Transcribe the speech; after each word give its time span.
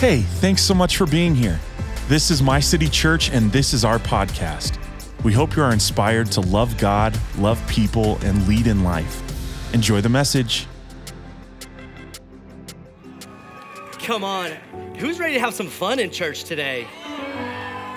Hey, 0.00 0.22
thanks 0.22 0.62
so 0.62 0.72
much 0.72 0.96
for 0.96 1.04
being 1.04 1.34
here. 1.34 1.60
This 2.08 2.30
is 2.30 2.42
My 2.42 2.58
City 2.58 2.88
Church, 2.88 3.28
and 3.28 3.52
this 3.52 3.74
is 3.74 3.84
our 3.84 3.98
podcast. 3.98 4.78
We 5.24 5.34
hope 5.34 5.54
you 5.54 5.62
are 5.62 5.74
inspired 5.74 6.32
to 6.32 6.40
love 6.40 6.78
God, 6.78 7.14
love 7.36 7.62
people, 7.68 8.16
and 8.22 8.48
lead 8.48 8.66
in 8.66 8.82
life. 8.82 9.20
Enjoy 9.74 10.00
the 10.00 10.08
message. 10.08 10.66
Come 13.98 14.24
on. 14.24 14.52
Who's 14.96 15.18
ready 15.18 15.34
to 15.34 15.40
have 15.40 15.52
some 15.52 15.68
fun 15.68 15.98
in 15.98 16.10
church 16.10 16.44
today? 16.44 16.86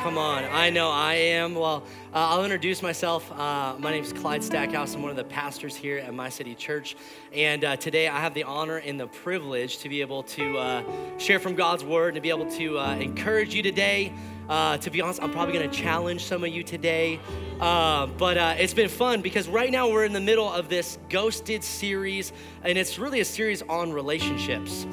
Come 0.03 0.17
on. 0.17 0.43
I 0.43 0.69
know 0.69 0.91
I 0.91 1.13
am. 1.13 1.55
Well, 1.55 1.81
uh, 2.13 2.17
I'll 2.17 2.43
introduce 2.43 2.81
myself. 2.81 3.31
Uh, 3.31 3.75
my 3.79 3.91
name 3.91 4.03
is 4.03 4.11
Clyde 4.11 4.43
Stackhouse. 4.43 4.95
I'm 4.95 5.01
one 5.01 5.11
of 5.11 5.15
the 5.15 5.23
pastors 5.23 5.77
here 5.77 5.97
at 5.99 6.13
My 6.13 6.27
City 6.27 6.55
Church. 6.55 6.97
And 7.31 7.63
uh, 7.63 7.77
today 7.77 8.09
I 8.09 8.19
have 8.19 8.33
the 8.33 8.43
honor 8.43 8.75
and 8.75 8.99
the 8.99 9.07
privilege 9.07 9.77
to 9.77 9.87
be 9.87 10.01
able 10.01 10.23
to 10.23 10.57
uh, 10.57 10.83
share 11.17 11.39
from 11.39 11.55
God's 11.55 11.85
Word 11.85 12.09
and 12.09 12.15
to 12.15 12.21
be 12.21 12.31
able 12.31 12.51
to 12.51 12.79
uh, 12.79 12.95
encourage 12.97 13.55
you 13.55 13.63
today. 13.63 14.11
Uh, 14.49 14.77
to 14.79 14.89
be 14.91 14.99
honest, 15.01 15.23
I'm 15.23 15.31
probably 15.31 15.53
going 15.53 15.71
to 15.71 15.75
challenge 15.75 16.25
some 16.25 16.43
of 16.43 16.49
you 16.49 16.63
today. 16.63 17.17
but 17.59 18.35
it's 18.59 18.73
been 18.73 18.89
fun 18.89 19.21
because 19.21 19.47
right 19.47 19.71
now 19.71 19.89
we're 19.89 20.03
in 20.03 20.11
the 20.11 20.19
middle 20.19 20.51
of 20.51 20.67
this 20.67 20.99
Ghosted 21.07 21.63
series, 21.63 22.33
and 22.61 22.77
it's 22.77 22.99
really 22.99 23.21
a 23.21 23.25
series 23.25 23.61
on 23.61 23.93
relationships. 23.93 24.85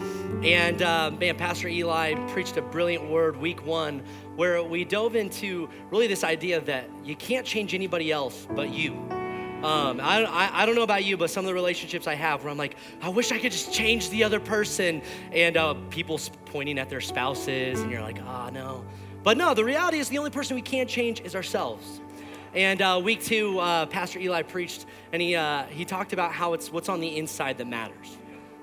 And 0.45 0.79
man, 1.19 1.37
Pastor 1.37 1.67
Eli 1.67 2.15
preached 2.29 2.57
a 2.59 2.63
brilliant 2.63 3.11
word 3.11 3.37
week 3.39 3.67
one 3.67 4.05
where 4.41 4.63
we 4.63 4.87
dove 4.87 5.17
into 5.17 5.69
really 5.91 6.07
this 6.07 6.25
idea 6.25 6.59
that 6.63 6.89
you 7.05 7.15
can't 7.15 7.47
change 7.47 7.75
anybody 7.75 8.11
else 8.11 8.49
but 8.57 8.71
you. 8.71 8.95
Um, 9.63 10.01
I, 10.01 10.25
I, 10.25 10.63
I, 10.63 10.65
don't 10.65 10.75
know 10.75 10.83
about 10.83 11.05
you, 11.05 11.19
but 11.19 11.29
some 11.29 11.45
of 11.45 11.49
the 11.49 11.53
relationships 11.53 12.07
I 12.07 12.15
have 12.15 12.43
where 12.43 12.51
I'm 12.51 12.57
like, 12.57 12.77
I 13.03 13.11
wish 13.11 13.33
I 13.33 13.39
could 13.39 13.53
just 13.53 13.71
change 13.71 14.09
the 14.09 14.25
other 14.25 14.41
person. 14.41 15.03
And 15.31 15.59
uh, 15.59 15.75
people 15.91 16.19
pointing 16.47 16.79
at 16.79 16.89
their 16.89 17.03
spouses, 17.03 17.81
and 17.81 17.91
you're 17.91 18.01
like, 18.01 18.17
ah, 18.23 18.47
oh, 18.47 18.51
no. 18.51 18.85
But 19.23 19.37
no, 19.37 19.53
the 19.53 19.63
reality 19.63 19.99
is 19.99 20.09
the 20.09 20.17
only 20.17 20.31
person 20.31 20.55
we 20.55 20.63
can't 20.63 20.89
change 20.89 21.21
is 21.21 21.37
ourselves. 21.37 22.01
And 22.55 22.81
uh, 22.81 22.99
week 23.05 23.23
two, 23.23 23.59
uh, 23.59 23.85
Pastor 23.85 24.21
Eli 24.21 24.41
preached, 24.41 24.87
and 25.13 25.21
he, 25.21 25.37
uh, 25.37 25.65
he 25.65 25.85
talked 25.85 26.15
about 26.15 26.33
how 26.33 26.55
it's 26.55 26.73
what's 26.73 26.89
on 26.89 27.01
the 27.01 27.19
inside 27.19 27.59
that 27.59 27.67
matters. 27.67 28.17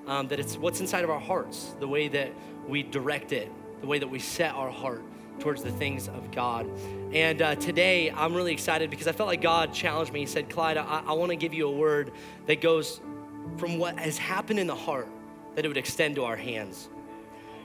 Um, 0.08 0.28
that 0.30 0.40
it's 0.40 0.58
what's 0.58 0.82
inside 0.82 1.04
of 1.04 1.12
our 1.12 1.20
hearts, 1.20 1.76
the 1.80 1.88
way 1.88 2.08
that 2.08 2.32
we 2.68 2.82
direct 2.82 3.32
it, 3.32 3.52
the 3.82 3.86
way 3.86 4.00
that 4.00 4.08
we 4.08 4.18
set 4.18 4.56
our 4.56 4.72
heart 4.72 5.04
towards 5.40 5.64
the 5.64 5.72
things 5.72 6.08
of 6.08 6.32
God. 6.32 6.70
And 7.14 7.42
uh, 7.42 7.56
today, 7.56 8.12
I'm 8.12 8.34
really 8.34 8.52
excited 8.52 8.90
because 8.90 9.08
I 9.08 9.12
felt 9.12 9.28
like 9.28 9.42
God 9.42 9.74
challenged 9.74 10.12
me. 10.12 10.22
He 10.22 10.26
said, 10.26 10.50
Clyde, 10.50 10.78
I, 10.78 11.04
I 11.08 11.14
want 11.14 11.30
to 11.32 11.36
give 11.36 11.54
you 11.54 11.68
a 11.68 11.72
word 11.72 12.12
that 12.46 12.62
goes 12.62 13.02
from 13.58 13.78
what 13.78 13.98
has 13.98 14.18
happened 14.18 14.60
in 14.60 14.68
the 14.68 14.76
heart, 14.76 15.08
that 15.56 15.66
it 15.66 15.68
would 15.68 15.78
extend 15.78 16.16
to 16.16 16.26
our 16.26 16.36
hands. 16.36 16.90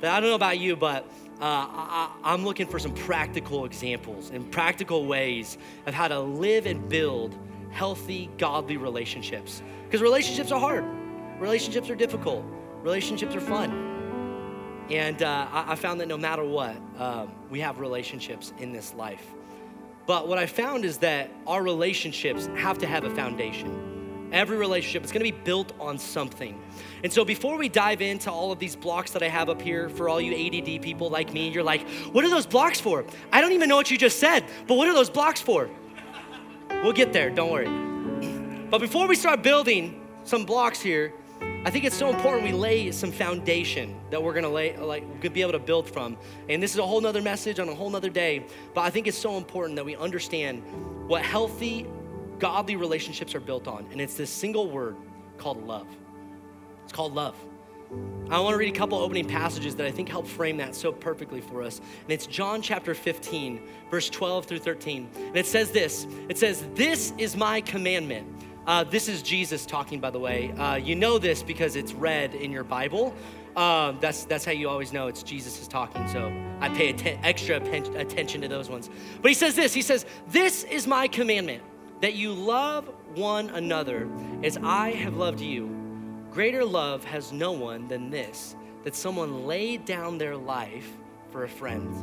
That 0.00 0.12
I 0.12 0.20
don't 0.20 0.30
know 0.30 0.36
about 0.36 0.58
you, 0.58 0.76
but 0.76 1.04
uh, 1.40 1.44
I, 1.44 2.10
I'm 2.24 2.44
looking 2.44 2.66
for 2.66 2.78
some 2.78 2.94
practical 2.94 3.64
examples 3.64 4.30
and 4.30 4.50
practical 4.50 5.06
ways 5.06 5.58
of 5.86 5.94
how 5.94 6.08
to 6.08 6.20
live 6.20 6.66
and 6.66 6.88
build 6.88 7.36
healthy, 7.70 8.30
godly 8.38 8.76
relationships. 8.76 9.62
Because 9.84 10.02
relationships 10.02 10.52
are 10.52 10.60
hard, 10.60 10.84
relationships 11.40 11.90
are 11.90 11.96
difficult, 11.96 12.44
relationships 12.82 13.34
are 13.34 13.40
fun. 13.40 13.91
And 14.92 15.22
uh, 15.22 15.48
I, 15.50 15.72
I, 15.72 15.74
found 15.74 16.02
that 16.02 16.06
no 16.06 16.18
matter 16.18 16.44
what, 16.44 16.76
um, 16.98 17.32
we 17.48 17.60
have 17.60 17.80
relationships 17.80 18.52
in 18.58 18.72
this 18.72 18.92
life. 18.92 19.24
But 20.06 20.28
what 20.28 20.36
I 20.36 20.44
found 20.44 20.84
is 20.84 20.98
that 20.98 21.30
our 21.46 21.62
relationships 21.62 22.46
have 22.56 22.76
to 22.78 22.86
have 22.86 23.04
a 23.04 23.10
foundation. 23.14 24.28
Every 24.32 24.58
relationship 24.58 25.02
is 25.02 25.10
going 25.10 25.24
to 25.24 25.32
be 25.32 25.38
built 25.44 25.72
on 25.80 25.96
something. 25.96 26.60
And 27.02 27.10
so 27.10 27.24
before 27.24 27.56
we 27.56 27.70
dive 27.70 28.02
into 28.02 28.30
all 28.30 28.52
of 28.52 28.58
these 28.58 28.76
blocks 28.76 29.12
that 29.12 29.22
I 29.22 29.28
have 29.28 29.48
up 29.48 29.62
here 29.62 29.88
for 29.88 30.10
all 30.10 30.20
you 30.20 30.34
ADD 30.34 30.82
people 30.82 31.08
like 31.08 31.32
me, 31.32 31.48
you're 31.48 31.62
like, 31.62 31.88
what 32.12 32.22
are 32.22 32.30
those 32.30 32.46
blocks 32.46 32.78
for? 32.78 33.06
I 33.32 33.40
don't 33.40 33.52
even 33.52 33.70
know 33.70 33.76
what 33.76 33.90
you 33.90 33.96
just 33.96 34.18
said, 34.18 34.44
but 34.66 34.74
what 34.74 34.88
are 34.88 34.94
those 34.94 35.10
blocks 35.10 35.40
for? 35.40 35.70
We'll 36.82 36.92
get 36.92 37.14
there, 37.14 37.30
don't 37.30 37.50
worry. 37.50 38.68
But 38.68 38.82
before 38.82 39.08
we 39.08 39.14
start 39.14 39.42
building 39.42 40.06
some 40.24 40.44
blocks 40.44 40.82
here, 40.82 41.14
I 41.64 41.70
think 41.70 41.84
it's 41.84 41.96
so 41.96 42.10
important 42.10 42.44
we 42.44 42.52
lay 42.52 42.90
some 42.90 43.12
foundation 43.12 43.94
that 44.10 44.20
we're 44.20 44.34
gonna 44.34 44.48
lay, 44.48 44.76
like, 44.76 45.20
be 45.32 45.42
able 45.42 45.52
to 45.52 45.60
build 45.60 45.88
from. 45.88 46.16
And 46.48 46.60
this 46.60 46.72
is 46.72 46.78
a 46.78 46.86
whole 46.86 47.00
nother 47.00 47.22
message 47.22 47.60
on 47.60 47.68
a 47.68 47.74
whole 47.74 47.88
nother 47.88 48.10
day, 48.10 48.46
but 48.74 48.80
I 48.80 48.90
think 48.90 49.06
it's 49.06 49.18
so 49.18 49.36
important 49.36 49.76
that 49.76 49.84
we 49.84 49.94
understand 49.94 50.62
what 51.08 51.22
healthy, 51.22 51.86
godly 52.40 52.74
relationships 52.74 53.34
are 53.36 53.40
built 53.40 53.68
on. 53.68 53.86
And 53.92 54.00
it's 54.00 54.14
this 54.14 54.30
single 54.30 54.70
word 54.70 54.96
called 55.38 55.64
love. 55.64 55.86
It's 56.82 56.92
called 56.92 57.14
love. 57.14 57.36
I 58.30 58.40
want 58.40 58.54
to 58.54 58.58
read 58.58 58.74
a 58.74 58.78
couple 58.78 58.98
opening 58.98 59.28
passages 59.28 59.76
that 59.76 59.86
I 59.86 59.90
think 59.90 60.08
help 60.08 60.26
frame 60.26 60.56
that 60.56 60.74
so 60.74 60.90
perfectly 60.90 61.40
for 61.40 61.62
us. 61.62 61.78
And 61.78 62.10
it's 62.10 62.26
John 62.26 62.62
chapter 62.62 62.94
15, 62.94 63.60
verse 63.90 64.08
12 64.08 64.46
through 64.46 64.60
13. 64.60 65.10
And 65.16 65.36
it 65.36 65.46
says 65.46 65.70
this 65.70 66.06
It 66.28 66.38
says, 66.38 66.64
This 66.74 67.12
is 67.18 67.36
my 67.36 67.60
commandment 67.60 68.26
uh, 68.66 68.84
this 68.84 69.08
is 69.08 69.22
Jesus 69.22 69.66
talking, 69.66 70.00
by 70.00 70.10
the 70.10 70.18
way. 70.18 70.52
Uh, 70.52 70.76
you 70.76 70.94
know 70.94 71.18
this 71.18 71.42
because 71.42 71.76
it's 71.76 71.92
read 71.92 72.34
in 72.34 72.52
your 72.52 72.64
Bible. 72.64 73.14
Uh, 73.56 73.92
that's, 74.00 74.24
that's 74.24 74.44
how 74.44 74.52
you 74.52 74.68
always 74.68 74.92
know 74.92 75.08
it's 75.08 75.22
Jesus 75.22 75.60
is 75.60 75.68
talking. 75.68 76.06
So 76.08 76.32
I 76.60 76.68
pay 76.68 76.92
extra 77.22 77.56
attention 77.56 78.40
to 78.40 78.48
those 78.48 78.70
ones. 78.70 78.88
But 79.20 79.30
he 79.30 79.34
says 79.34 79.54
this 79.56 79.74
He 79.74 79.82
says, 79.82 80.06
This 80.28 80.64
is 80.64 80.86
my 80.86 81.08
commandment 81.08 81.62
that 82.00 82.14
you 82.14 82.32
love 82.32 82.92
one 83.14 83.50
another 83.50 84.08
as 84.42 84.58
I 84.62 84.90
have 84.90 85.16
loved 85.16 85.40
you. 85.40 85.70
Greater 86.30 86.64
love 86.64 87.04
has 87.04 87.32
no 87.32 87.52
one 87.52 87.88
than 87.88 88.10
this, 88.10 88.56
that 88.84 88.94
someone 88.94 89.46
laid 89.46 89.84
down 89.84 90.18
their 90.18 90.36
life 90.36 90.88
for 91.30 91.44
a 91.44 91.48
friend. 91.48 91.94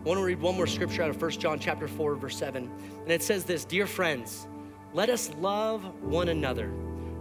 I 0.00 0.08
want 0.08 0.18
to 0.18 0.24
read 0.24 0.40
one 0.40 0.54
more 0.54 0.66
scripture 0.66 1.02
out 1.02 1.10
of 1.10 1.20
1 1.20 1.32
John 1.32 1.58
chapter 1.58 1.88
4, 1.88 2.14
verse 2.14 2.36
7. 2.36 2.70
And 3.02 3.12
it 3.12 3.22
says 3.22 3.44
this 3.44 3.64
Dear 3.64 3.86
friends, 3.86 4.46
let 4.94 5.10
us 5.10 5.30
love 5.40 5.84
one 6.02 6.28
another, 6.28 6.72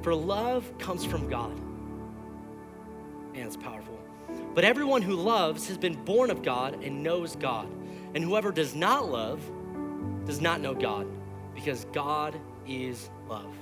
for 0.02 0.16
love 0.16 0.72
comes 0.78 1.04
from 1.04 1.30
God. 1.30 1.52
And 3.34 3.46
it's 3.46 3.58
powerful. 3.58 4.00
But 4.54 4.64
everyone 4.64 5.02
who 5.02 5.16
loves 5.16 5.68
has 5.68 5.78
been 5.78 5.94
born 6.06 6.32
of 6.32 6.42
God 6.44 6.84
and 6.84 7.04
knows 7.04 7.36
God. 7.36 7.68
And 8.16 8.24
whoever 8.24 8.52
does 8.52 8.74
not 8.74 9.10
love 9.12 9.42
does 10.26 10.42
not 10.42 10.62
know 10.62 10.74
God, 10.74 11.08
because 11.54 11.86
God 11.94 12.36
is 12.68 13.10
love. 13.30 13.54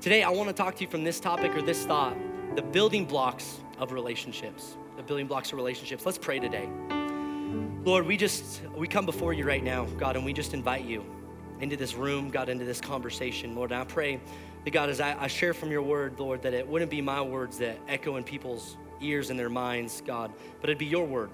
Today, 0.00 0.22
I 0.22 0.30
want 0.30 0.48
to 0.48 0.54
talk 0.54 0.76
to 0.76 0.84
you 0.84 0.90
from 0.90 1.04
this 1.04 1.20
topic 1.20 1.54
or 1.54 1.62
this 1.62 1.84
thought 1.84 2.16
the 2.54 2.62
building 2.62 3.06
blocks 3.06 3.60
of 3.78 3.92
relationships. 3.92 4.76
The 4.96 5.02
building 5.02 5.26
blocks 5.26 5.52
of 5.52 5.56
relationships. 5.56 6.04
Let's 6.04 6.18
pray 6.18 6.38
today. 6.38 6.68
Lord, 7.84 8.06
we 8.06 8.16
just, 8.16 8.60
we 8.76 8.86
come 8.86 9.06
before 9.06 9.32
you 9.32 9.44
right 9.44 9.64
now, 9.64 9.86
God, 9.98 10.16
and 10.16 10.24
we 10.24 10.32
just 10.32 10.52
invite 10.52 10.84
you 10.84 11.04
into 11.62 11.76
this 11.76 11.94
room, 11.94 12.28
God, 12.28 12.48
into 12.48 12.64
this 12.64 12.80
conversation, 12.80 13.54
Lord. 13.54 13.70
And 13.70 13.80
I 13.80 13.84
pray 13.84 14.20
that, 14.64 14.70
God, 14.72 14.90
as 14.90 15.00
I, 15.00 15.16
I 15.18 15.28
share 15.28 15.54
from 15.54 15.70
your 15.70 15.82
word, 15.82 16.18
Lord, 16.18 16.42
that 16.42 16.52
it 16.52 16.66
wouldn't 16.66 16.90
be 16.90 17.00
my 17.00 17.22
words 17.22 17.56
that 17.58 17.78
echo 17.88 18.16
in 18.16 18.24
people's 18.24 18.76
ears 19.00 19.30
and 19.30 19.38
their 19.38 19.48
minds, 19.48 20.02
God, 20.04 20.32
but 20.60 20.68
it'd 20.68 20.78
be 20.78 20.86
your 20.86 21.06
word. 21.06 21.30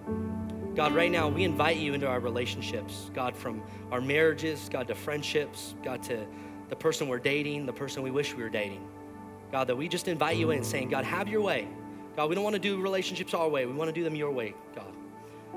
God, 0.75 0.95
right 0.95 1.11
now, 1.11 1.29
we 1.29 1.45
invite 1.45 1.79
you 1.79 1.95
into 1.95 2.07
our 2.07 2.21
relationships, 2.21 3.11
God, 3.15 3.35
from 3.35 3.63
our 3.91 4.01
marriages, 4.01 4.69
God, 4.71 4.87
to 4.89 4.95
friendships, 4.95 5.75
God, 5.83 6.03
to 6.05 6.25
the 6.69 6.77
person 6.77 7.09
we're 7.09 7.19
dating, 7.19 7.67
the 7.67 7.73
person 7.73 8.03
we 8.03 8.11
wish 8.11 8.35
we 8.35 8.43
were 8.43 8.49
dating. 8.49 8.87
God, 9.51 9.67
that 9.67 9.77
we 9.77 9.89
just 9.89 10.09
invite 10.09 10.37
you 10.37 10.51
in 10.51 10.63
saying, 10.63 10.91
God, 10.91 11.05
have 11.05 11.27
your 11.27 11.41
way. 11.41 11.67
God, 12.17 12.29
we 12.29 12.35
don't 12.35 12.45
want 12.45 12.55
to 12.55 12.61
do 12.61 12.81
relationships 12.81 13.33
our 13.33 13.49
way. 13.49 13.65
We 13.65 13.73
want 13.73 13.89
to 13.89 13.95
do 13.95 14.05
them 14.05 14.15
your 14.15 14.31
way, 14.31 14.55
God. 14.75 14.93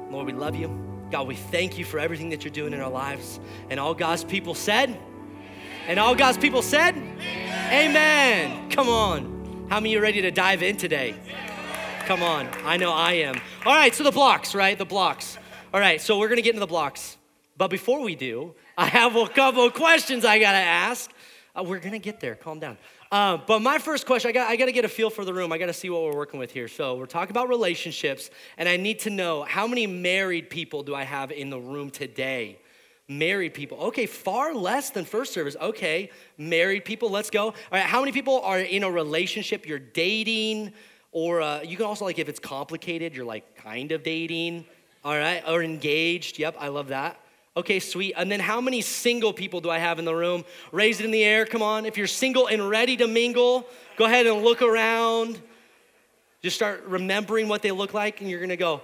Lord, 0.10 0.26
we 0.26 0.34
love 0.34 0.56
you. 0.56 0.91
God, 1.12 1.28
we 1.28 1.36
thank 1.36 1.78
you 1.78 1.84
for 1.84 2.00
everything 2.00 2.30
that 2.30 2.46
you're 2.46 2.54
doing 2.54 2.74
in 2.74 2.80
our 2.80 2.90
lives. 2.90 3.40
And 3.70 3.80
all 3.80 3.94
God's 3.94 4.24
people 4.24 4.56
said, 4.56 4.98
and 5.88 6.00
all 6.00 6.16
God's 6.16 6.38
people 6.38 6.62
said, 6.62 6.96
Amen. 6.96 7.90
Amen. 7.90 8.70
Come 8.72 8.88
on. 8.88 9.68
How 9.70 9.80
many 9.82 9.96
are 9.98 10.02
ready 10.02 10.22
to 10.22 10.32
dive 10.32 10.64
in 10.64 10.78
today? 10.78 11.16
Come 12.06 12.24
on. 12.24 12.48
I 12.64 12.78
know 12.78 12.92
I 12.94 13.14
am. 13.14 13.36
All 13.66 13.74
right, 13.74 13.94
so 13.94 14.04
the 14.04 14.12
blocks, 14.12 14.56
right? 14.56 14.78
The 14.78 14.86
blocks. 14.86 15.38
All 15.74 15.80
right, 15.80 16.00
so 16.00 16.18
we're 16.18 16.28
going 16.28 16.38
to 16.38 16.42
get 16.42 16.52
into 16.52 16.62
the 16.62 16.68
blocks. 16.68 17.18
But 17.58 17.70
before 17.70 18.02
we 18.02 18.16
do, 18.16 18.56
I 18.78 18.86
have 18.86 19.16
a 19.16 19.28
couple 19.28 19.70
questions 19.70 20.24
I 20.24 20.40
got 20.40 20.54
to 20.54 20.58
ask. 20.58 21.12
Uh, 21.54 21.64
we're 21.64 21.80
going 21.80 21.92
to 21.92 22.00
get 22.00 22.22
there. 22.22 22.36
Calm 22.36 22.60
down. 22.60 22.78
Uh, 23.12 23.38
but 23.46 23.62
my 23.62 23.78
first 23.78 24.06
question, 24.06 24.30
I 24.30 24.32
got, 24.32 24.50
I 24.50 24.56
got 24.56 24.68
to 24.68 24.72
get 24.72 24.86
a 24.86 24.90
feel 24.90 25.10
for 25.10 25.26
the 25.26 25.34
room. 25.34 25.52
I 25.52 25.58
got 25.58 25.66
to 25.66 25.74
see 25.74 25.90
what 25.90 26.02
we're 26.04 26.16
working 26.16 26.40
with 26.40 26.52
here. 26.52 26.70
So 26.70 26.96
we're 26.96 27.06
talking 27.08 27.32
about 27.32 27.50
relationships, 27.50 28.30
and 28.58 28.70
I 28.70 28.78
need 28.78 29.00
to 29.00 29.10
know 29.10 29.44
how 29.44 29.68
many 29.68 29.86
married 29.86 30.50
people 30.50 30.82
do 30.82 30.96
I 30.96 31.04
have 31.04 31.30
in 31.30 31.50
the 31.50 31.60
room 31.60 31.90
today? 31.90 32.60
Married 33.10 33.54
people. 33.54 33.78
Okay, 33.80 34.06
far 34.06 34.54
less 34.56 34.92
than 34.92 35.04
first 35.04 35.34
service. 35.34 35.58
Okay, 35.60 36.10
married 36.38 36.86
people, 36.86 37.10
let's 37.10 37.30
go. 37.30 37.48
All 37.48 37.54
right, 37.74 37.84
how 37.84 38.00
many 38.00 38.14
people 38.14 38.40
are 38.44 38.60
in 38.60 38.84
a 38.84 38.90
relationship? 38.90 39.66
You're 39.66 39.80
dating, 39.80 40.72
or 41.12 41.42
uh, 41.42 41.64
you 41.64 41.76
can 41.76 41.86
also, 41.86 42.06
like, 42.06 42.18
if 42.18 42.30
it's 42.30 42.40
complicated, 42.40 43.14
you're 43.14 43.26
like 43.26 43.58
kind 43.58 43.92
of 43.92 44.04
dating, 44.04 44.64
all 45.04 45.18
right, 45.18 45.44
or 45.46 45.62
engaged. 45.62 46.40
Yep, 46.40 46.56
I 46.58 46.70
love 46.70 46.88
that. 46.88 47.20
Okay, 47.58 47.80
sweet. 47.80 48.14
And 48.16 48.32
then 48.32 48.40
how 48.40 48.62
many 48.62 48.82
single 48.82 49.34
people 49.34 49.60
do 49.60 49.70
I 49.70 49.78
have 49.78 50.00
in 50.00 50.06
the 50.06 50.16
room? 50.16 50.46
Raise 50.72 51.02
it 51.02 51.06
in 51.06 51.12
the 51.12 51.24
air. 51.24 51.46
Come 51.46 51.62
on. 51.62 51.86
If 51.86 51.98
you're 51.98 52.08
single 52.08 52.48
and 52.48 52.70
ready 52.70 52.96
to 52.98 53.08
mingle, 53.08 53.66
go 53.98 54.06
ahead 54.06 54.26
and 54.26 54.42
look 54.42 54.62
around. 54.62 55.42
Just 56.42 56.56
start 56.56 56.86
remembering 56.88 57.50
what 57.50 57.62
they 57.62 57.72
look 57.72 57.94
like, 57.94 58.22
and 58.22 58.30
you're 58.30 58.40
gonna 58.40 58.56
go, 58.56 58.82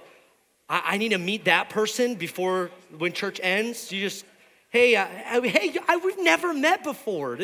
I, 0.68 0.82
I 0.84 0.96
need 0.98 1.08
to 1.08 1.18
meet 1.18 1.46
that 1.46 1.70
person 1.70 2.14
before 2.14 2.70
when 2.98 3.12
church 3.14 3.40
ends. 3.42 3.90
You 3.90 4.02
just, 4.02 4.24
hey, 4.68 4.94
uh, 4.96 5.06
hey, 5.42 5.74
I, 5.88 5.96
we've 5.96 6.22
never 6.22 6.52
met 6.52 6.84
before. 6.84 7.38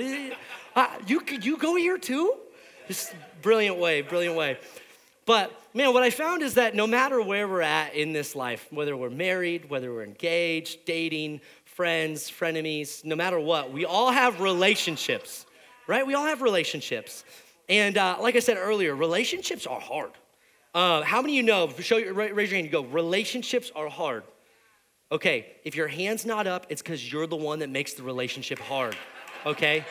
Uh, 0.77 0.87
you, 1.07 1.23
you 1.41 1.57
go 1.57 1.75
here 1.75 1.99
too? 1.99 2.35
Just 2.87 3.15
brilliant 3.41 3.79
way, 3.79 4.03
brilliant 4.03 4.37
way. 4.37 4.59
But 5.25 5.51
man, 5.75 5.93
what 5.93 6.05
I 6.05 6.11
found 6.11 6.43
is 6.43 6.55
that 6.55 6.77
no 6.77 6.87
matter 6.87 7.21
where 7.21 7.49
we're 7.49 7.61
at 7.61 7.95
in 7.95 8.13
this 8.13 8.37
life, 8.37 8.67
whether 8.71 8.97
we're 8.97 9.11
married, 9.11 9.69
whether 9.69 9.93
we're 9.93 10.05
engaged, 10.05 10.85
dating, 10.85 11.41
friends, 11.65 12.31
frenemies, 12.31 13.05
no 13.05 13.17
matter 13.17 13.41
what, 13.41 13.73
we 13.73 13.85
all 13.85 14.13
have 14.13 14.41
relationships, 14.41 15.47
right? 15.89 16.07
We 16.07 16.15
all 16.15 16.27
have 16.27 16.43
relationships. 16.43 17.25
And 17.69 17.99
uh, 17.99 18.19
like 18.21 18.37
I 18.37 18.39
said 18.39 18.57
earlier, 18.57 18.95
relationships 18.95 19.67
are 19.67 19.81
hard. 19.81 20.13
Uh, 20.75 21.03
how 21.03 21.21
many 21.21 21.35
of 21.35 21.37
you 21.37 21.43
know, 21.43 21.69
show 21.81 21.97
raise 21.97 22.51
your 22.51 22.57
hand, 22.57 22.67
you 22.67 22.69
go, 22.69 22.85
relationships 22.85 23.73
are 23.75 23.89
hard. 23.89 24.23
Okay, 25.11 25.55
if 25.65 25.75
your 25.77 25.89
hand's 25.89 26.25
not 26.25 26.47
up, 26.47 26.67
it's 26.69 26.83
because 26.83 27.13
you're 27.13 27.27
the 27.27 27.37
one 27.37 27.59
that 27.61 27.71
makes 27.71 27.95
the 27.95 28.03
relationship 28.03 28.59
hard, 28.59 28.97
okay? 29.45 29.85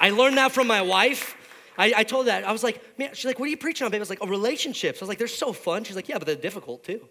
I 0.00 0.10
learned 0.10 0.36
that 0.38 0.52
from 0.52 0.66
my 0.66 0.82
wife. 0.82 1.36
I, 1.78 1.92
I 1.98 2.04
told 2.04 2.26
that. 2.26 2.44
I 2.44 2.52
was 2.52 2.62
like, 2.62 2.98
man, 2.98 3.10
she's 3.14 3.24
like, 3.24 3.38
what 3.38 3.46
are 3.46 3.50
you 3.50 3.56
preaching 3.56 3.84
on, 3.84 3.90
baby? 3.90 4.00
I 4.00 4.02
was 4.02 4.10
like, 4.10 4.18
oh, 4.22 4.26
relationships. 4.26 5.00
I 5.00 5.04
was 5.04 5.08
like, 5.08 5.18
they're 5.18 5.26
so 5.28 5.52
fun. 5.52 5.84
She's 5.84 5.96
like, 5.96 6.08
yeah, 6.08 6.18
but 6.18 6.26
they're 6.26 6.36
difficult 6.36 6.84
too. 6.84 7.08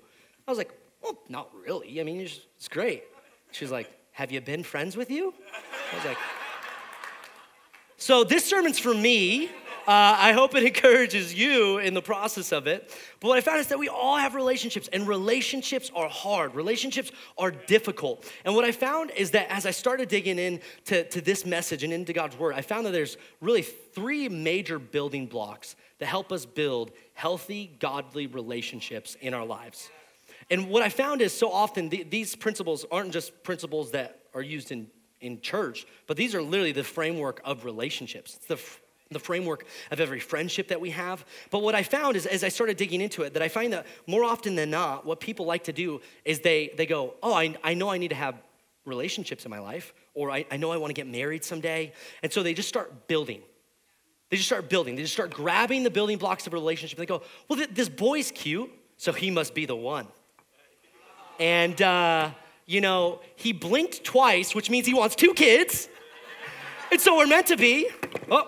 I 0.47 0.51
was 0.51 0.57
like, 0.57 0.71
well, 1.01 1.19
not 1.29 1.49
really. 1.65 1.99
I 1.99 2.03
mean, 2.03 2.21
it's 2.21 2.67
great. 2.69 3.03
She's 3.51 3.71
like, 3.71 3.89
have 4.11 4.31
you 4.31 4.41
been 4.41 4.63
friends 4.63 4.95
with 4.95 5.09
you? 5.09 5.33
I 5.91 5.95
was 5.95 6.05
like, 6.05 6.17
so 7.97 8.23
this 8.23 8.45
sermon's 8.45 8.79
for 8.79 8.93
me. 8.93 9.49
Uh, 9.87 10.15
I 10.17 10.33
hope 10.33 10.53
it 10.55 10.63
encourages 10.75 11.33
you 11.33 11.79
in 11.79 11.93
the 11.93 12.01
process 12.01 12.51
of 12.51 12.67
it. 12.67 12.95
But 13.19 13.29
what 13.29 13.37
I 13.37 13.41
found 13.41 13.59
is 13.59 13.67
that 13.67 13.79
we 13.79 13.89
all 13.89 14.17
have 14.17 14.35
relationships, 14.35 14.87
and 14.93 15.07
relationships 15.07 15.91
are 15.95 16.07
hard. 16.07 16.53
Relationships 16.55 17.11
are 17.37 17.51
difficult. 17.51 18.31
And 18.45 18.55
what 18.55 18.63
I 18.63 18.71
found 18.71 19.11
is 19.11 19.31
that 19.31 19.51
as 19.51 19.65
I 19.65 19.71
started 19.71 20.09
digging 20.09 20.37
into 20.37 21.03
to 21.03 21.21
this 21.21 21.45
message 21.45 21.83
and 21.83 21.91
into 21.91 22.13
God's 22.13 22.37
word, 22.37 22.53
I 22.53 22.61
found 22.61 22.85
that 22.85 22.91
there's 22.91 23.17
really 23.39 23.63
three 23.63 24.29
major 24.29 24.77
building 24.77 25.25
blocks 25.25 25.75
that 25.99 26.05
help 26.05 26.31
us 26.31 26.45
build 26.45 26.91
healthy, 27.13 27.71
godly 27.79 28.27
relationships 28.27 29.15
in 29.21 29.33
our 29.33 29.45
lives. 29.45 29.89
And 30.49 30.69
what 30.69 30.83
I 30.83 30.89
found 30.89 31.21
is 31.21 31.31
so 31.31 31.51
often 31.51 31.89
the, 31.89 32.03
these 32.03 32.35
principles 32.35 32.85
aren't 32.91 33.13
just 33.13 33.43
principles 33.43 33.91
that 33.91 34.19
are 34.33 34.41
used 34.41 34.71
in, 34.71 34.87
in 35.21 35.41
church, 35.41 35.85
but 36.07 36.17
these 36.17 36.35
are 36.35 36.41
literally 36.41 36.71
the 36.71 36.83
framework 36.83 37.41
of 37.43 37.65
relationships. 37.65 38.35
It's 38.35 38.45
the 38.47 38.59
the 39.13 39.19
framework 39.19 39.65
of 39.91 39.99
every 39.99 40.19
friendship 40.19 40.67
that 40.69 40.81
we 40.81 40.91
have. 40.91 41.25
But 41.49 41.61
what 41.61 41.75
I 41.75 41.83
found 41.83 42.15
is, 42.15 42.25
as 42.25 42.43
I 42.43 42.49
started 42.49 42.77
digging 42.77 43.01
into 43.01 43.23
it, 43.23 43.33
that 43.33 43.41
I 43.41 43.47
find 43.47 43.73
that 43.73 43.85
more 44.07 44.23
often 44.23 44.55
than 44.55 44.69
not, 44.69 45.05
what 45.05 45.19
people 45.19 45.45
like 45.45 45.65
to 45.65 45.73
do 45.73 46.01
is 46.25 46.39
they, 46.39 46.71
they 46.77 46.85
go, 46.85 47.15
Oh, 47.21 47.33
I, 47.33 47.55
I 47.63 47.73
know 47.73 47.89
I 47.89 47.97
need 47.97 48.09
to 48.09 48.15
have 48.15 48.35
relationships 48.85 49.45
in 49.45 49.51
my 49.51 49.59
life, 49.59 49.93
or 50.13 50.31
I, 50.31 50.45
I 50.51 50.57
know 50.57 50.71
I 50.71 50.77
want 50.77 50.89
to 50.89 50.93
get 50.93 51.07
married 51.07 51.43
someday. 51.43 51.93
And 52.23 52.31
so 52.31 52.43
they 52.43 52.53
just 52.53 52.69
start 52.69 53.07
building. 53.07 53.41
They 54.29 54.37
just 54.37 54.47
start 54.47 54.69
building. 54.69 54.95
They 54.95 55.01
just 55.01 55.13
start 55.13 55.31
grabbing 55.31 55.83
the 55.83 55.89
building 55.89 56.17
blocks 56.17 56.47
of 56.47 56.53
a 56.53 56.55
relationship. 56.55 56.97
They 56.97 57.05
go, 57.05 57.21
Well, 57.47 57.57
th- 57.57 57.71
this 57.73 57.89
boy's 57.89 58.31
cute, 58.31 58.71
so 58.97 59.11
he 59.11 59.29
must 59.29 59.53
be 59.53 59.65
the 59.65 59.75
one. 59.75 60.07
And, 61.39 61.81
uh, 61.81 62.31
you 62.65 62.81
know, 62.81 63.19
he 63.35 63.51
blinked 63.51 64.03
twice, 64.03 64.53
which 64.55 64.69
means 64.69 64.85
he 64.85 64.93
wants 64.93 65.15
two 65.15 65.33
kids. 65.33 65.89
And 66.91 67.01
so 67.01 67.17
we're 67.17 67.27
meant 67.27 67.47
to 67.47 67.57
be. 67.57 67.89
Oh, 68.29 68.47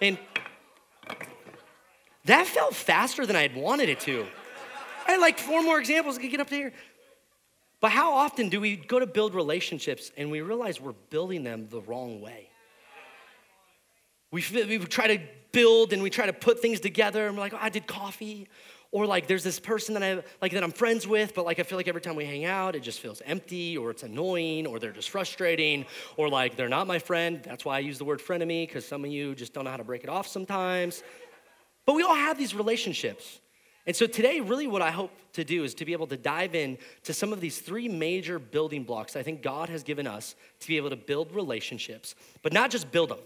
and 0.00 0.18
that 2.24 2.46
felt 2.46 2.74
faster 2.74 3.26
than 3.26 3.36
I 3.36 3.42
had 3.42 3.54
wanted 3.54 3.88
it 3.88 4.00
to. 4.00 4.26
I 5.06 5.12
had 5.12 5.20
like 5.20 5.38
four 5.38 5.62
more 5.62 5.78
examples 5.78 6.18
to 6.18 6.28
get 6.28 6.40
up 6.40 6.48
there. 6.48 6.72
But 7.80 7.90
how 7.90 8.14
often 8.14 8.48
do 8.48 8.60
we 8.60 8.76
go 8.76 8.98
to 8.98 9.06
build 9.06 9.34
relationships 9.34 10.10
and 10.16 10.30
we 10.30 10.40
realize 10.40 10.80
we're 10.80 10.92
building 11.10 11.44
them 11.44 11.68
the 11.68 11.82
wrong 11.82 12.22
way? 12.22 12.48
We, 14.30 14.42
we 14.52 14.78
try 14.78 15.16
to 15.16 15.22
build 15.52 15.92
and 15.92 16.02
we 16.02 16.10
try 16.10 16.26
to 16.26 16.32
put 16.32 16.60
things 16.60 16.80
together 16.80 17.26
and 17.26 17.36
we're 17.36 17.42
like, 17.42 17.54
oh, 17.54 17.58
I 17.60 17.68
did 17.68 17.86
coffee 17.86 18.48
or 18.94 19.06
like 19.06 19.26
there's 19.26 19.42
this 19.42 19.58
person 19.58 19.92
that 19.94 20.04
I 20.04 20.22
like 20.40 20.52
that 20.52 20.62
I'm 20.62 20.70
friends 20.70 21.04
with, 21.04 21.34
but 21.34 21.44
like 21.44 21.58
I 21.58 21.64
feel 21.64 21.76
like 21.76 21.88
every 21.88 22.00
time 22.00 22.14
we 22.14 22.24
hang 22.24 22.44
out, 22.44 22.76
it 22.76 22.80
just 22.80 23.00
feels 23.00 23.20
empty, 23.26 23.76
or 23.76 23.90
it's 23.90 24.04
annoying, 24.04 24.68
or 24.68 24.78
they're 24.78 24.92
just 24.92 25.10
frustrating, 25.10 25.84
or 26.16 26.28
like 26.28 26.56
they're 26.56 26.68
not 26.68 26.86
my 26.86 27.00
friend. 27.00 27.42
That's 27.42 27.64
why 27.64 27.74
I 27.74 27.78
use 27.80 27.98
the 27.98 28.04
word 28.04 28.20
frenemy, 28.20 28.68
because 28.68 28.86
some 28.86 29.04
of 29.04 29.10
you 29.10 29.34
just 29.34 29.52
don't 29.52 29.64
know 29.64 29.72
how 29.72 29.78
to 29.78 29.84
break 29.84 30.04
it 30.04 30.08
off 30.08 30.28
sometimes. 30.28 31.02
But 31.86 31.96
we 31.96 32.04
all 32.04 32.14
have 32.14 32.38
these 32.38 32.54
relationships. 32.54 33.40
And 33.84 33.96
so 33.96 34.06
today, 34.06 34.38
really, 34.38 34.68
what 34.68 34.80
I 34.80 34.92
hope 34.92 35.10
to 35.32 35.42
do 35.42 35.64
is 35.64 35.74
to 35.74 35.84
be 35.84 35.92
able 35.92 36.06
to 36.06 36.16
dive 36.16 36.54
in 36.54 36.78
to 37.02 37.12
some 37.12 37.32
of 37.32 37.40
these 37.40 37.58
three 37.58 37.88
major 37.88 38.38
building 38.38 38.84
blocks 38.84 39.16
I 39.16 39.24
think 39.24 39.42
God 39.42 39.68
has 39.70 39.82
given 39.82 40.06
us 40.06 40.36
to 40.60 40.68
be 40.68 40.76
able 40.76 40.90
to 40.90 40.96
build 40.96 41.32
relationships, 41.32 42.14
but 42.42 42.52
not 42.52 42.70
just 42.70 42.92
build 42.92 43.08
them, 43.08 43.18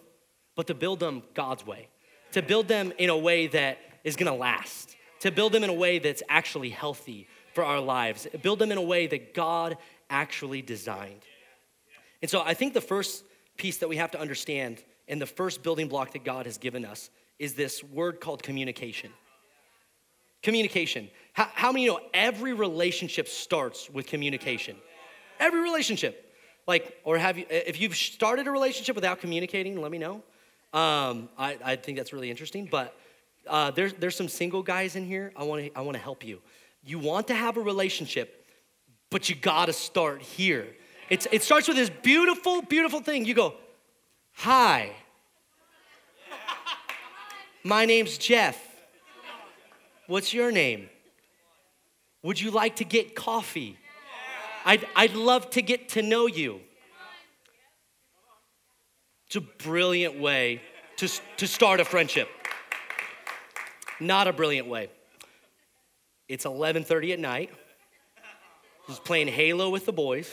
but 0.56 0.66
to 0.68 0.74
build 0.74 0.98
them 0.98 1.22
God's 1.34 1.66
way, 1.66 1.88
to 2.32 2.40
build 2.40 2.68
them 2.68 2.90
in 2.96 3.10
a 3.10 3.18
way 3.18 3.48
that 3.48 3.76
is 4.02 4.16
gonna 4.16 4.34
last 4.34 4.94
to 5.20 5.30
build 5.30 5.52
them 5.52 5.64
in 5.64 5.70
a 5.70 5.74
way 5.74 5.98
that's 5.98 6.22
actually 6.28 6.70
healthy 6.70 7.26
for 7.54 7.64
our 7.64 7.80
lives, 7.80 8.26
build 8.42 8.58
them 8.58 8.70
in 8.70 8.78
a 8.78 8.82
way 8.82 9.06
that 9.06 9.34
God 9.34 9.76
actually 10.10 10.62
designed. 10.62 11.22
And 12.22 12.30
so 12.30 12.42
I 12.42 12.54
think 12.54 12.74
the 12.74 12.80
first 12.80 13.24
piece 13.56 13.78
that 13.78 13.88
we 13.88 13.96
have 13.96 14.12
to 14.12 14.20
understand 14.20 14.82
and 15.08 15.20
the 15.20 15.26
first 15.26 15.62
building 15.62 15.88
block 15.88 16.12
that 16.12 16.24
God 16.24 16.46
has 16.46 16.58
given 16.58 16.84
us 16.84 17.10
is 17.38 17.54
this 17.54 17.82
word 17.82 18.20
called 18.20 18.42
communication. 18.42 19.10
Communication. 20.42 21.08
How, 21.32 21.48
how 21.54 21.72
many 21.72 21.86
know 21.86 22.00
every 22.14 22.52
relationship 22.52 23.28
starts 23.28 23.90
with 23.90 24.06
communication? 24.06 24.76
Every 25.40 25.60
relationship. 25.60 26.32
Like, 26.66 26.96
or 27.04 27.16
have 27.18 27.38
you, 27.38 27.46
if 27.48 27.80
you've 27.80 27.96
started 27.96 28.46
a 28.46 28.50
relationship 28.50 28.94
without 28.94 29.20
communicating, 29.20 29.80
let 29.80 29.90
me 29.90 29.98
know. 29.98 30.22
Um, 30.72 31.28
I, 31.38 31.58
I 31.64 31.76
think 31.76 31.96
that's 31.96 32.12
really 32.12 32.30
interesting. 32.30 32.68
But 32.70 32.94
uh, 33.48 33.70
there's, 33.70 33.92
there's 33.94 34.16
some 34.16 34.28
single 34.28 34.62
guys 34.62 34.96
in 34.96 35.04
here. 35.04 35.32
I 35.36 35.44
want 35.44 35.64
to 35.64 35.78
I 35.78 35.80
wanna 35.82 35.98
help 35.98 36.24
you. 36.24 36.40
You 36.84 36.98
want 36.98 37.28
to 37.28 37.34
have 37.34 37.56
a 37.56 37.60
relationship, 37.60 38.46
but 39.10 39.28
you 39.28 39.34
got 39.34 39.66
to 39.66 39.72
start 39.72 40.22
here. 40.22 40.66
It's, 41.10 41.26
it 41.32 41.42
starts 41.42 41.68
with 41.68 41.76
this 41.76 41.90
beautiful, 41.90 42.62
beautiful 42.62 43.00
thing. 43.00 43.24
You 43.24 43.34
go, 43.34 43.54
Hi, 44.34 44.92
my 47.64 47.84
name's 47.84 48.18
Jeff. 48.18 48.56
What's 50.06 50.32
your 50.32 50.52
name? 50.52 50.88
Would 52.22 52.40
you 52.40 52.50
like 52.50 52.76
to 52.76 52.84
get 52.84 53.14
coffee? 53.14 53.76
I'd, 54.64 54.86
I'd 54.94 55.14
love 55.14 55.50
to 55.50 55.62
get 55.62 55.90
to 55.90 56.02
know 56.02 56.26
you. 56.26 56.60
It's 59.26 59.36
a 59.36 59.40
brilliant 59.40 60.18
way 60.18 60.62
to, 60.96 61.08
to 61.36 61.46
start 61.46 61.80
a 61.80 61.84
friendship. 61.84 62.28
Not 64.00 64.28
a 64.28 64.32
brilliant 64.32 64.68
way. 64.68 64.90
It's 66.28 66.44
11:30 66.44 67.12
at 67.12 67.18
night. 67.18 67.50
Just 68.86 69.04
playing 69.04 69.28
Halo 69.28 69.70
with 69.70 69.86
the 69.86 69.92
boys. 69.92 70.30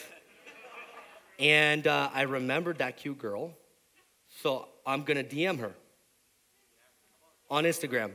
And 1.39 1.85
uh, 1.87 2.09
I 2.13 2.21
remembered 2.23 2.77
that 2.77 2.97
cute 2.97 3.17
girl. 3.17 3.53
So 4.41 4.67
I'm 4.85 5.03
gonna 5.03 5.23
DM 5.23 5.59
her 5.59 5.73
on 7.49 7.63
Instagram. 7.63 8.11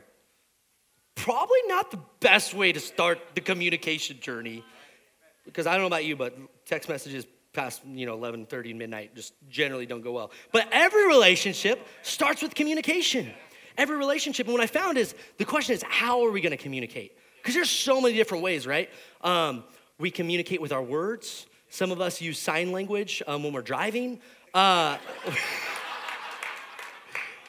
Probably 1.14 1.60
not 1.66 1.90
the 1.90 2.00
best 2.20 2.54
way 2.54 2.72
to 2.72 2.80
start 2.80 3.18
the 3.34 3.40
communication 3.40 4.20
journey. 4.20 4.64
Because 5.44 5.66
I 5.66 5.72
don't 5.72 5.80
know 5.80 5.86
about 5.88 6.04
you, 6.04 6.16
but 6.16 6.38
text 6.64 6.88
messages 6.88 7.26
past 7.52 7.84
you 7.84 8.06
know 8.06 8.16
11:30 8.16 8.74
midnight 8.74 9.16
just 9.16 9.34
generally 9.48 9.86
don't 9.86 10.02
go 10.02 10.12
well. 10.12 10.30
But 10.52 10.68
every 10.70 11.08
relationship 11.08 11.86
starts 12.02 12.40
with 12.42 12.54
communication 12.54 13.32
every 13.80 13.96
relationship. 13.96 14.46
And 14.46 14.52
what 14.52 14.62
I 14.62 14.66
found 14.66 14.98
is 14.98 15.14
the 15.38 15.46
question 15.46 15.74
is, 15.74 15.82
how 15.88 16.24
are 16.24 16.30
we 16.30 16.42
going 16.42 16.50
to 16.50 16.62
communicate? 16.62 17.16
Because 17.38 17.54
there's 17.54 17.70
so 17.70 18.00
many 18.00 18.14
different 18.14 18.44
ways, 18.44 18.66
right? 18.66 18.90
Um, 19.22 19.64
we 19.98 20.10
communicate 20.10 20.60
with 20.60 20.70
our 20.70 20.82
words. 20.82 21.46
Some 21.70 21.90
of 21.90 22.00
us 22.00 22.20
use 22.20 22.38
sign 22.38 22.72
language 22.72 23.22
um, 23.26 23.42
when 23.42 23.54
we're 23.54 23.62
driving. 23.62 24.20
Uh, 24.52 24.98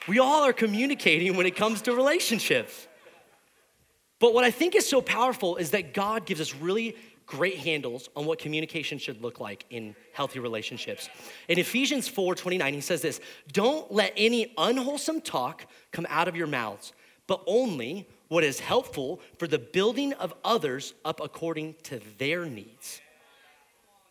we 0.08 0.20
all 0.20 0.44
are 0.44 0.54
communicating 0.54 1.36
when 1.36 1.46
it 1.46 1.58
comes 1.58 1.82
to 1.84 1.94
relationships. 1.94 2.88
But 4.20 4.34
what 4.34 4.46
I 4.46 4.52
think 4.52 4.76
is 4.76 4.88
so 4.88 5.02
powerful 5.02 5.58
is 5.58 5.72
that 5.72 5.94
God 5.94 6.26
gives 6.26 6.40
us 6.40 6.56
really 6.56 6.96
great 7.32 7.60
handles 7.60 8.10
on 8.14 8.26
what 8.26 8.40
communication 8.40 8.98
should 8.98 9.22
look 9.22 9.40
like 9.40 9.66
in 9.70 9.96
healthy 10.12 10.40
relationships. 10.40 11.10
In 11.48 11.58
Ephesians 11.58 12.10
4 12.10 12.36
29, 12.36 12.74
he 12.74 12.82
says 12.82 13.02
this 13.02 13.22
Don't 13.54 13.90
let 13.92 14.12
any 14.18 14.54
unwholesome 14.58 15.22
talk 15.22 15.66
come 15.94 16.06
out 16.10 16.28
of 16.28 16.36
your 16.36 16.48
mouths, 16.48 16.92
but 17.28 17.42
only 17.48 18.06
what 18.28 18.44
is 18.44 18.60
helpful 18.60 19.22
for 19.40 19.48
the 19.48 19.58
building 19.58 20.12
of 20.14 20.34
others 20.44 20.94
up 21.06 21.22
according 21.22 21.76
to 21.84 22.02
their 22.18 22.46
needs. 22.46 23.00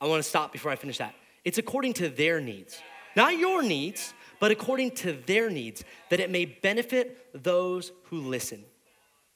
I 0.01 0.07
wanna 0.07 0.23
stop 0.23 0.51
before 0.51 0.73
I 0.73 0.77
finish 0.77 0.97
that. 0.97 1.15
It's 1.45 1.59
according 1.59 1.93
to 1.95 2.09
their 2.09 2.41
needs, 2.41 2.81
not 3.15 3.37
your 3.37 3.63
needs, 3.63 4.15
but 4.39 4.51
according 4.51 4.93
to 4.93 5.13
their 5.13 5.51
needs, 5.51 5.85
that 6.09 6.21
it 6.21 6.31
may 6.31 6.47
benefit 6.47 7.27
those 7.35 7.93
who 8.05 8.21
listen. 8.23 8.65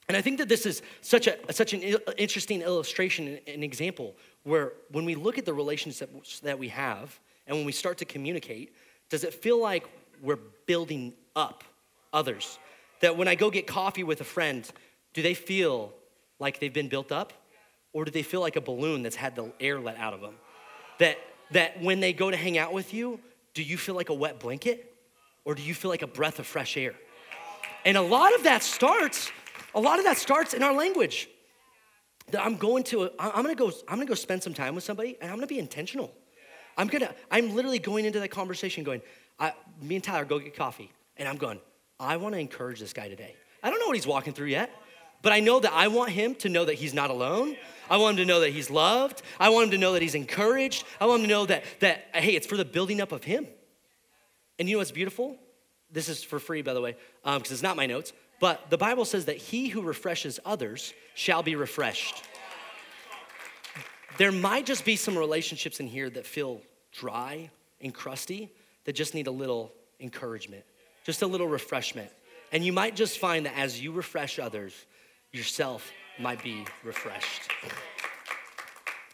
And 0.07 0.15
I 0.15 0.21
think 0.21 0.37
that 0.37 0.49
this 0.49 0.65
is 0.65 0.81
such, 1.01 1.27
a, 1.27 1.37
such 1.51 1.73
an 1.73 1.81
interesting 2.17 2.61
illustration, 2.61 3.39
an 3.47 3.63
example, 3.63 4.15
where 4.43 4.73
when 4.91 5.03
we 5.05 5.15
look 5.15 5.37
at 5.37 5.45
the 5.45 5.53
relationships 5.53 6.39
that 6.41 6.59
we 6.59 6.67
have 6.69 7.19
and 7.47 7.57
when 7.57 7.65
we 7.65 7.71
start 7.71 7.97
to 7.99 8.05
communicate, 8.05 8.75
does 9.09 9.23
it 9.23 9.33
feel 9.33 9.59
like 9.59 9.87
we're 10.21 10.39
building 10.67 11.13
up 11.35 11.63
others? 12.13 12.59
That 13.01 13.17
when 13.17 13.27
I 13.27 13.35
go 13.35 13.49
get 13.49 13.65
coffee 13.65 14.03
with 14.03 14.21
a 14.21 14.25
friend, 14.25 14.69
do 15.13 15.21
they 15.21 15.33
feel 15.33 15.93
like 16.39 16.59
they've 16.59 16.73
been 16.73 16.89
built 16.89 17.11
up? 17.11 17.33
Or 17.91 18.05
do 18.05 18.11
they 18.11 18.23
feel 18.23 18.41
like 18.41 18.57
a 18.57 18.61
balloon 18.61 19.03
that's 19.03 19.15
had 19.15 19.35
the 19.35 19.51
air 19.59 19.79
let 19.79 19.97
out 19.97 20.13
of 20.13 20.21
them? 20.21 20.35
That, 20.99 21.17
that 21.51 21.81
when 21.81 21.99
they 21.99 22.13
go 22.13 22.29
to 22.29 22.37
hang 22.37 22.57
out 22.57 22.73
with 22.73 22.93
you, 22.93 23.19
do 23.53 23.63
you 23.63 23.77
feel 23.77 23.95
like 23.95 24.09
a 24.09 24.13
wet 24.13 24.39
blanket? 24.39 24.93
Or 25.45 25.55
do 25.55 25.63
you 25.63 25.73
feel 25.73 25.89
like 25.89 26.01
a 26.01 26.07
breath 26.07 26.39
of 26.39 26.45
fresh 26.45 26.77
air? 26.77 26.93
And 27.85 27.97
a 27.97 28.01
lot 28.01 28.35
of 28.35 28.43
that 28.43 28.63
starts 28.63 29.31
a 29.75 29.79
lot 29.79 29.99
of 29.99 30.05
that 30.05 30.17
starts 30.17 30.53
in 30.53 30.63
our 30.63 30.73
language. 30.73 31.29
That 32.31 32.43
I'm 32.43 32.55
going 32.57 32.83
to, 32.85 33.11
I'm 33.19 33.43
gonna 33.43 33.53
go, 33.53 33.71
I'm 33.87 33.97
gonna 33.97 34.05
go 34.05 34.15
spend 34.15 34.41
some 34.41 34.55
time 34.55 34.73
with 34.73 34.83
somebody 34.83 35.15
and 35.21 35.29
I'm 35.29 35.37
gonna 35.37 35.45
be 35.45 35.59
intentional. 35.59 36.11
I'm 36.75 36.87
gonna, 36.87 37.13
I'm 37.29 37.53
literally 37.53 37.77
going 37.77 38.05
into 38.05 38.19
that 38.19 38.29
conversation 38.29 38.83
going, 38.83 39.01
I, 39.39 39.53
me 39.79 39.95
and 39.95 40.03
Tyler 40.03 40.25
go 40.25 40.39
get 40.39 40.55
coffee. 40.55 40.91
And 41.17 41.29
I'm 41.29 41.37
going, 41.37 41.59
I 41.99 42.17
wanna 42.17 42.37
encourage 42.37 42.79
this 42.79 42.93
guy 42.93 43.09
today. 43.09 43.35
I 43.61 43.69
don't 43.69 43.79
know 43.79 43.85
what 43.85 43.95
he's 43.95 44.07
walking 44.07 44.33
through 44.33 44.47
yet, 44.47 44.71
but 45.21 45.33
I 45.33 45.39
know 45.39 45.59
that 45.59 45.71
I 45.71 45.87
want 45.87 46.11
him 46.11 46.33
to 46.35 46.49
know 46.49 46.65
that 46.65 46.75
he's 46.75 46.93
not 46.93 47.11
alone. 47.11 47.55
I 47.89 47.97
want 47.97 48.17
him 48.17 48.25
to 48.25 48.33
know 48.33 48.39
that 48.39 48.49
he's 48.49 48.71
loved. 48.71 49.21
I 49.39 49.49
want 49.49 49.65
him 49.65 49.71
to 49.71 49.77
know 49.77 49.93
that 49.93 50.01
he's 50.01 50.15
encouraged. 50.15 50.83
I 50.99 51.05
want 51.05 51.21
him 51.21 51.27
to 51.27 51.33
know 51.33 51.45
that, 51.45 51.63
that 51.81 52.05
hey, 52.13 52.35
it's 52.35 52.47
for 52.47 52.57
the 52.57 52.65
building 52.65 53.01
up 53.01 53.11
of 53.11 53.23
him. 53.23 53.47
And 54.57 54.67
you 54.67 54.75
know 54.75 54.79
what's 54.79 54.91
beautiful? 54.91 55.37
This 55.91 56.09
is 56.09 56.23
for 56.23 56.39
free, 56.39 56.61
by 56.61 56.73
the 56.73 56.81
way, 56.81 56.95
because 57.23 57.37
um, 57.37 57.41
it's 57.53 57.61
not 57.61 57.75
my 57.75 57.85
notes. 57.85 58.13
But 58.39 58.69
the 58.69 58.77
Bible 58.77 59.05
says 59.05 59.25
that 59.25 59.37
he 59.37 59.69
who 59.69 59.81
refreshes 59.81 60.39
others 60.45 60.93
shall 61.13 61.43
be 61.43 61.55
refreshed. 61.55 62.23
There 64.17 64.31
might 64.31 64.65
just 64.65 64.85
be 64.85 64.95
some 64.95 65.17
relationships 65.17 65.79
in 65.79 65.87
here 65.87 66.09
that 66.09 66.25
feel 66.25 66.61
dry 66.91 67.49
and 67.81 67.93
crusty 67.93 68.51
that 68.85 68.93
just 68.93 69.13
need 69.13 69.27
a 69.27 69.31
little 69.31 69.73
encouragement, 69.99 70.63
just 71.03 71.21
a 71.21 71.27
little 71.27 71.47
refreshment. 71.47 72.09
And 72.51 72.63
you 72.63 72.71
might 72.71 72.95
just 72.95 73.17
find 73.19 73.45
that 73.45 73.57
as 73.57 73.81
you 73.81 73.91
refresh 73.91 74.39
others, 74.39 74.73
yourself 75.31 75.91
might 76.19 76.41
be 76.43 76.65
refreshed. 76.83 77.51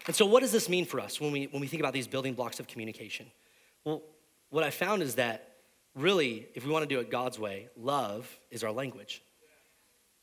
And 0.08 0.16
so, 0.16 0.26
what 0.26 0.42
does 0.42 0.52
this 0.52 0.68
mean 0.70 0.86
for 0.86 1.00
us 1.00 1.22
when 1.22 1.32
we, 1.32 1.46
when 1.46 1.62
we 1.62 1.68
think 1.68 1.80
about 1.80 1.94
these 1.94 2.08
building 2.08 2.34
blocks 2.34 2.60
of 2.60 2.68
communication? 2.68 3.28
Well, 3.84 4.02
what 4.50 4.64
I 4.64 4.70
found 4.70 5.02
is 5.02 5.16
that 5.16 5.51
really, 5.96 6.48
if 6.56 6.66
we 6.66 6.72
want 6.72 6.84
to 6.88 6.94
do 6.94 7.00
it 7.00 7.10
God's 7.10 7.38
way, 7.40 7.70
love 7.78 8.30
is 8.50 8.64
our 8.64 8.72
language. 8.72 9.22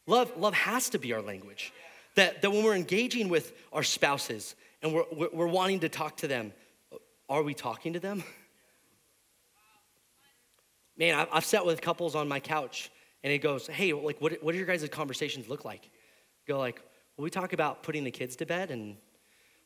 Love, 0.07 0.33
love 0.37 0.55
has 0.55 0.89
to 0.91 0.99
be 0.99 1.13
our 1.13 1.23
language. 1.23 1.73
That, 2.15 2.43
that 2.43 2.51
when 2.51 2.65
we're 2.65 2.75
engaging 2.75 3.29
with 3.29 3.53
our 3.73 3.83
spouses 3.83 4.55
and 4.83 4.93
we're, 4.93 5.05
we're, 5.33 5.47
wanting 5.47 5.81
to 5.81 5.89
talk 5.89 6.17
to 6.19 6.29
them, 6.29 6.53
are 7.29 7.43
we 7.43 7.55
talking 7.55 7.93
to 7.93 8.01
them? 8.01 8.25
Man, 10.97 11.15
I've, 11.15 11.29
I've 11.31 11.45
sat 11.45 11.65
with 11.65 11.81
couples 11.81 12.15
on 12.15 12.27
my 12.27 12.41
couch 12.41 12.91
and 13.23 13.33
it 13.33 13.39
goes, 13.39 13.67
hey, 13.67 13.93
like, 13.93 14.21
what, 14.21 14.43
what 14.43 14.53
do 14.53 14.59
your 14.59 14.67
guys' 14.67 14.89
conversations 14.89 15.49
look 15.49 15.65
like? 15.65 15.91
Go 16.47 16.59
like, 16.59 16.81
well, 17.17 17.25
we 17.25 17.31
talk 17.31 17.53
about 17.53 17.83
putting 17.83 18.03
the 18.03 18.11
kids 18.11 18.35
to 18.37 18.47
bed 18.47 18.71
and 18.71 18.97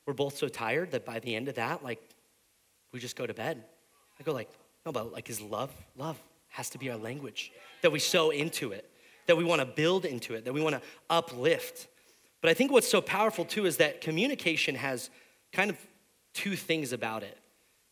we're 0.06 0.14
both 0.14 0.36
so 0.36 0.48
tired 0.48 0.90
that 0.90 1.04
by 1.04 1.20
the 1.20 1.34
end 1.36 1.48
of 1.48 1.54
that, 1.54 1.84
like, 1.84 2.02
we 2.92 2.98
just 2.98 3.16
go 3.16 3.26
to 3.26 3.34
bed. 3.34 3.62
I 4.18 4.24
go 4.24 4.32
like, 4.32 4.50
no, 4.84 4.92
but 4.92 5.12
like 5.12 5.26
his 5.26 5.40
love, 5.40 5.70
love 5.96 6.20
has 6.48 6.70
to 6.70 6.78
be 6.78 6.90
our 6.90 6.96
language, 6.96 7.52
that 7.82 7.92
we 7.92 7.98
sow 7.98 8.30
into 8.30 8.72
it, 8.72 8.88
that 9.26 9.36
we 9.36 9.44
want 9.44 9.60
to 9.60 9.66
build 9.66 10.04
into 10.04 10.34
it, 10.34 10.44
that 10.44 10.52
we 10.52 10.60
want 10.60 10.74
to 10.74 10.82
uplift. 11.08 11.88
But 12.40 12.50
I 12.50 12.54
think 12.54 12.72
what's 12.72 12.88
so 12.88 13.00
powerful 13.00 13.44
too 13.44 13.66
is 13.66 13.78
that 13.78 14.00
communication 14.00 14.74
has 14.74 15.10
kind 15.52 15.70
of 15.70 15.76
two 16.34 16.56
things 16.56 16.92
about 16.92 17.22
it. 17.22 17.38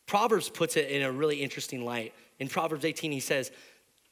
Proverbs 0.07 0.49
puts 0.49 0.77
it 0.77 0.91
in 0.91 1.03
a 1.03 1.13
really 1.13 1.41
interesting 1.41 1.85
light. 1.85 2.13
In 2.39 2.49
Proverbs 2.49 2.85
18, 2.85 3.13
he 3.13 3.21
says, 3.21 3.51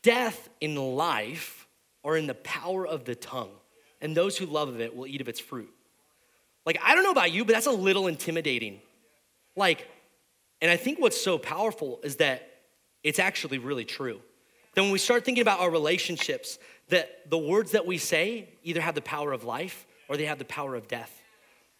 Death 0.02 0.48
in 0.60 0.76
life 0.76 1.66
are 2.04 2.16
in 2.16 2.26
the 2.26 2.34
power 2.34 2.86
of 2.86 3.04
the 3.04 3.16
tongue, 3.16 3.50
and 4.00 4.16
those 4.16 4.38
who 4.38 4.46
love 4.46 4.68
of 4.68 4.80
it 4.80 4.94
will 4.94 5.06
eat 5.06 5.20
of 5.20 5.28
its 5.28 5.40
fruit. 5.40 5.72
Like, 6.64 6.78
I 6.84 6.94
don't 6.94 7.02
know 7.02 7.10
about 7.10 7.32
you, 7.32 7.44
but 7.44 7.54
that's 7.54 7.66
a 7.66 7.72
little 7.72 8.06
intimidating. 8.06 8.80
Like, 9.56 9.88
and 10.60 10.70
I 10.70 10.76
think 10.76 11.00
what's 11.00 11.20
so 11.20 11.38
powerful 11.38 11.98
is 12.04 12.16
that 12.16 12.47
it's 13.02 13.18
actually 13.18 13.58
really 13.58 13.84
true. 13.84 14.20
Then 14.74 14.84
when 14.84 14.92
we 14.92 14.98
start 14.98 15.24
thinking 15.24 15.42
about 15.42 15.60
our 15.60 15.70
relationships, 15.70 16.58
that 16.88 17.28
the 17.30 17.38
words 17.38 17.72
that 17.72 17.86
we 17.86 17.98
say 17.98 18.48
either 18.62 18.80
have 18.80 18.94
the 18.94 19.02
power 19.02 19.32
of 19.32 19.44
life 19.44 19.86
or 20.08 20.16
they 20.16 20.26
have 20.26 20.38
the 20.38 20.44
power 20.44 20.74
of 20.74 20.88
death. 20.88 21.22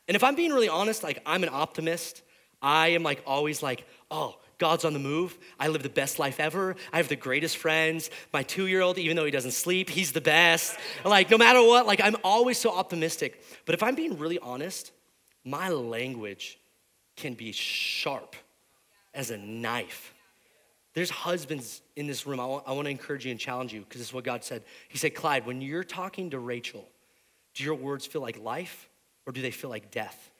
And 0.06 0.16
if 0.16 0.24
I'm 0.24 0.34
being 0.34 0.52
really 0.52 0.68
honest, 0.68 1.02
like 1.02 1.20
I'm 1.26 1.42
an 1.42 1.50
optimist. 1.50 2.22
I 2.60 2.88
am 2.88 3.02
like 3.02 3.22
always 3.26 3.62
like, 3.62 3.86
oh, 4.10 4.36
God's 4.58 4.84
on 4.84 4.92
the 4.92 4.98
move. 4.98 5.38
I 5.60 5.68
live 5.68 5.82
the 5.82 5.88
best 5.88 6.18
life 6.18 6.40
ever. 6.40 6.74
I 6.92 6.96
have 6.96 7.08
the 7.08 7.16
greatest 7.16 7.56
friends. 7.56 8.10
My 8.32 8.42
two 8.42 8.66
year 8.66 8.80
old, 8.80 8.98
even 8.98 9.16
though 9.16 9.24
he 9.24 9.30
doesn't 9.30 9.52
sleep, 9.52 9.88
he's 9.88 10.12
the 10.12 10.20
best. 10.20 10.76
Like, 11.04 11.30
no 11.30 11.38
matter 11.38 11.62
what, 11.62 11.86
like, 11.86 12.00
I'm 12.02 12.16
always 12.24 12.58
so 12.58 12.76
optimistic. 12.76 13.42
But 13.64 13.74
if 13.74 13.82
I'm 13.82 13.94
being 13.94 14.18
really 14.18 14.38
honest, 14.40 14.90
my 15.44 15.68
language 15.68 16.58
can 17.16 17.34
be 17.34 17.52
sharp 17.52 18.34
as 19.14 19.30
a 19.30 19.36
knife. 19.36 20.12
There's 20.98 21.10
husbands 21.10 21.80
in 21.94 22.08
this 22.08 22.26
room. 22.26 22.40
I 22.40 22.46
want, 22.46 22.64
I 22.66 22.72
want 22.72 22.86
to 22.86 22.90
encourage 22.90 23.24
you 23.24 23.30
and 23.30 23.38
challenge 23.38 23.72
you 23.72 23.82
because 23.82 24.00
this 24.00 24.08
is 24.08 24.12
what 24.12 24.24
God 24.24 24.42
said. 24.42 24.64
He 24.88 24.98
said, 24.98 25.14
Clyde, 25.14 25.46
when 25.46 25.60
you're 25.60 25.84
talking 25.84 26.30
to 26.30 26.40
Rachel, 26.40 26.84
do 27.54 27.62
your 27.62 27.76
words 27.76 28.04
feel 28.04 28.20
like 28.20 28.36
life 28.36 28.88
or 29.24 29.32
do 29.32 29.40
they 29.40 29.52
feel 29.52 29.70
like 29.70 29.92
death? 29.92 30.32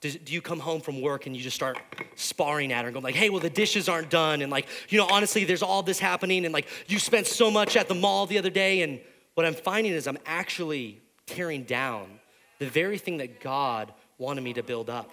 Does, 0.00 0.14
do 0.14 0.32
you 0.32 0.40
come 0.40 0.60
home 0.60 0.80
from 0.80 1.00
work 1.00 1.26
and 1.26 1.36
you 1.36 1.42
just 1.42 1.56
start 1.56 1.76
sparring 2.14 2.72
at 2.72 2.82
her 2.82 2.86
and 2.86 2.94
going 2.94 3.02
like, 3.02 3.16
hey, 3.16 3.30
well, 3.30 3.40
the 3.40 3.50
dishes 3.50 3.88
aren't 3.88 4.10
done. 4.10 4.42
And 4.42 4.52
like, 4.52 4.68
you 4.90 4.98
know, 4.98 5.08
honestly, 5.10 5.42
there's 5.42 5.64
all 5.64 5.82
this 5.82 5.98
happening. 5.98 6.44
And 6.44 6.54
like, 6.54 6.68
you 6.86 7.00
spent 7.00 7.26
so 7.26 7.50
much 7.50 7.76
at 7.76 7.88
the 7.88 7.96
mall 7.96 8.26
the 8.26 8.38
other 8.38 8.50
day. 8.50 8.82
And 8.82 9.00
what 9.34 9.44
I'm 9.44 9.54
finding 9.54 9.92
is 9.92 10.06
I'm 10.06 10.18
actually 10.24 11.02
tearing 11.26 11.64
down 11.64 12.20
the 12.60 12.70
very 12.70 12.96
thing 12.96 13.16
that 13.16 13.40
God 13.40 13.92
wanted 14.18 14.42
me 14.42 14.52
to 14.52 14.62
build 14.62 14.88
up. 14.88 15.10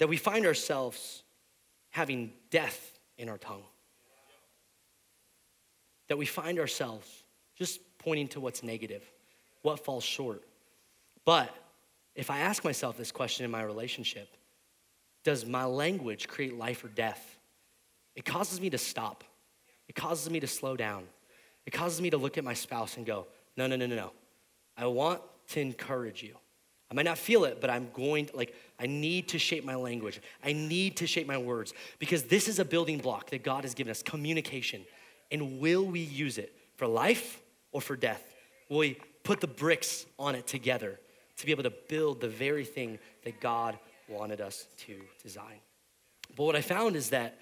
That 0.00 0.08
we 0.08 0.16
find 0.16 0.44
ourselves 0.44 1.20
having 1.94 2.32
death 2.50 2.98
in 3.18 3.28
our 3.28 3.38
tongue. 3.38 3.62
That 6.08 6.18
we 6.18 6.26
find 6.26 6.58
ourselves 6.58 7.22
just 7.56 7.78
pointing 7.98 8.26
to 8.28 8.40
what's 8.40 8.64
negative, 8.64 9.04
what 9.62 9.78
falls 9.78 10.02
short. 10.02 10.42
But 11.24 11.54
if 12.16 12.32
I 12.32 12.40
ask 12.40 12.64
myself 12.64 12.98
this 12.98 13.12
question 13.12 13.44
in 13.44 13.52
my 13.52 13.62
relationship, 13.62 14.28
does 15.22 15.46
my 15.46 15.66
language 15.66 16.26
create 16.26 16.58
life 16.58 16.82
or 16.82 16.88
death? 16.88 17.38
It 18.16 18.24
causes 18.24 18.60
me 18.60 18.70
to 18.70 18.78
stop. 18.78 19.22
It 19.88 19.94
causes 19.94 20.28
me 20.28 20.40
to 20.40 20.48
slow 20.48 20.76
down. 20.76 21.04
It 21.64 21.72
causes 21.72 22.00
me 22.00 22.10
to 22.10 22.16
look 22.16 22.38
at 22.38 22.42
my 22.42 22.54
spouse 22.54 22.96
and 22.96 23.06
go, 23.06 23.28
no, 23.56 23.68
no, 23.68 23.76
no, 23.76 23.86
no, 23.86 23.94
no. 23.94 24.10
I 24.76 24.86
want 24.86 25.22
to 25.50 25.60
encourage 25.60 26.24
you. 26.24 26.34
I 26.90 26.94
might 26.94 27.04
not 27.04 27.18
feel 27.18 27.44
it, 27.44 27.60
but 27.60 27.70
I'm 27.70 27.88
going 27.92 28.26
to, 28.26 28.36
like, 28.36 28.54
I 28.78 28.86
need 28.86 29.28
to 29.28 29.38
shape 29.38 29.64
my 29.64 29.74
language. 29.74 30.20
I 30.44 30.52
need 30.52 30.96
to 30.98 31.06
shape 31.06 31.26
my 31.26 31.38
words 31.38 31.72
because 31.98 32.24
this 32.24 32.48
is 32.48 32.58
a 32.58 32.64
building 32.64 32.98
block 32.98 33.30
that 33.30 33.42
God 33.42 33.64
has 33.64 33.74
given 33.74 33.90
us 33.90 34.02
communication. 34.02 34.84
And 35.32 35.58
will 35.60 35.84
we 35.84 36.00
use 36.00 36.38
it 36.38 36.54
for 36.76 36.86
life 36.86 37.40
or 37.72 37.80
for 37.80 37.96
death? 37.96 38.22
Will 38.68 38.78
we 38.78 38.98
put 39.22 39.40
the 39.40 39.46
bricks 39.46 40.06
on 40.18 40.34
it 40.34 40.46
together 40.46 41.00
to 41.38 41.46
be 41.46 41.52
able 41.52 41.62
to 41.64 41.72
build 41.88 42.20
the 42.20 42.28
very 42.28 42.64
thing 42.64 42.98
that 43.24 43.40
God 43.40 43.78
wanted 44.08 44.40
us 44.40 44.66
to 44.86 45.00
design? 45.22 45.58
But 46.36 46.44
what 46.44 46.56
I 46.56 46.60
found 46.60 46.96
is 46.96 47.10
that 47.10 47.38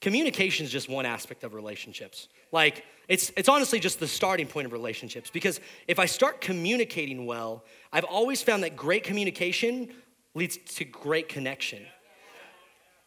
communication 0.00 0.64
is 0.64 0.72
just 0.72 0.88
one 0.88 1.06
aspect 1.06 1.44
of 1.44 1.54
relationships. 1.54 2.28
Like, 2.52 2.84
it's, 3.08 3.32
it's 3.36 3.48
honestly 3.48 3.78
just 3.78 4.00
the 4.00 4.08
starting 4.08 4.46
point 4.46 4.66
of 4.66 4.72
relationships 4.72 5.30
because 5.30 5.60
if 5.86 5.98
I 5.98 6.06
start 6.06 6.40
communicating 6.40 7.26
well, 7.26 7.64
I've 7.92 8.04
always 8.04 8.42
found 8.42 8.64
that 8.64 8.76
great 8.76 9.04
communication 9.04 9.90
leads 10.34 10.56
to 10.56 10.84
great 10.84 11.28
connection. 11.28 11.82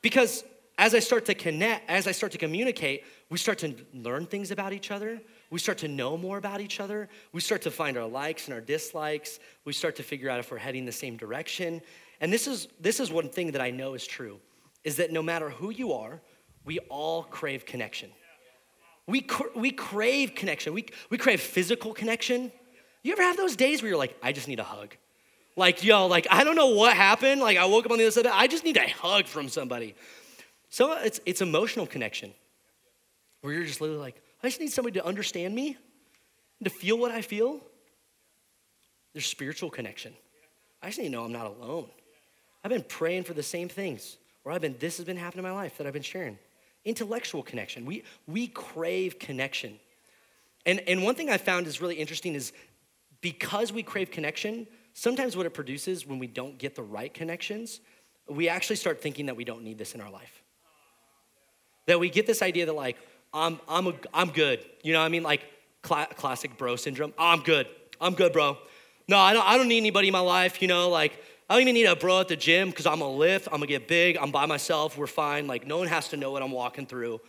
Because 0.01 0.44
as 0.77 0.96
I 0.96 1.00
start 1.00 1.25
to 1.25 1.34
connect, 1.34 1.89
as 1.89 2.08
I 2.08 2.13
start 2.13 2.32
to 2.32 2.38
communicate, 2.38 3.03
we 3.29 3.38
start 3.38 3.58
to 3.60 3.75
learn 3.94 4.25
things 4.25 4.51
about 4.51 4.72
each 4.72 4.91
other. 4.91 5.22
We 5.50 5.60
start 5.60 5.77
to 5.79 5.89
know 5.89 6.15
more 6.15 6.38
about 6.38 6.62
each 6.62 6.79
other. 6.79 7.10
We 7.34 7.41
start 7.41 7.62
to 7.63 7.72
find 7.72 7.98
our 7.98 8.08
likes 8.08 8.46
and 8.46 8.53
our 8.53 8.62
dislikes. 8.62 9.39
We 9.65 9.74
start 9.74 9.98
to 9.98 10.03
figure 10.03 10.29
out 10.29 10.39
if 10.39 10.50
we're 10.50 10.58
heading 10.58 10.86
the 10.86 10.94
same 10.94 11.18
direction. 11.18 11.82
And 12.22 12.32
this 12.32 12.48
is, 12.48 12.70
this 12.79 13.01
is 13.01 13.12
one 13.12 13.29
thing 13.29 13.51
that 13.51 13.62
I 13.62 13.72
know 13.72 13.94
is 13.94 14.08
true 14.08 14.39
is 14.86 14.96
that 14.96 15.12
no 15.12 15.22
matter 15.22 15.50
who 15.50 15.72
you 15.72 15.91
are, 15.91 16.22
we 16.63 16.79
all 16.89 17.24
crave 17.24 17.65
connection. 17.65 18.10
We, 19.10 19.22
cr- 19.22 19.48
we 19.56 19.72
crave 19.72 20.36
connection. 20.36 20.72
We, 20.74 20.86
we 21.10 21.18
crave 21.18 21.42
physical 21.42 21.94
connection. 21.94 22.51
You 23.01 23.13
ever 23.13 23.24
have 23.24 23.38
those 23.38 23.56
days 23.56 23.82
where 23.82 23.89
you're 23.89 23.98
like, 23.98 24.16
I 24.22 24.32
just 24.32 24.48
need 24.48 24.60
a 24.60 24.63
hug? 24.63 24.96
Like, 25.56 25.84
yo, 25.84 26.06
like, 26.06 26.28
I 26.30 26.44
don't 26.44 26.56
know 26.56 26.75
what 26.75 26.96
happened. 26.96 27.42
Like, 27.42 27.58
I 27.58 27.66
woke 27.66 27.86
up 27.86 27.92
on 27.92 27.98
the 27.98 28.04
other 28.06 28.12
side 28.12 28.28
I 28.28 28.46
just 28.46 28.63
need 28.63 28.78
a 28.78 28.88
hug 28.88 29.25
from 29.25 29.50
somebody. 29.50 29.96
So 30.70 30.94
it's, 30.94 31.20
it's 31.25 31.42
emotional 31.42 31.88
connection 31.88 32.34
where 33.42 33.51
you're 33.54 33.66
just 33.66 33.82
literally 33.82 34.00
like, 34.00 34.22
I 34.44 34.48
just 34.48 34.60
need 34.60 34.72
somebody 34.72 35.00
to 35.00 35.06
understand 35.06 35.56
me 35.56 35.75
to 36.63 36.70
feel 36.70 36.98
what 36.98 37.12
I 37.12 37.24
feel, 37.24 37.62
there's 39.13 39.25
spiritual 39.25 39.72
connection. 39.72 40.13
I 40.84 40.88
just 40.88 41.00
need 41.00 41.06
to 41.06 41.12
know 41.12 41.24
I'm 41.24 41.32
not 41.32 41.48
alone. 41.48 41.88
I've 42.63 42.70
been 42.70 42.86
praying 42.88 43.24
for 43.24 43.34
the 43.34 43.42
same 43.42 43.70
things, 43.70 44.18
or 44.44 44.51
I've 44.51 44.62
been, 44.62 44.75
this 44.78 44.98
has 44.98 45.06
been 45.06 45.18
happening 45.18 45.46
in 45.46 45.50
my 45.50 45.56
life 45.56 45.78
that 45.80 45.88
I've 45.88 45.94
been 45.94 46.04
sharing. 46.04 46.38
Intellectual 46.86 47.44
connection. 47.44 47.86
We, 47.86 48.04
we 48.28 48.48
crave 48.48 49.20
connection. 49.20 49.80
And, 50.66 50.82
and 50.88 51.04
one 51.04 51.16
thing 51.16 51.30
I 51.30 51.38
found 51.38 51.68
is 51.68 51.82
really 51.82 51.96
interesting 51.96 52.36
is 52.36 52.54
because 53.22 53.72
we 53.74 53.84
crave 53.84 54.12
connection, 54.12 54.68
sometimes 54.94 55.36
what 55.36 55.46
it 55.46 55.54
produces 55.54 56.06
when 56.06 56.20
we 56.20 56.28
don't 56.28 56.58
get 56.58 56.76
the 56.76 56.84
right 56.84 57.14
connections, 57.14 57.82
we 58.30 58.48
actually 58.48 58.76
start 58.76 59.02
thinking 59.02 59.26
that 59.26 59.36
we 59.36 59.44
don't 59.44 59.64
need 59.64 59.78
this 59.78 59.96
in 59.96 60.02
our 60.02 60.10
life. 60.10 60.42
That 61.88 62.00
we 62.00 62.10
get 62.10 62.28
this 62.28 62.42
idea 62.42 62.66
that, 62.66 62.76
like, 62.76 62.98
I'm, 63.34 63.60
I'm, 63.68 63.88
a, 63.88 63.94
I'm 64.14 64.30
good. 64.30 64.64
You 64.84 64.94
know 64.94 65.00
what 65.00 65.06
I 65.06 65.10
mean? 65.10 65.24
Like, 65.24 65.42
cl- 65.86 66.08
classic 66.16 66.58
bro 66.58 66.76
syndrome. 66.76 67.14
I'm 67.18 67.42
good. 67.42 67.68
I'm 68.00 68.14
good, 68.14 68.34
bro. 68.34 68.58
No, 69.08 69.18
I 69.18 69.34
don't, 69.34 69.46
I 69.46 69.58
don't 69.58 69.68
need 69.68 69.78
anybody 69.78 70.08
in 70.08 70.12
my 70.12 70.20
life. 70.20 70.62
You 70.62 70.68
know, 70.68 70.90
like, 70.90 71.20
I 71.50 71.56
don't 71.56 71.62
even 71.62 71.74
need 71.74 71.86
a 71.86 71.96
bro 71.96 72.20
at 72.20 72.27
the 72.27 72.36
gym 72.36 72.70
because 72.70 72.86
I'm 72.86 73.00
gonna 73.00 73.15
lift, 73.15 73.48
I'm 73.48 73.53
gonna 73.53 73.65
get 73.65 73.88
big, 73.88 74.18
I'm 74.18 74.29
by 74.29 74.46
myself, 74.46 74.98
we're 74.98 75.08
fine. 75.08 75.48
Like, 75.48 75.65
no 75.65 75.77
one 75.77 75.88
has 75.88 76.10
to 76.10 76.18
know 76.18 76.29
what 76.32 76.44
I'm 76.44 76.51
walking 76.51 76.86
through. 76.86 77.22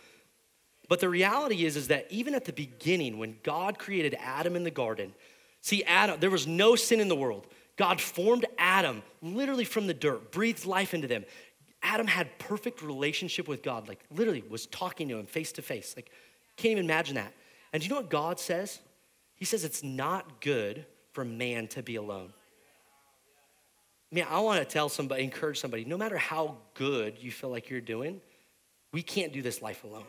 But 0.87 0.99
the 0.99 1.09
reality 1.09 1.65
is, 1.65 1.75
is 1.75 1.87
that 1.87 2.05
even 2.11 2.35
at 2.35 2.45
the 2.45 2.53
beginning, 2.53 3.17
when 3.17 3.37
God 3.41 3.79
created 3.79 4.15
Adam 4.19 4.55
in 4.55 4.63
the 4.63 4.71
garden, 4.71 5.13
see, 5.61 5.83
Adam, 5.85 6.19
there 6.19 6.29
was 6.29 6.45
no 6.45 6.75
sin 6.75 6.99
in 6.99 7.07
the 7.07 7.15
world. 7.15 7.47
God 7.77 7.99
formed 7.99 8.45
Adam 8.59 9.01
literally 9.23 9.63
from 9.63 9.87
the 9.87 9.93
dirt, 9.93 10.31
breathed 10.31 10.65
life 10.65 10.93
into 10.93 11.07
them. 11.07 11.25
Adam 11.81 12.05
had 12.05 12.37
perfect 12.37 12.83
relationship 12.83 13.47
with 13.47 13.63
God, 13.63 13.87
like 13.87 14.03
literally 14.11 14.43
was 14.47 14.67
talking 14.67 15.09
to 15.09 15.17
him 15.17 15.25
face 15.25 15.51
to 15.53 15.63
face. 15.63 15.93
Like, 15.95 16.11
can't 16.57 16.73
even 16.73 16.85
imagine 16.85 17.15
that. 17.15 17.33
And 17.73 17.81
do 17.81 17.87
you 17.87 17.89
know 17.89 18.01
what 18.01 18.11
God 18.11 18.39
says? 18.39 18.79
He 19.33 19.45
says 19.45 19.63
it's 19.63 19.81
not 19.81 20.41
good 20.41 20.85
for 21.13 21.25
man 21.25 21.67
to 21.69 21.81
be 21.81 21.95
alone. 21.95 22.33
Man, 24.11 24.27
I 24.29 24.41
want 24.41 24.59
to 24.59 24.65
tell 24.65 24.89
somebody, 24.89 25.23
encourage 25.23 25.59
somebody, 25.59 25.85
no 25.85 25.97
matter 25.97 26.17
how 26.17 26.57
good 26.73 27.17
you 27.17 27.31
feel 27.31 27.49
like 27.49 27.69
you're 27.69 27.79
doing, 27.79 28.19
we 28.91 29.01
can't 29.01 29.31
do 29.31 29.41
this 29.41 29.61
life 29.61 29.85
alone. 29.85 30.03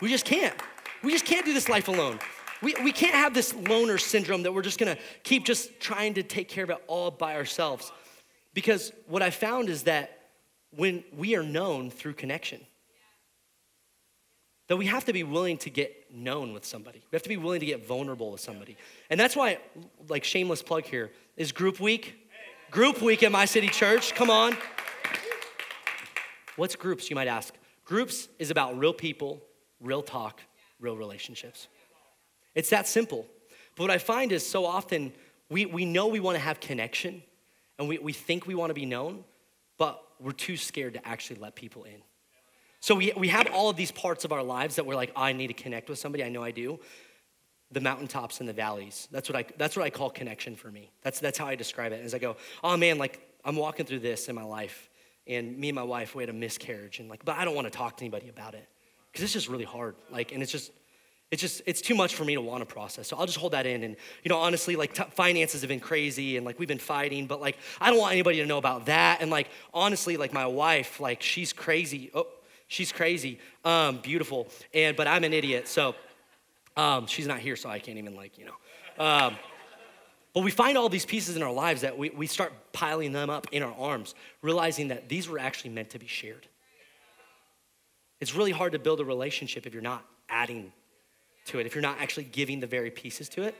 We 0.00 0.08
just 0.08 0.24
can't. 0.24 0.54
We 1.02 1.12
just 1.12 1.26
can't 1.26 1.44
do 1.44 1.52
this 1.52 1.68
life 1.68 1.88
alone. 1.88 2.18
We, 2.62 2.74
we 2.82 2.92
can't 2.92 3.14
have 3.14 3.34
this 3.34 3.54
loner 3.54 3.98
syndrome 3.98 4.42
that 4.44 4.52
we're 4.52 4.62
just 4.62 4.78
gonna 4.78 4.96
keep 5.22 5.44
just 5.44 5.78
trying 5.80 6.14
to 6.14 6.22
take 6.22 6.48
care 6.48 6.64
of 6.64 6.70
it 6.70 6.82
all 6.86 7.10
by 7.10 7.36
ourselves. 7.36 7.92
Because 8.54 8.90
what 9.06 9.20
I 9.20 9.28
found 9.28 9.68
is 9.68 9.82
that 9.82 10.18
when 10.74 11.04
we 11.14 11.36
are 11.36 11.42
known 11.42 11.90
through 11.90 12.14
connection, 12.14 12.60
that 14.68 14.76
we 14.76 14.86
have 14.86 15.04
to 15.04 15.12
be 15.12 15.22
willing 15.22 15.58
to 15.58 15.70
get 15.70 16.10
known 16.10 16.52
with 16.52 16.64
somebody. 16.64 17.02
We 17.10 17.16
have 17.16 17.22
to 17.22 17.28
be 17.28 17.36
willing 17.36 17.60
to 17.60 17.66
get 17.66 17.86
vulnerable 17.86 18.32
with 18.32 18.40
somebody. 18.40 18.76
And 19.10 19.20
that's 19.20 19.36
why, 19.36 19.58
like, 20.08 20.24
shameless 20.24 20.62
plug 20.62 20.84
here 20.84 21.12
is 21.36 21.52
group 21.52 21.78
week. 21.78 22.25
Group 22.70 23.00
week 23.00 23.22
at 23.22 23.30
My 23.30 23.44
City 23.44 23.68
Church. 23.68 24.14
Come 24.14 24.28
on. 24.28 24.56
What's 26.56 26.74
groups, 26.74 27.08
you 27.08 27.14
might 27.14 27.28
ask? 27.28 27.54
Groups 27.84 28.28
is 28.40 28.50
about 28.50 28.76
real 28.76 28.92
people, 28.92 29.40
real 29.80 30.02
talk, 30.02 30.40
real 30.80 30.96
relationships. 30.96 31.68
It's 32.56 32.70
that 32.70 32.88
simple. 32.88 33.24
But 33.76 33.84
what 33.84 33.90
I 33.90 33.98
find 33.98 34.32
is 34.32 34.44
so 34.44 34.66
often 34.66 35.12
we, 35.48 35.64
we 35.66 35.84
know 35.84 36.08
we 36.08 36.18
want 36.18 36.36
to 36.36 36.42
have 36.42 36.58
connection 36.58 37.22
and 37.78 37.88
we, 37.88 37.98
we 37.98 38.12
think 38.12 38.46
we 38.46 38.56
want 38.56 38.70
to 38.70 38.74
be 38.74 38.86
known, 38.86 39.24
but 39.78 40.02
we're 40.18 40.32
too 40.32 40.56
scared 40.56 40.94
to 40.94 41.06
actually 41.06 41.38
let 41.38 41.54
people 41.54 41.84
in. 41.84 42.02
So 42.80 42.96
we, 42.96 43.12
we 43.16 43.28
have 43.28 43.48
all 43.52 43.70
of 43.70 43.76
these 43.76 43.92
parts 43.92 44.24
of 44.24 44.32
our 44.32 44.42
lives 44.42 44.76
that 44.76 44.86
we're 44.86 44.96
like, 44.96 45.12
oh, 45.14 45.22
I 45.22 45.32
need 45.32 45.48
to 45.48 45.54
connect 45.54 45.88
with 45.88 45.98
somebody. 45.98 46.24
I 46.24 46.30
know 46.30 46.42
I 46.42 46.50
do. 46.50 46.80
The 47.72 47.80
mountaintops 47.80 48.40
and 48.40 48.48
the 48.48 48.52
valleys. 48.52 49.08
That's 49.10 49.28
what 49.28 49.36
I, 49.36 49.44
that's 49.56 49.76
what 49.76 49.84
I 49.84 49.90
call 49.90 50.10
connection 50.10 50.54
for 50.54 50.70
me. 50.70 50.90
That's, 51.02 51.18
that's 51.20 51.38
how 51.38 51.46
I 51.46 51.56
describe 51.56 51.92
it. 51.92 52.04
As 52.04 52.14
I 52.14 52.18
go, 52.18 52.36
oh 52.62 52.76
man, 52.76 52.98
like 52.98 53.20
I'm 53.44 53.56
walking 53.56 53.86
through 53.86 54.00
this 54.00 54.28
in 54.28 54.34
my 54.34 54.44
life, 54.44 54.88
and 55.26 55.58
me 55.58 55.68
and 55.68 55.74
my 55.74 55.82
wife, 55.82 56.14
we 56.14 56.22
had 56.22 56.30
a 56.30 56.32
miscarriage, 56.32 57.00
and 57.00 57.08
like, 57.08 57.24
but 57.24 57.36
I 57.36 57.44
don't 57.44 57.54
want 57.54 57.66
to 57.66 57.76
talk 57.76 57.96
to 57.96 58.04
anybody 58.04 58.28
about 58.28 58.54
it 58.54 58.68
because 59.10 59.24
it's 59.24 59.32
just 59.32 59.48
really 59.48 59.64
hard. 59.64 59.96
Like, 60.10 60.32
and 60.32 60.42
it's 60.42 60.52
just, 60.52 60.70
it's 61.30 61.42
just 61.42 61.62
it's 61.66 61.80
too 61.80 61.94
much 61.94 62.14
for 62.14 62.24
me 62.24 62.34
to 62.34 62.40
want 62.40 62.60
to 62.60 62.72
process 62.72 63.08
so 63.08 63.16
i'll 63.16 63.26
just 63.26 63.38
hold 63.38 63.52
that 63.52 63.66
in 63.66 63.82
and 63.82 63.96
you 64.22 64.28
know 64.28 64.38
honestly 64.38 64.76
like 64.76 64.94
t- 64.94 65.02
finances 65.10 65.60
have 65.60 65.68
been 65.68 65.80
crazy 65.80 66.36
and 66.36 66.46
like 66.46 66.58
we've 66.58 66.68
been 66.68 66.78
fighting 66.78 67.26
but 67.26 67.40
like 67.40 67.58
i 67.80 67.90
don't 67.90 67.98
want 67.98 68.12
anybody 68.12 68.38
to 68.38 68.46
know 68.46 68.58
about 68.58 68.86
that 68.86 69.20
and 69.20 69.30
like 69.30 69.48
honestly 69.74 70.16
like 70.16 70.32
my 70.32 70.46
wife 70.46 71.00
like 71.00 71.22
she's 71.22 71.52
crazy 71.52 72.10
oh 72.14 72.28
she's 72.68 72.92
crazy 72.92 73.40
um 73.64 73.98
beautiful 73.98 74.48
and 74.72 74.96
but 74.96 75.08
i'm 75.08 75.24
an 75.24 75.32
idiot 75.32 75.66
so 75.66 75.94
um 76.76 77.06
she's 77.06 77.26
not 77.26 77.38
here 77.38 77.56
so 77.56 77.68
i 77.68 77.78
can't 77.78 77.98
even 77.98 78.14
like 78.14 78.38
you 78.38 78.46
know 78.46 79.04
um 79.04 79.36
but 80.34 80.44
we 80.44 80.50
find 80.50 80.76
all 80.76 80.90
these 80.90 81.06
pieces 81.06 81.34
in 81.34 81.42
our 81.42 81.52
lives 81.52 81.80
that 81.80 81.96
we, 81.96 82.10
we 82.10 82.26
start 82.26 82.52
piling 82.74 83.12
them 83.12 83.30
up 83.30 83.46
in 83.52 83.62
our 83.62 83.74
arms 83.78 84.14
realizing 84.42 84.88
that 84.88 85.08
these 85.08 85.28
were 85.28 85.38
actually 85.38 85.70
meant 85.70 85.90
to 85.90 85.98
be 85.98 86.06
shared 86.06 86.46
it's 88.20 88.34
really 88.34 88.50
hard 88.50 88.72
to 88.72 88.78
build 88.78 89.00
a 89.00 89.04
relationship 89.04 89.66
if 89.66 89.72
you're 89.72 89.82
not 89.82 90.04
adding 90.28 90.72
to 91.46 91.58
it 91.58 91.66
if 91.66 91.74
you're 91.74 91.82
not 91.82 91.98
actually 92.00 92.24
giving 92.24 92.60
the 92.60 92.66
very 92.66 92.90
pieces 92.90 93.28
to 93.30 93.42
it. 93.42 93.54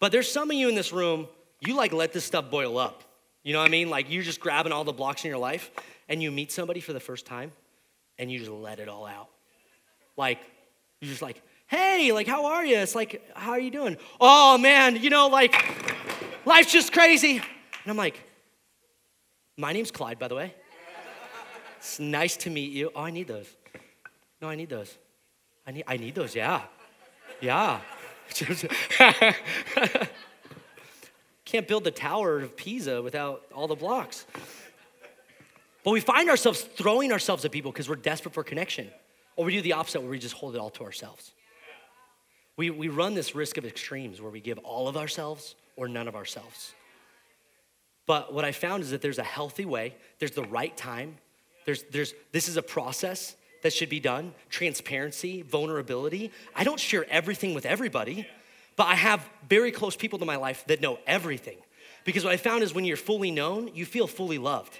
But 0.00 0.12
there's 0.12 0.30
some 0.30 0.50
of 0.50 0.56
you 0.56 0.68
in 0.68 0.74
this 0.74 0.92
room, 0.92 1.28
you 1.60 1.76
like 1.76 1.92
let 1.92 2.12
this 2.12 2.24
stuff 2.24 2.50
boil 2.50 2.78
up. 2.78 3.02
You 3.42 3.52
know 3.52 3.60
what 3.60 3.66
I 3.66 3.70
mean? 3.70 3.90
Like 3.90 4.10
you're 4.10 4.22
just 4.22 4.40
grabbing 4.40 4.72
all 4.72 4.84
the 4.84 4.92
blocks 4.92 5.24
in 5.24 5.28
your 5.28 5.38
life 5.38 5.70
and 6.08 6.22
you 6.22 6.30
meet 6.30 6.50
somebody 6.50 6.80
for 6.80 6.92
the 6.92 7.00
first 7.00 7.26
time 7.26 7.52
and 8.18 8.30
you 8.30 8.38
just 8.38 8.50
let 8.50 8.78
it 8.78 8.88
all 8.88 9.06
out. 9.06 9.28
Like, 10.16 10.38
you're 11.00 11.10
just 11.10 11.22
like, 11.22 11.42
hey, 11.74 12.12
like, 12.12 12.26
how 12.26 12.46
are 12.46 12.64
you? 12.64 12.76
It's 12.76 12.94
like, 12.94 13.22
how 13.34 13.50
are 13.52 13.60
you 13.60 13.70
doing? 13.70 13.96
Oh 14.20 14.56
man, 14.58 14.96
you 14.96 15.10
know, 15.10 15.28
like, 15.28 15.54
life's 16.44 16.72
just 16.72 16.92
crazy. 16.92 17.36
And 17.36 17.90
I'm 17.90 17.96
like, 17.96 18.20
my 19.56 19.72
name's 19.72 19.90
Clyde, 19.90 20.18
by 20.18 20.28
the 20.28 20.34
way. 20.34 20.54
It's 21.78 22.00
nice 22.00 22.36
to 22.38 22.50
meet 22.50 22.72
you. 22.72 22.90
Oh, 22.94 23.02
I 23.02 23.10
need 23.10 23.28
those. 23.28 23.46
No, 24.40 24.48
I 24.48 24.54
need 24.54 24.70
those. 24.70 24.96
I 25.66 25.72
need, 25.72 25.84
I 25.86 25.96
need 25.96 26.14
those, 26.14 26.34
yeah. 26.34 26.62
Yeah. 27.40 27.80
Can't 31.44 31.68
build 31.68 31.84
the 31.84 31.90
Tower 31.90 32.38
of 32.38 32.56
Pisa 32.56 33.02
without 33.02 33.42
all 33.54 33.68
the 33.68 33.74
blocks. 33.74 34.24
But 35.84 35.90
we 35.90 36.00
find 36.00 36.30
ourselves 36.30 36.62
throwing 36.62 37.12
ourselves 37.12 37.44
at 37.44 37.52
people 37.52 37.70
because 37.70 37.88
we're 37.88 37.96
desperate 37.96 38.32
for 38.32 38.42
connection. 38.42 38.88
Or 39.36 39.44
we 39.44 39.52
do 39.52 39.60
the 39.60 39.74
opposite 39.74 40.00
where 40.00 40.10
we 40.10 40.18
just 40.18 40.34
hold 40.34 40.54
it 40.54 40.58
all 40.58 40.70
to 40.70 40.84
ourselves. 40.84 41.32
We, 42.56 42.70
we 42.70 42.88
run 42.88 43.14
this 43.14 43.34
risk 43.34 43.56
of 43.56 43.64
extremes 43.64 44.20
where 44.20 44.30
we 44.30 44.40
give 44.40 44.58
all 44.58 44.88
of 44.88 44.96
ourselves 44.96 45.54
or 45.76 45.88
none 45.88 46.08
of 46.08 46.14
ourselves. 46.14 46.72
But 48.06 48.32
what 48.32 48.44
I 48.44 48.52
found 48.52 48.82
is 48.82 48.90
that 48.90 49.02
there's 49.02 49.18
a 49.18 49.24
healthy 49.24 49.64
way, 49.64 49.94
there's 50.18 50.32
the 50.32 50.44
right 50.44 50.76
time, 50.76 51.16
there's, 51.64 51.82
there's, 51.84 52.14
this 52.32 52.48
is 52.48 52.56
a 52.56 52.62
process 52.62 53.34
that 53.62 53.72
should 53.72 53.88
be 53.88 54.00
done 54.00 54.34
transparency, 54.50 55.42
vulnerability. 55.42 56.30
I 56.54 56.64
don't 56.64 56.78
share 56.78 57.06
everything 57.08 57.54
with 57.54 57.64
everybody, 57.64 58.26
but 58.76 58.86
I 58.86 58.94
have 58.94 59.26
very 59.48 59.72
close 59.72 59.96
people 59.96 60.18
to 60.18 60.26
my 60.26 60.36
life 60.36 60.64
that 60.66 60.82
know 60.82 60.98
everything. 61.06 61.56
Because 62.04 62.24
what 62.24 62.34
I 62.34 62.36
found 62.36 62.62
is 62.62 62.74
when 62.74 62.84
you're 62.84 62.98
fully 62.98 63.30
known, 63.30 63.70
you 63.74 63.86
feel 63.86 64.06
fully 64.06 64.36
loved. 64.36 64.78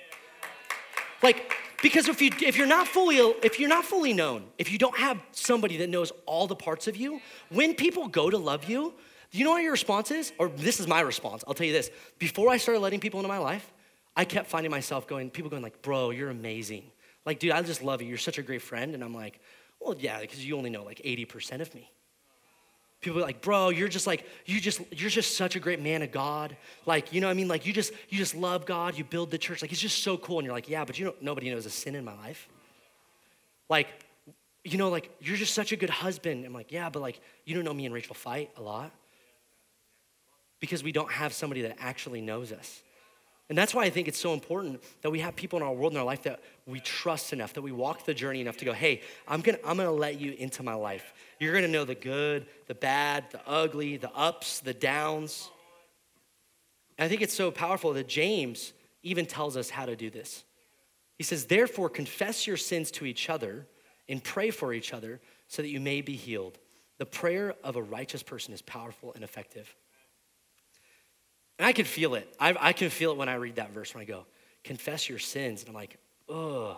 Like, 1.23 1.57
because 1.85 2.09
if 2.09 2.23
you 2.23 2.31
if 2.41 2.57
you're 2.57 2.67
not 2.67 2.89
fully 2.89 3.19
if 3.43 3.61
you're 3.61 3.69
not 3.69 3.85
fully 3.85 4.15
known, 4.15 4.47
if 4.57 4.73
you 4.73 4.79
don't 4.79 4.97
have 4.97 5.21
somebody 5.33 5.77
that 5.77 5.91
knows 5.91 6.13
all 6.25 6.47
the 6.47 6.57
parts 6.57 6.89
of 6.89 6.97
you, 6.97 7.21
when 7.51 7.75
people 7.75 8.09
go 8.09 8.31
to 8.31 8.39
love 8.39 8.65
you, 8.65 8.95
you 9.31 9.45
know 9.45 9.51
what 9.51 9.63
your 9.63 9.73
response 9.73 10.11
is? 10.11 10.33
Or 10.39 10.49
this 10.49 10.81
is 10.81 10.89
my 10.89 11.03
response. 11.03 11.45
I'll 11.47 11.53
tell 11.53 11.67
you 11.67 11.75
this. 11.75 11.91
Before 12.19 12.49
I 12.49 12.57
started 12.57 12.81
letting 12.81 13.01
people 13.01 13.21
into 13.21 13.29
my 13.29 13.37
life, 13.37 13.71
I 14.17 14.25
kept 14.25 14.49
finding 14.49 14.71
myself 14.71 15.07
going, 15.07 15.29
people 15.29 15.51
going 15.51 15.63
like, 15.63 15.83
bro, 15.83 16.09
you're 16.09 16.31
amazing. 16.31 16.85
Like, 17.27 17.39
dude, 17.39 17.51
I 17.51 17.61
just 17.61 17.83
love 17.83 18.01
you. 18.01 18.09
You're 18.09 18.17
such 18.17 18.39
a 18.39 18.43
great 18.43 18.63
friend. 18.63 18.95
And 18.95 19.05
I'm 19.05 19.15
like, 19.15 19.39
well, 19.79 19.95
yeah, 19.99 20.21
because 20.21 20.43
you 20.43 20.57
only 20.57 20.71
know 20.71 20.85
like 20.85 21.03
80% 21.05 21.61
of 21.61 21.75
me. 21.75 21.91
People 23.05 23.21
are 23.21 23.23
like, 23.23 23.43
bro, 23.43 23.69
you're 23.69 23.87
just 23.87 24.07
like, 24.07 24.27
you 24.47 24.63
just, 24.63 24.81
you're 24.91 25.11
just 25.11 25.37
such 25.37 25.57
a 25.57 25.61
great 25.61 25.79
man 25.79 26.01
of 26.01 26.11
God. 26.11 26.57
Like, 26.87 27.13
you 27.13 27.21
know 27.21 27.29
I 27.29 27.35
mean? 27.35 27.49
Like, 27.49 27.67
you 27.67 27.73
just, 27.75 27.93
you 28.09 28.17
just 28.17 28.35
love 28.35 28.65
God. 28.65 28.97
You 28.97 29.05
build 29.05 29.31
the 29.31 29.37
church. 29.37 29.61
Like, 29.61 29.71
it's 29.73 29.81
just 29.81 30.03
so 30.03 30.17
cool. 30.17 30.39
And 30.39 30.47
you're 30.47 30.55
like, 30.55 30.71
yeah, 30.71 30.87
but 30.87 30.99
you 30.99 31.05
know, 31.05 31.15
nobody 31.21 31.51
knows 31.51 31.67
a 31.67 31.71
sin 31.71 31.95
in 31.97 32.03
my 32.03 32.15
life. 32.15 32.49
Like, 33.69 33.89
you 34.65 34.79
know, 34.79 34.89
like, 34.89 35.11
you're 35.21 35.37
just 35.37 35.53
such 35.53 35.71
a 35.71 35.77
good 35.77 35.91
husband. 35.91 36.47
I'm 36.47 36.55
like, 36.55 36.73
yeah, 36.73 36.89
but 36.89 37.03
like, 37.03 37.21
you 37.45 37.55
don't 37.55 37.65
know 37.65 37.75
me 37.75 37.85
and 37.85 37.95
Rachel 37.95 38.15
fight 38.15 38.51
a 38.57 38.63
lot. 38.63 38.91
Because 40.59 40.83
we 40.83 40.91
don't 40.91 41.13
have 41.13 41.35
somebody 41.35 41.61
that 41.61 41.77
actually 41.79 42.23
knows 42.23 42.53
us. 42.53 42.83
And 43.51 43.59
that's 43.59 43.75
why 43.75 43.85
I 43.85 43.91
think 43.91 44.09
it's 44.09 44.19
so 44.19 44.33
important 44.33 44.83
that 45.03 45.11
we 45.11 45.21
have 45.21 45.37
people 45.37 45.59
in 45.59 45.63
our 45.63 45.73
world 45.73 45.93
in 45.93 45.99
our 45.99 46.05
life 46.05 46.23
that 46.23 46.41
we 46.67 46.81
trust 46.81 47.33
enough, 47.33 47.53
that 47.55 47.63
we 47.63 47.73
walk 47.73 48.07
the 48.07 48.15
journey 48.15 48.41
enough 48.41 48.57
to 48.59 48.65
go, 48.65 48.73
hey, 48.73 49.03
I'm 49.29 49.43
gonna, 49.43 49.59
I'm 49.65 49.77
gonna 49.77 49.93
let 49.93 50.19
you 50.19 50.33
into 50.33 50.63
my 50.63 50.75
life. 50.75 51.13
You're 51.39 51.53
gonna 51.53 51.69
know 51.69 51.85
the 51.85 51.95
good, 51.95 52.47
the 52.69 52.75
bad, 52.75 53.25
the 53.33 53.41
ugly, 53.47 53.99
the 53.99 54.11
ups, 54.13 54.61
the 54.61 54.73
downs. 54.73 55.51
And 56.97 57.05
I 57.05 57.09
think 57.09 57.21
it's 57.21 57.35
so 57.35 57.51
powerful 57.51 57.93
that 57.93 58.09
James 58.09 58.73
even 59.03 59.27
tells 59.27 59.59
us 59.59 59.69
how 59.69 59.85
to 59.85 59.95
do 59.95 60.09
this. 60.09 60.45
He 61.19 61.23
says, 61.25 61.45
therefore, 61.45 61.91
confess 61.91 62.47
your 62.47 62.57
sins 62.57 62.91
to 62.93 63.05
each 63.05 63.29
other 63.29 63.67
and 64.09 64.25
pray 64.25 64.51
for 64.51 64.73
each 64.73 64.95
other 64.95 65.21
so 65.49 65.61
that 65.61 65.69
you 65.69 65.81
may 65.81 66.01
be 66.01 66.17
healed. 66.17 66.59
The 66.99 67.07
prayer 67.07 67.55
of 67.63 67.77
a 67.77 67.83
righteous 67.83 68.23
person 68.23 68.55
is 68.55 68.63
powerful 68.63 69.13
and 69.15 69.23
effective. 69.23 69.75
And 71.59 71.67
I 71.67 71.73
can 71.73 71.85
feel 71.85 72.15
it. 72.15 72.35
I, 72.39 72.55
I 72.59 72.73
can 72.73 72.91
feel 72.91 73.13
it 73.13 73.17
when 73.17 73.29
I 73.29 73.35
read 73.35 73.57
that 73.57 73.73
verse 73.73 73.95
when 73.95 74.03
I 74.03 74.05
go, 74.05 74.27
confess 74.65 75.09
your 75.09 75.19
sins. 75.19 75.61
And 75.61 75.69
I'm 75.69 75.75
like, 75.75 75.99
ugh. 76.29 76.77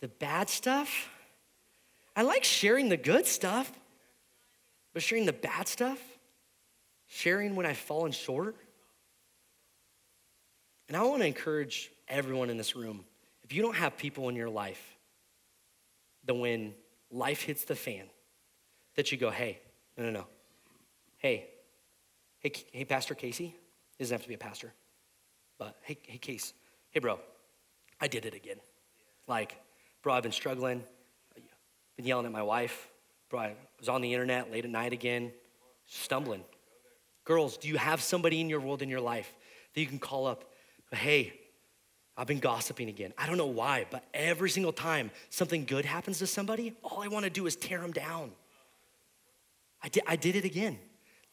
The 0.00 0.08
bad 0.08 0.48
stuff? 0.48 1.08
I 2.14 2.22
like 2.22 2.44
sharing 2.44 2.88
the 2.88 2.96
good 2.96 3.26
stuff, 3.26 3.72
but 4.92 5.02
sharing 5.02 5.24
the 5.24 5.32
bad 5.32 5.68
stuff? 5.68 6.00
Sharing 7.06 7.56
when 7.56 7.64
I've 7.64 7.78
fallen 7.78 8.12
short? 8.12 8.56
And 10.88 10.96
I 10.96 11.02
want 11.04 11.22
to 11.22 11.26
encourage 11.26 11.90
everyone 12.08 12.50
in 12.50 12.58
this 12.58 12.76
room 12.76 13.04
if 13.44 13.56
you 13.56 13.62
don't 13.62 13.76
have 13.76 13.98
people 13.98 14.30
in 14.30 14.36
your 14.36 14.48
life, 14.48 14.96
then 16.24 16.38
when 16.40 16.74
life 17.10 17.42
hits 17.42 17.64
the 17.64 17.74
fan, 17.74 18.06
that 18.94 19.12
you 19.12 19.18
go, 19.18 19.30
hey, 19.30 19.58
no, 19.96 20.04
no, 20.04 20.10
no. 20.10 20.26
Hey, 21.18 21.48
hey, 22.42 22.52
hey, 22.72 22.84
Pastor 22.84 23.14
Casey. 23.14 23.54
He 23.96 24.04
doesn't 24.04 24.14
have 24.14 24.22
to 24.22 24.28
be 24.28 24.34
a 24.34 24.38
pastor, 24.38 24.72
but 25.58 25.76
hey, 25.82 25.98
hey, 26.02 26.18
Case. 26.18 26.54
Hey, 26.90 27.00
bro, 27.00 27.18
I 28.00 28.08
did 28.08 28.26
it 28.26 28.34
again. 28.34 28.58
Like, 29.28 29.56
bro, 30.02 30.14
I've 30.14 30.22
been 30.22 30.32
struggling, 30.32 30.82
been 31.96 32.06
yelling 32.06 32.26
at 32.26 32.32
my 32.32 32.42
wife. 32.42 32.88
Bro, 33.30 33.40
I 33.40 33.54
was 33.78 33.88
on 33.88 34.02
the 34.02 34.12
internet 34.12 34.50
late 34.50 34.64
at 34.64 34.70
night 34.70 34.92
again, 34.92 35.32
stumbling. 35.86 36.44
Girls, 37.24 37.56
do 37.56 37.68
you 37.68 37.76
have 37.76 38.02
somebody 38.02 38.40
in 38.40 38.50
your 38.50 38.60
world 38.60 38.82
in 38.82 38.88
your 38.88 39.00
life 39.00 39.32
that 39.74 39.80
you 39.80 39.86
can 39.86 39.98
call 39.98 40.26
up? 40.26 40.44
Hey, 40.90 41.32
I've 42.16 42.26
been 42.26 42.40
gossiping 42.40 42.88
again. 42.88 43.14
I 43.16 43.26
don't 43.26 43.38
know 43.38 43.46
why, 43.46 43.86
but 43.90 44.04
every 44.12 44.50
single 44.50 44.72
time 44.72 45.10
something 45.30 45.64
good 45.64 45.84
happens 45.84 46.18
to 46.18 46.26
somebody, 46.26 46.74
all 46.82 47.02
I 47.02 47.08
want 47.08 47.24
to 47.24 47.30
do 47.30 47.46
is 47.46 47.56
tear 47.56 47.80
them 47.80 47.92
down. 47.92 48.32
I 49.82 49.88
did, 49.88 50.02
I 50.06 50.16
did 50.16 50.36
it 50.36 50.44
again. 50.44 50.78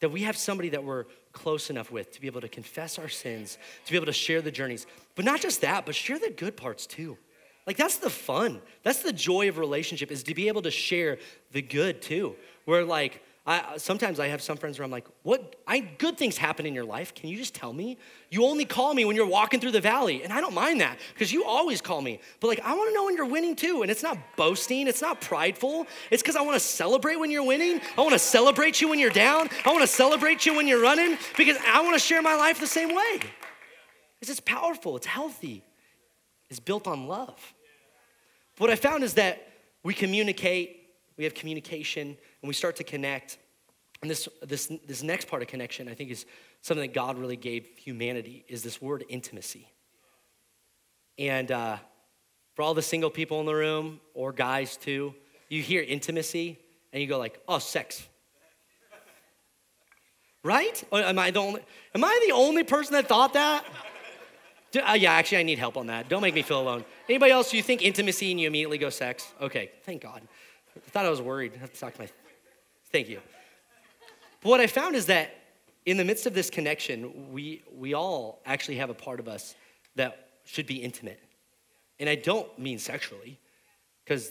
That 0.00 0.10
we 0.10 0.22
have 0.22 0.36
somebody 0.36 0.70
that 0.70 0.82
we're 0.82 1.04
close 1.32 1.70
enough 1.70 1.90
with 1.92 2.12
to 2.12 2.20
be 2.20 2.26
able 2.26 2.40
to 2.40 2.48
confess 2.48 2.98
our 2.98 3.08
sins, 3.08 3.58
to 3.84 3.92
be 3.92 3.96
able 3.96 4.06
to 4.06 4.12
share 4.12 4.42
the 4.42 4.50
journeys. 4.50 4.86
But 5.14 5.24
not 5.24 5.40
just 5.40 5.60
that, 5.60 5.86
but 5.86 5.94
share 5.94 6.18
the 6.18 6.30
good 6.30 6.56
parts 6.56 6.86
too. 6.86 7.18
Like 7.66 7.76
that's 7.76 7.98
the 7.98 8.10
fun. 8.10 8.60
That's 8.82 9.02
the 9.02 9.12
joy 9.12 9.48
of 9.48 9.58
relationship 9.58 10.10
is 10.10 10.22
to 10.24 10.34
be 10.34 10.48
able 10.48 10.62
to 10.62 10.70
share 10.70 11.18
the 11.52 11.62
good 11.62 12.02
too. 12.02 12.34
Where 12.64 12.84
like 12.84 13.22
I, 13.50 13.78
sometimes 13.78 14.20
I 14.20 14.28
have 14.28 14.40
some 14.40 14.56
friends 14.56 14.78
where 14.78 14.84
I'm 14.84 14.92
like, 14.92 15.08
what, 15.24 15.56
I, 15.66 15.80
good 15.80 16.16
things 16.16 16.38
happen 16.38 16.66
in 16.66 16.72
your 16.72 16.84
life. 16.84 17.12
Can 17.12 17.28
you 17.28 17.36
just 17.36 17.52
tell 17.52 17.72
me? 17.72 17.98
You 18.30 18.44
only 18.44 18.64
call 18.64 18.94
me 18.94 19.04
when 19.04 19.16
you're 19.16 19.26
walking 19.26 19.58
through 19.58 19.72
the 19.72 19.80
valley. 19.80 20.22
And 20.22 20.32
I 20.32 20.40
don't 20.40 20.54
mind 20.54 20.80
that 20.82 21.00
because 21.12 21.32
you 21.32 21.44
always 21.44 21.80
call 21.80 22.00
me. 22.00 22.20
But 22.38 22.46
like, 22.46 22.60
I 22.60 22.72
want 22.74 22.90
to 22.90 22.94
know 22.94 23.06
when 23.06 23.16
you're 23.16 23.26
winning 23.26 23.56
too. 23.56 23.82
And 23.82 23.90
it's 23.90 24.04
not 24.04 24.16
boasting. 24.36 24.86
It's 24.86 25.02
not 25.02 25.20
prideful. 25.20 25.88
It's 26.12 26.22
because 26.22 26.36
I 26.36 26.42
want 26.42 26.54
to 26.54 26.64
celebrate 26.64 27.16
when 27.16 27.28
you're 27.32 27.42
winning. 27.42 27.80
I 27.98 28.02
want 28.02 28.12
to 28.12 28.20
celebrate 28.20 28.80
you 28.80 28.88
when 28.88 29.00
you're 29.00 29.10
down. 29.10 29.48
I 29.64 29.70
want 29.70 29.80
to 29.80 29.88
celebrate 29.88 30.46
you 30.46 30.54
when 30.54 30.68
you're 30.68 30.80
running 30.80 31.18
because 31.36 31.56
I 31.66 31.82
want 31.82 31.94
to 31.94 32.00
share 32.00 32.22
my 32.22 32.36
life 32.36 32.60
the 32.60 32.68
same 32.68 32.94
way. 32.94 33.20
It's 34.20 34.28
just 34.28 34.44
powerful. 34.44 34.96
It's 34.96 35.06
healthy. 35.06 35.64
It's 36.50 36.60
built 36.60 36.86
on 36.86 37.08
love. 37.08 37.52
What 38.58 38.70
I 38.70 38.76
found 38.76 39.02
is 39.02 39.14
that 39.14 39.44
we 39.82 39.92
communicate, 39.92 40.86
we 41.16 41.24
have 41.24 41.34
communication, 41.34 42.16
and 42.42 42.48
we 42.48 42.54
start 42.54 42.76
to 42.76 42.84
connect. 42.84 43.38
And 44.02 44.10
this, 44.10 44.28
this, 44.42 44.72
this 44.86 45.02
next 45.02 45.28
part 45.28 45.42
of 45.42 45.48
connection, 45.48 45.88
I 45.88 45.94
think, 45.94 46.10
is 46.10 46.24
something 46.62 46.86
that 46.86 46.94
God 46.94 47.18
really 47.18 47.36
gave 47.36 47.68
humanity, 47.76 48.44
is 48.48 48.62
this 48.62 48.80
word 48.80 49.04
intimacy. 49.08 49.68
And 51.18 51.52
uh, 51.52 51.76
for 52.54 52.62
all 52.62 52.72
the 52.72 52.82
single 52.82 53.10
people 53.10 53.40
in 53.40 53.46
the 53.46 53.54
room, 53.54 54.00
or 54.14 54.32
guys 54.32 54.76
too, 54.76 55.14
you 55.48 55.62
hear 55.62 55.82
intimacy, 55.82 56.58
and 56.92 57.02
you 57.02 57.08
go 57.08 57.18
like, 57.18 57.40
oh, 57.46 57.58
sex. 57.58 58.06
Right? 60.42 60.82
Or 60.90 61.00
am 61.00 61.18
I 61.18 61.30
the 61.30 61.40
only, 61.40 61.60
am 61.94 62.02
I 62.02 62.24
the 62.26 62.32
only 62.32 62.64
person 62.64 62.94
that 62.94 63.06
thought 63.06 63.34
that? 63.34 63.66
Do, 64.72 64.80
uh, 64.80 64.94
yeah, 64.94 65.12
actually, 65.12 65.38
I 65.38 65.42
need 65.42 65.58
help 65.58 65.76
on 65.76 65.88
that. 65.88 66.08
Don't 66.08 66.22
make 66.22 66.34
me 66.34 66.42
feel 66.42 66.60
alone. 66.60 66.84
Anybody 67.08 67.32
else, 67.32 67.52
you 67.52 67.62
think 67.62 67.82
intimacy 67.82 68.30
and 68.30 68.40
you 68.40 68.46
immediately 68.46 68.78
go 68.78 68.88
sex? 68.88 69.30
Okay, 69.40 69.70
thank 69.82 70.00
God. 70.00 70.22
I 70.76 70.90
thought 70.90 71.04
I 71.04 71.10
was 71.10 71.20
worried. 71.20 71.52
I 71.56 71.58
have 71.58 71.72
to 71.72 71.80
talk 71.80 71.94
to 71.94 72.00
my 72.00 72.08
Thank 72.92 73.08
you. 73.08 73.20
But 74.42 74.48
what 74.48 74.60
I 74.60 74.66
found 74.66 74.96
is 74.96 75.06
that 75.06 75.34
in 75.86 75.96
the 75.96 76.04
midst 76.04 76.26
of 76.26 76.34
this 76.34 76.50
connection, 76.50 77.32
we, 77.32 77.62
we 77.74 77.94
all 77.94 78.40
actually 78.44 78.76
have 78.76 78.90
a 78.90 78.94
part 78.94 79.20
of 79.20 79.28
us 79.28 79.54
that 79.96 80.28
should 80.44 80.66
be 80.66 80.76
intimate. 80.76 81.20
And 81.98 82.08
I 82.08 82.14
don't 82.14 82.58
mean 82.58 82.78
sexually, 82.78 83.38
because 84.04 84.30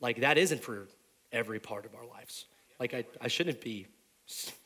like 0.00 0.20
that 0.20 0.38
isn't 0.38 0.62
for 0.62 0.88
every 1.32 1.58
part 1.60 1.84
of 1.84 1.94
our 1.94 2.06
lives. 2.06 2.46
Like 2.78 2.94
I, 2.94 3.04
I 3.20 3.28
shouldn't 3.28 3.60
be, 3.60 3.86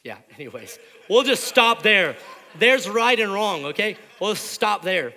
yeah, 0.04 0.18
anyways. 0.36 0.78
We'll 1.08 1.22
just 1.22 1.44
stop 1.44 1.82
there. 1.82 2.16
There's 2.58 2.88
right 2.88 3.18
and 3.18 3.32
wrong, 3.32 3.66
okay? 3.66 3.96
We'll 4.20 4.34
stop 4.34 4.82
there. 4.82 5.12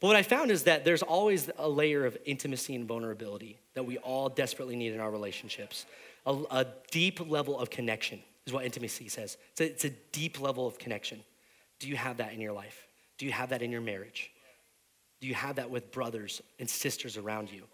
But 0.00 0.06
what 0.08 0.16
I 0.16 0.22
found 0.22 0.50
is 0.50 0.64
that 0.64 0.84
there's 0.84 1.02
always 1.02 1.50
a 1.58 1.68
layer 1.68 2.06
of 2.06 2.16
intimacy 2.24 2.74
and 2.74 2.88
vulnerability 2.88 3.58
that 3.74 3.84
we 3.84 3.98
all 3.98 4.28
desperately 4.28 4.76
need 4.76 4.92
in 4.92 5.00
our 5.00 5.10
relationships 5.10 5.84
a, 6.26 6.36
a 6.50 6.66
deep 6.90 7.30
level 7.30 7.58
of 7.58 7.70
connection, 7.70 8.20
is 8.46 8.52
what 8.52 8.64
intimacy 8.64 9.08
says. 9.08 9.36
It's 9.52 9.60
a, 9.60 9.64
it's 9.64 9.84
a 9.84 9.90
deep 10.12 10.40
level 10.40 10.66
of 10.66 10.78
connection. 10.78 11.22
Do 11.78 11.88
you 11.88 11.96
have 11.96 12.18
that 12.18 12.32
in 12.32 12.40
your 12.40 12.52
life? 12.52 12.86
Do 13.18 13.26
you 13.26 13.32
have 13.32 13.50
that 13.50 13.62
in 13.62 13.70
your 13.70 13.80
marriage? 13.80 14.30
Do 15.20 15.26
you 15.26 15.34
have 15.34 15.56
that 15.56 15.70
with 15.70 15.92
brothers 15.92 16.40
and 16.58 16.68
sisters 16.68 17.16
around 17.16 17.50
you? 17.50 17.64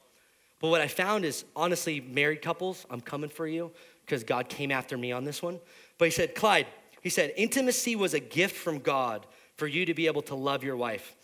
But 0.61 0.69
what 0.69 0.81
I 0.81 0.89
found 0.89 1.25
is 1.25 1.45
honestly, 1.55 2.01
married 2.01 2.43
couples, 2.43 2.87
I'm 2.91 3.01
coming 3.01 3.31
for 3.31 3.47
you 3.47 3.71
because 4.05 4.25
God 4.25 4.49
came 4.49 4.71
after 4.71 4.97
me 4.97 5.13
on 5.13 5.25
this 5.25 5.43
one. 5.43 5.61
But 5.99 6.07
he 6.07 6.11
said, 6.11 6.35
Clyde, 6.35 6.67
he 7.03 7.11
said, 7.11 7.33
intimacy 7.37 7.95
was 7.95 8.15
a 8.15 8.21
gift 8.21 8.57
from 8.57 8.79
God 8.79 9.27
for 9.57 9.67
you 9.67 9.87
to 9.87 9.95
be 9.95 10.07
able 10.07 10.23
to 10.23 10.35
love 10.35 10.65
your 10.65 10.77
wife. 10.77 11.17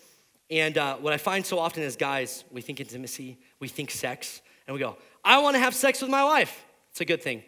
And 0.50 0.76
uh, 0.76 0.96
what 0.96 1.12
I 1.12 1.16
find 1.16 1.44
so 1.44 1.58
often 1.58 1.82
is 1.82 1.96
guys, 1.96 2.44
we 2.50 2.60
think 2.60 2.78
intimacy, 2.78 3.38
we 3.58 3.68
think 3.68 3.90
sex, 3.90 4.42
and 4.66 4.74
we 4.74 4.80
go, 4.80 4.96
I 5.24 5.38
want 5.38 5.54
to 5.54 5.60
have 5.60 5.74
sex 5.74 6.02
with 6.02 6.10
my 6.10 6.24
wife. 6.24 6.64
It's 6.92 7.00
a 7.00 7.04
good 7.04 7.22
thing. 7.22 7.42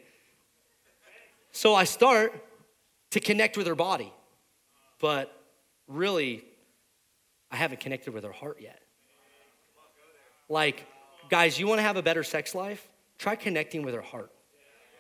So 1.53 1.75
I 1.75 1.85
start 1.85 2.33
to 3.11 3.21
connect 3.21 3.57
with 3.57 3.67
her 3.67 3.75
body, 3.75 4.13
but 5.01 5.31
really, 5.87 6.45
I 7.51 7.57
haven't 7.57 7.81
connected 7.81 8.13
with 8.13 8.25
her 8.25 8.33
heart 8.33 8.59
yet. 8.61 8.81
Like, 10.49 10.87
guys, 11.29 11.59
you 11.59 11.67
wanna 11.67 11.83
have 11.83 11.97
a 11.97 12.03
better 12.03 12.25
sex 12.25 12.55
life? 12.55 12.89
Try 13.19 13.37
connecting 13.37 13.83
with 13.83 13.95
her 13.95 14.03
heart. 14.03 14.33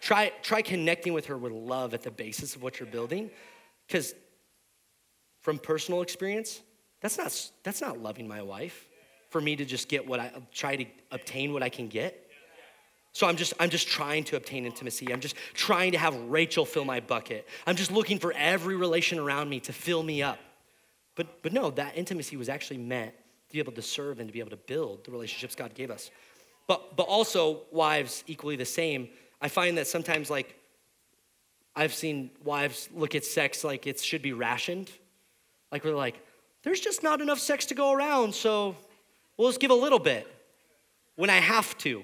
Try, 0.00 0.30
try 0.42 0.61
connecting 0.61 1.14
with 1.14 1.26
her 1.26 1.38
with 1.38 1.52
love 1.52 1.94
at 1.94 2.02
the 2.02 2.11
basis 2.11 2.54
of 2.54 2.62
what 2.62 2.78
you're 2.78 2.87
building. 2.87 3.30
Because 3.87 4.14
from 5.40 5.59
personal 5.59 6.02
experience, 6.02 6.61
that's 7.00 7.16
not, 7.16 7.50
that's 7.62 7.80
not 7.80 7.98
loving 7.98 8.28
my 8.28 8.42
wife 8.42 8.88
for 9.30 9.40
me 9.40 9.57
to 9.57 9.64
just 9.64 9.88
get 9.88 10.07
what 10.07 10.20
I 10.20 10.30
try 10.52 10.76
to 10.76 10.85
obtain 11.11 11.52
what 11.54 11.62
I 11.62 11.70
can 11.70 11.88
get. 11.88 12.24
So 13.14 13.29
I'm 13.29 13.37
just 13.37 13.55
I'm 13.61 13.70
just 13.70 13.87
trying 13.87 14.24
to 14.24 14.37
obtain 14.37 14.66
intimacy. 14.66 15.12
I'm 15.12 15.20
just 15.20 15.37
trying 15.55 15.92
to 15.92 15.98
have 15.98 16.16
Rachel 16.16 16.64
fill 16.64 16.85
my 16.85 16.98
bucket. 16.98 17.46
I'm 17.64 17.77
just 17.77 17.92
looking 17.92 18.18
for 18.18 18.33
every 18.37 18.74
relation 18.74 19.20
around 19.20 19.48
me 19.48 19.61
to 19.61 19.72
fill 19.72 20.03
me 20.03 20.20
up. 20.20 20.40
But 21.14 21.40
but 21.42 21.53
no, 21.53 21.70
that 21.70 21.96
intimacy 21.96 22.37
was 22.37 22.48
actually 22.48 22.79
meant 22.79 23.14
to 23.14 23.53
be 23.53 23.61
able 23.61 23.72
to 23.72 23.83
serve 23.83 24.18
and 24.18 24.29
to 24.29 24.33
be 24.33 24.40
able 24.40 24.50
to 24.50 24.57
build 24.57 25.05
the 25.05 25.12
relationships 25.12 25.55
God 25.55 25.74
gave 25.74 25.92
us. 25.92 26.11
But 26.66 26.96
but 26.96 27.05
also 27.05 27.61
wives 27.70 28.24
equally 28.27 28.57
the 28.57 28.64
same. 28.64 29.09
I 29.40 29.46
find 29.46 29.79
that 29.79 29.87
sometimes 29.87 30.29
like 30.29 30.59
I've 31.77 31.94
seen 31.94 32.33
wives 32.42 32.88
look 32.92 33.14
at 33.14 33.24
sex 33.24 33.62
like 33.62 33.87
it 33.87 34.00
should 34.00 34.22
be 34.22 34.33
rationed. 34.33 34.90
Like 35.70 35.85
we're 35.85 35.94
like, 35.94 36.20
there's 36.64 36.81
just 36.81 37.05
not 37.05 37.20
enough 37.20 37.38
sex 37.38 37.66
to 37.66 37.77
go 37.77 37.92
around, 37.92 38.35
so 38.35 38.74
we'll 39.37 39.50
just 39.50 39.61
give 39.61 39.70
a 39.70 39.74
little 39.74 40.00
bit 40.00 40.27
when 41.14 41.31
I 41.31 41.37
have 41.37 41.79
to. 41.79 42.03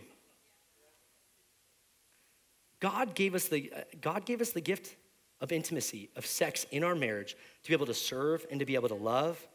God 2.80 3.14
gave 3.14 3.34
us 3.34 3.48
the, 3.48 3.72
uh, 3.74 3.80
God 4.00 4.24
gave 4.24 4.40
us 4.40 4.50
the 4.50 4.60
gift 4.60 4.96
of 5.40 5.52
intimacy, 5.52 6.10
of 6.16 6.26
sex 6.26 6.66
in 6.70 6.82
our 6.82 6.94
marriage 6.94 7.36
to 7.62 7.68
be 7.68 7.74
able 7.74 7.86
to 7.86 7.94
serve 7.94 8.44
and 8.50 8.60
to 8.60 8.66
be 8.66 8.74
able 8.74 8.88
to 8.88 8.94
love. 8.94 9.46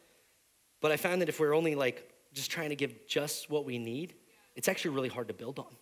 But 0.82 0.92
I 0.92 0.98
found 0.98 1.22
that 1.22 1.30
if 1.30 1.40
we're 1.40 1.56
only 1.56 1.76
like 1.76 2.10
just 2.34 2.52
trying 2.52 2.70
to 2.70 2.76
give 2.76 3.08
just 3.08 3.50
what 3.50 3.66
we 3.66 3.78
need, 3.78 4.14
it's 4.56 4.68
actually 4.68 4.96
really 4.96 5.10
hard 5.10 5.28
to 5.28 5.34
build 5.34 5.60
on. 5.60 5.76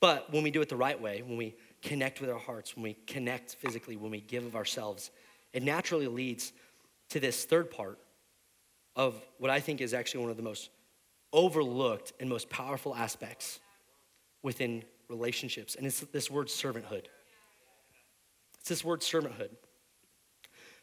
But 0.00 0.32
when 0.32 0.42
we 0.42 0.50
do 0.50 0.62
it 0.62 0.68
the 0.68 0.76
right 0.76 1.00
way, 1.00 1.22
when 1.22 1.36
we 1.36 1.54
connect 1.82 2.20
with 2.20 2.30
our 2.30 2.38
hearts, 2.38 2.74
when 2.74 2.82
we 2.82 2.94
connect 3.06 3.54
physically, 3.56 3.96
when 3.96 4.10
we 4.10 4.20
give 4.20 4.46
of 4.46 4.56
ourselves, 4.56 5.10
it 5.52 5.62
naturally 5.62 6.06
leads 6.06 6.52
to 7.10 7.20
this 7.20 7.44
third 7.44 7.70
part 7.70 7.98
of 8.96 9.20
what 9.38 9.50
I 9.50 9.60
think 9.60 9.80
is 9.80 9.92
actually 9.92 10.22
one 10.22 10.30
of 10.30 10.36
the 10.36 10.42
most 10.42 10.70
overlooked 11.32 12.12
and 12.18 12.28
most 12.28 12.48
powerful 12.48 12.94
aspects 12.94 13.60
within 14.42 14.82
relationships, 15.10 15.74
and 15.74 15.86
it's 15.86 16.00
this 16.00 16.30
word 16.30 16.46
servanthood. 16.46 17.04
It's 18.60 18.68
this 18.68 18.84
word 18.84 19.00
servanthood. 19.00 19.50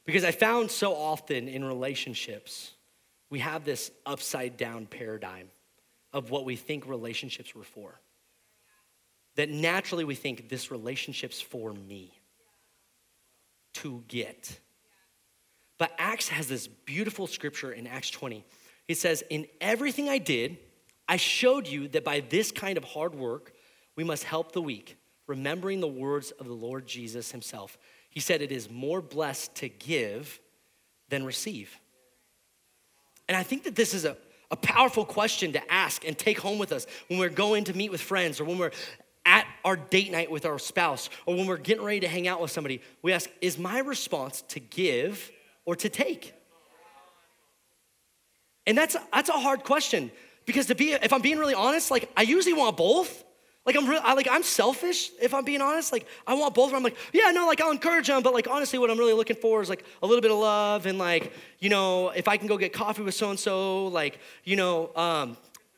Because 0.06 0.24
I 0.24 0.32
found 0.32 0.72
so 0.72 0.96
often 0.96 1.48
in 1.48 1.63
relationships, 1.66 2.72
we 3.30 3.40
have 3.40 3.66
this 3.66 3.92
upside 4.06 4.58
down 4.58 4.86
paradigm 4.86 5.50
of 6.13 6.30
what 6.30 6.46
we 6.46 6.56
think 6.56 6.88
relationships 6.88 7.56
were 7.56 7.63
for. 7.63 8.00
that 9.38 9.50
naturally 9.50 10.04
we 10.04 10.16
think 10.16 10.50
this 10.50 10.72
relationship's 10.72 11.40
for 11.40 11.72
me 11.72 12.12
to 13.74 14.04
get. 14.08 14.60
But 15.78 15.92
Acts 16.00 16.28
has 16.30 16.48
this 16.48 16.68
beautiful 16.68 17.28
scripture 17.28 17.72
in 17.72 17.86
Acts 17.86 18.10
20. 18.10 18.44
It 18.88 18.98
says, 18.98 19.24
In 19.30 19.46
everything 19.62 20.10
I 20.10 20.18
did, 20.18 20.58
I 21.08 21.18
showed 21.18 21.68
you 21.68 21.88
that 21.90 22.04
by 22.04 22.20
this 22.22 22.52
kind 22.52 22.78
of 22.78 22.84
hard 22.84 23.13
work, 23.13 23.54
we 23.97 24.05
must 24.05 24.23
help 24.23 24.53
the 24.53 24.62
weak, 24.62 24.95
remembering 25.25 25.81
the 25.81 25.88
words 25.88 26.31
of 26.31 26.47
the 26.47 26.53
Lord 26.53 26.88
Jesus 26.88 27.31
himself. 27.31 27.77
He 28.10 28.21
said, 28.21 28.41
It 28.41 28.53
is 28.53 28.69
more 28.69 29.01
blessed 29.01 29.55
to 29.55 29.67
give 29.67 30.39
than 31.10 31.25
receive. 31.25 31.77
And 33.27 33.36
I 33.36 33.43
think 33.43 33.63
that 33.63 33.75
this 33.75 33.93
is 33.93 34.05
a, 34.05 34.15
a 34.51 34.55
powerful 34.55 35.03
question 35.03 35.51
to 35.53 35.71
ask 35.71 36.05
and 36.07 36.17
take 36.17 36.39
home 36.39 36.60
with 36.60 36.71
us 36.71 36.88
when 37.07 37.19
we're 37.19 37.27
going 37.27 37.65
to 37.65 37.75
meet 37.75 37.91
with 37.91 37.99
friends 37.99 38.39
or 38.39 38.45
when 38.45 38.57
we're 38.57 38.71
at 39.25 39.45
our 39.65 39.75
date 39.75 40.12
night 40.12 40.31
with 40.31 40.45
our 40.45 40.57
spouse 40.57 41.10
or 41.25 41.36
when 41.36 41.47
we're 41.47 41.57
getting 41.57 41.83
ready 41.83 41.99
to 41.99 42.07
hang 42.07 42.27
out 42.29 42.39
with 42.39 42.51
somebody. 42.51 42.81
We 43.01 43.12
ask, 43.12 43.29
Is 43.41 43.57
my 43.57 43.79
response 43.79 44.43
to 44.49 44.60
give 44.60 45.31
or 45.65 45.75
to 45.75 45.89
take? 45.89 46.33
And 48.67 48.77
that's, 48.77 48.95
that's 49.12 49.29
a 49.29 49.33
hard 49.33 49.63
question 49.63 50.12
because 50.45 50.67
to 50.67 50.75
be, 50.75 50.91
if 50.91 51.12
I'm 51.13 51.21
being 51.21 51.39
really 51.39 51.53
honest, 51.55 51.89
like 51.89 52.12
I 52.15 52.21
usually 52.21 52.53
want 52.53 52.77
both. 52.77 53.23
Like 53.67 53.75
I'm 53.75 53.86
real, 53.86 53.99
I, 54.01 54.13
like 54.13 54.30
I'm 54.32 54.43
selfish 54.43 55.12
if 55.21 55.34
I'm 55.34 55.43
being 55.43 55.62
honest. 55.62 55.91
Like 55.91 56.08
I 56.25 56.34
want 56.36 56.56
both. 56.56 56.73
I'm 56.73 56.84
like, 56.84 56.95
yeah, 57.12 57.32
no, 57.32 57.45
like 57.45 57.60
I'll 57.60 57.71
encourage 57.71 58.08
them, 58.08 58.23
but 58.23 58.34
like 58.34 58.47
honestly, 58.49 58.80
what 58.80 58.89
I'm 58.89 58.97
really 58.97 59.12
looking 59.12 59.36
for 59.36 59.62
is 59.62 59.67
like 59.67 59.84
a 60.01 60.08
little 60.08 60.21
bit 60.21 60.32
of 60.32 60.38
love 60.38 60.86
and 60.86 60.97
like, 60.97 61.34
you 61.60 61.69
know, 61.69 62.10
if 62.10 62.30
I 62.30 62.38
can 62.38 62.47
go 62.47 62.58
get 62.58 62.71
coffee 62.71 63.01
with 63.01 63.13
so 63.13 63.30
and 63.30 63.38
so, 63.38 63.88
like, 63.88 64.19
you 64.45 64.56
know, 64.56 64.95
um, 64.95 65.36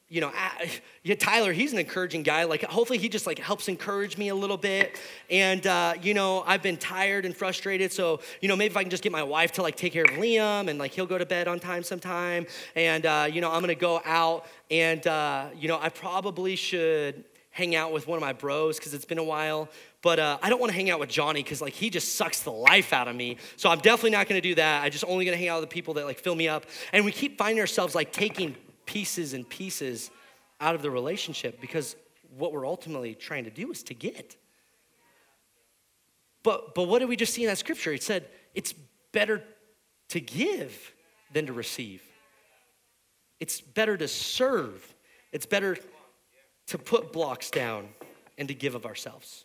you 0.08 0.22
know, 0.22 0.32
yeah, 1.04 1.16
Tyler, 1.16 1.52
he's 1.52 1.74
an 1.74 1.80
encouraging 1.80 2.22
guy. 2.22 2.44
Like, 2.44 2.64
hopefully, 2.64 3.00
he 3.00 3.10
just 3.10 3.26
like 3.26 3.40
helps 3.40 3.68
encourage 3.68 4.18
me 4.18 4.30
a 4.30 4.36
little 4.36 4.58
bit. 4.58 5.00
And 5.32 5.66
uh, 5.66 5.94
you 6.00 6.14
know, 6.14 6.44
I've 6.46 6.62
been 6.62 6.78
tired 6.78 7.26
and 7.26 7.36
frustrated, 7.36 7.92
so 7.92 8.20
you 8.42 8.50
know, 8.50 8.56
maybe 8.56 8.72
if 8.72 8.78
I 8.78 8.84
can 8.84 8.92
just 8.92 9.02
get 9.02 9.12
my 9.12 9.24
wife 9.24 9.52
to 9.54 9.64
like 9.64 9.76
take 9.76 9.94
care 9.94 10.04
of 10.04 10.12
Liam, 10.12 10.68
and 10.68 10.78
like 10.78 10.92
he'll 10.92 11.08
go 11.08 11.18
to 11.18 11.26
bed 11.26 11.48
on 11.48 11.60
time 11.60 11.82
sometime. 11.82 12.46
And 12.76 13.08
uh, 13.08 13.28
you 13.32 13.42
know, 13.42 13.52
I'm 13.52 13.62
gonna 13.62 13.74
go 13.74 14.00
out, 14.06 14.46
and 14.70 15.06
uh, 15.08 15.48
you 15.56 15.68
know, 15.68 15.80
I 15.82 15.90
probably 15.90 16.56
should 16.56 17.24
hang 17.60 17.76
out 17.76 17.92
with 17.92 18.08
one 18.08 18.16
of 18.16 18.22
my 18.22 18.34
bros 18.34 18.78
because 18.78 18.94
it's 18.94 19.06
been 19.06 19.18
a 19.18 19.24
while. 19.24 19.70
But 20.02 20.18
uh, 20.18 20.38
I 20.42 20.50
don't 20.50 20.60
want 20.60 20.72
to 20.72 20.76
hang 20.76 20.90
out 20.90 21.00
with 21.00 21.10
Johnny 21.10 21.44
because 21.44 21.62
like 21.62 21.74
he 21.74 21.90
just 21.90 22.16
sucks 22.16 22.42
the 22.42 22.52
life 22.52 22.94
out 22.94 23.08
of 23.08 23.16
me. 23.16 23.38
So 23.58 23.70
I'm 23.70 23.80
definitely 23.80 24.12
not 24.12 24.28
going 24.28 24.42
to 24.42 24.48
do 24.48 24.56
that. 24.56 24.82
I 24.82 24.90
just 24.90 25.04
only 25.04 25.26
going 25.26 25.38
to 25.38 25.40
hang 25.40 25.50
out 25.50 25.60
with 25.60 25.70
the 25.70 25.74
people 25.74 25.96
that 25.96 26.06
like 26.06 26.20
fill 26.20 26.36
me 26.36 26.48
up. 26.48 26.66
And 26.94 27.04
we 27.04 27.12
keep 27.12 27.38
finding 27.38 27.60
ourselves 27.60 27.94
like 27.96 28.14
taking 28.14 28.56
pieces 28.86 29.34
and 29.34 29.48
pieces 29.48 30.10
out 30.62 30.74
of 30.74 30.82
the 30.82 30.90
relationship 30.90 31.60
because 31.60 31.96
what 32.38 32.54
we're 32.54 32.66
ultimately 32.66 33.14
trying 33.14 33.44
to 33.44 33.52
do 33.52 33.70
is 33.72 33.84
to 33.84 33.94
get. 33.94 34.38
But, 36.44 36.74
but 36.74 36.88
what 36.88 37.00
did 37.00 37.10
we 37.10 37.18
just 37.18 37.34
see 37.34 37.44
in 37.44 37.50
that 37.50 37.58
scripture? 37.58 37.92
It 37.92 38.02
said 38.02 38.26
it's 38.56 38.74
better 39.12 39.44
to 40.10 40.22
give 40.22 40.94
than 41.34 41.46
to 41.48 41.54
receive. 41.54 42.02
It's 43.40 43.60
better 43.62 43.98
to 43.98 44.08
serve. 44.08 44.96
It's 45.32 45.46
better 45.46 45.78
to 46.70 46.78
put 46.78 47.12
blocks 47.12 47.50
down 47.50 47.90
and 48.38 48.48
to 48.48 48.54
give 48.54 48.76
of 48.76 48.86
ourselves. 48.86 49.44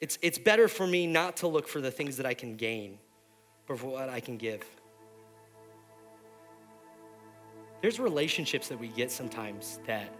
It's, 0.00 0.18
it's 0.20 0.38
better 0.38 0.68
for 0.68 0.86
me 0.86 1.06
not 1.06 1.38
to 1.38 1.48
look 1.48 1.66
for 1.66 1.80
the 1.80 1.90
things 1.90 2.18
that 2.18 2.26
I 2.26 2.34
can 2.34 2.56
gain, 2.56 2.98
but 3.66 3.78
for 3.78 3.86
what 3.86 4.10
I 4.10 4.20
can 4.20 4.36
give. 4.36 4.62
There's 7.80 7.98
relationships 7.98 8.68
that 8.68 8.78
we 8.78 8.88
get 8.88 9.10
sometimes 9.10 9.80
that 9.86 10.14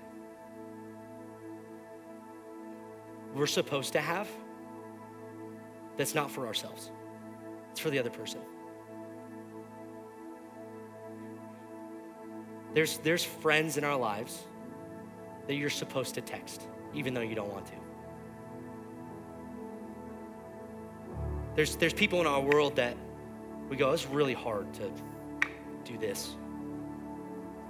we're 3.34 3.46
supposed 3.46 3.92
to 3.92 4.00
have 4.00 4.28
that's 5.98 6.14
not 6.14 6.30
for 6.30 6.46
ourselves, 6.46 6.90
it's 7.72 7.80
for 7.80 7.90
the 7.90 7.98
other 7.98 8.10
person. 8.10 8.40
There's, 12.72 12.98
there's 12.98 13.22
friends 13.22 13.76
in 13.76 13.84
our 13.84 13.96
lives 13.96 14.44
that 15.46 15.54
you're 15.54 15.70
supposed 15.70 16.14
to 16.14 16.20
text, 16.20 16.68
even 16.94 17.14
though 17.14 17.20
you 17.20 17.35
don't 17.35 17.52
want 17.52 17.66
to. 17.66 17.72
There's, 21.54 21.76
there's 21.76 21.94
people 21.94 22.20
in 22.20 22.26
our 22.26 22.40
world 22.40 22.76
that 22.76 22.96
we 23.68 23.76
go, 23.76 23.92
it's 23.92 24.07
really 24.07 24.35
hard 24.35 24.72
to 24.74 24.90
do 25.85 25.96
this. 25.98 26.35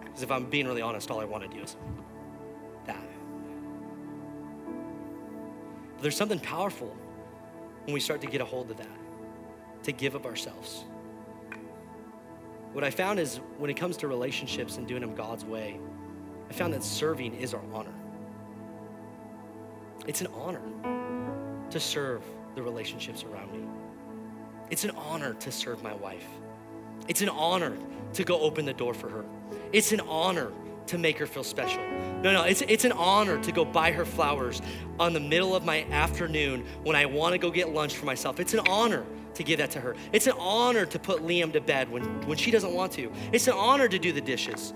Because 0.00 0.22
if 0.22 0.30
I'm 0.30 0.46
being 0.46 0.66
really 0.66 0.82
honest, 0.82 1.10
all 1.10 1.20
I 1.20 1.24
want 1.24 1.42
to 1.42 1.56
do 1.56 1.62
is 1.62 1.76
that. 2.86 3.08
But 5.94 6.02
there's 6.02 6.16
something 6.16 6.40
powerful 6.40 6.96
when 7.84 7.94
we 7.94 8.00
start 8.00 8.20
to 8.22 8.26
get 8.26 8.40
a 8.40 8.44
hold 8.44 8.70
of 8.70 8.78
that, 8.78 8.98
to 9.82 9.92
give 9.92 10.16
up 10.16 10.24
ourselves. 10.24 10.84
What 12.72 12.84
I 12.84 12.90
found 12.90 13.20
is 13.20 13.38
when 13.58 13.70
it 13.70 13.76
comes 13.76 13.96
to 13.98 14.08
relationships 14.08 14.78
and 14.78 14.86
doing 14.88 15.00
them 15.00 15.14
God's 15.14 15.44
way, 15.44 15.78
I 16.54 16.56
found 16.56 16.72
that 16.74 16.84
serving 16.84 17.34
is 17.34 17.52
our 17.52 17.62
honor. 17.72 17.92
It's 20.06 20.20
an 20.20 20.28
honor 20.28 20.62
to 21.68 21.80
serve 21.80 22.22
the 22.54 22.62
relationships 22.62 23.24
around 23.24 23.50
me. 23.50 23.66
It's 24.70 24.84
an 24.84 24.92
honor 24.92 25.34
to 25.34 25.50
serve 25.50 25.82
my 25.82 25.94
wife. 25.94 26.28
It's 27.08 27.22
an 27.22 27.28
honor 27.28 27.76
to 28.12 28.22
go 28.22 28.38
open 28.38 28.66
the 28.66 28.72
door 28.72 28.94
for 28.94 29.08
her. 29.08 29.24
It's 29.72 29.90
an 29.90 29.98
honor 30.02 30.52
to 30.86 30.96
make 30.96 31.18
her 31.18 31.26
feel 31.26 31.42
special. 31.42 31.82
No, 32.22 32.32
no, 32.32 32.44
it's, 32.44 32.62
it's 32.62 32.84
an 32.84 32.92
honor 32.92 33.42
to 33.42 33.50
go 33.50 33.64
buy 33.64 33.90
her 33.90 34.04
flowers 34.04 34.62
on 35.00 35.12
the 35.12 35.18
middle 35.18 35.56
of 35.56 35.64
my 35.64 35.82
afternoon 35.90 36.64
when 36.84 36.94
I 36.94 37.06
want 37.06 37.32
to 37.32 37.38
go 37.38 37.50
get 37.50 37.70
lunch 37.70 37.96
for 37.96 38.06
myself. 38.06 38.38
It's 38.38 38.54
an 38.54 38.60
honor 38.68 39.04
to 39.34 39.42
give 39.42 39.58
that 39.58 39.72
to 39.72 39.80
her. 39.80 39.96
It's 40.12 40.28
an 40.28 40.34
honor 40.38 40.86
to 40.86 40.98
put 41.00 41.26
Liam 41.26 41.52
to 41.54 41.60
bed 41.60 41.90
when, 41.90 42.04
when 42.28 42.38
she 42.38 42.52
doesn't 42.52 42.72
want 42.72 42.92
to. 42.92 43.10
It's 43.32 43.48
an 43.48 43.54
honor 43.54 43.88
to 43.88 43.98
do 43.98 44.12
the 44.12 44.20
dishes. 44.20 44.72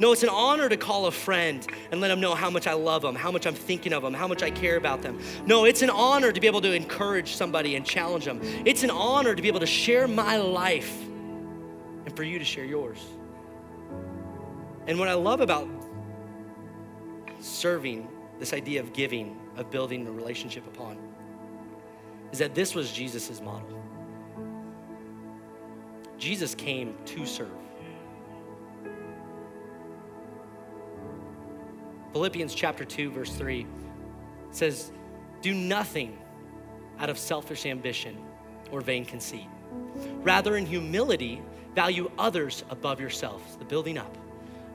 No, 0.00 0.12
it's 0.12 0.22
an 0.22 0.30
honor 0.30 0.66
to 0.66 0.78
call 0.78 1.06
a 1.06 1.10
friend 1.10 1.64
and 1.92 2.00
let 2.00 2.08
them 2.08 2.20
know 2.20 2.34
how 2.34 2.48
much 2.48 2.66
I 2.66 2.72
love 2.72 3.02
them, 3.02 3.14
how 3.14 3.30
much 3.30 3.46
I'm 3.46 3.54
thinking 3.54 3.92
of 3.92 4.02
them, 4.02 4.14
how 4.14 4.26
much 4.26 4.42
I 4.42 4.50
care 4.50 4.78
about 4.78 5.02
them. 5.02 5.20
No, 5.44 5.66
it's 5.66 5.82
an 5.82 5.90
honor 5.90 6.32
to 6.32 6.40
be 6.40 6.46
able 6.46 6.62
to 6.62 6.72
encourage 6.72 7.34
somebody 7.34 7.76
and 7.76 7.84
challenge 7.84 8.24
them. 8.24 8.40
It's 8.64 8.82
an 8.82 8.88
honor 8.90 9.34
to 9.34 9.42
be 9.42 9.48
able 9.48 9.60
to 9.60 9.66
share 9.66 10.08
my 10.08 10.38
life 10.38 11.02
and 12.06 12.16
for 12.16 12.22
you 12.22 12.38
to 12.38 12.44
share 12.46 12.64
yours. 12.64 12.98
And 14.86 14.98
what 14.98 15.08
I 15.08 15.12
love 15.12 15.42
about 15.42 15.68
serving, 17.38 18.08
this 18.38 18.54
idea 18.54 18.80
of 18.80 18.94
giving, 18.94 19.38
of 19.56 19.70
building 19.70 20.06
a 20.06 20.10
relationship 20.10 20.66
upon, 20.66 20.96
is 22.32 22.38
that 22.38 22.54
this 22.54 22.74
was 22.74 22.90
Jesus' 22.90 23.42
model. 23.42 23.84
Jesus 26.16 26.54
came 26.54 26.94
to 27.04 27.26
serve. 27.26 27.48
Philippians 32.12 32.54
chapter 32.54 32.84
2, 32.84 33.10
verse 33.10 33.32
3 33.34 33.66
says, 34.50 34.90
Do 35.42 35.54
nothing 35.54 36.18
out 36.98 37.08
of 37.08 37.18
selfish 37.18 37.66
ambition 37.66 38.16
or 38.70 38.80
vain 38.80 39.04
conceit. 39.04 39.46
Rather, 40.22 40.56
in 40.56 40.66
humility, 40.66 41.40
value 41.74 42.10
others 42.18 42.64
above 42.70 43.00
yourselves, 43.00 43.56
the 43.56 43.64
building 43.64 43.96
up. 43.96 44.16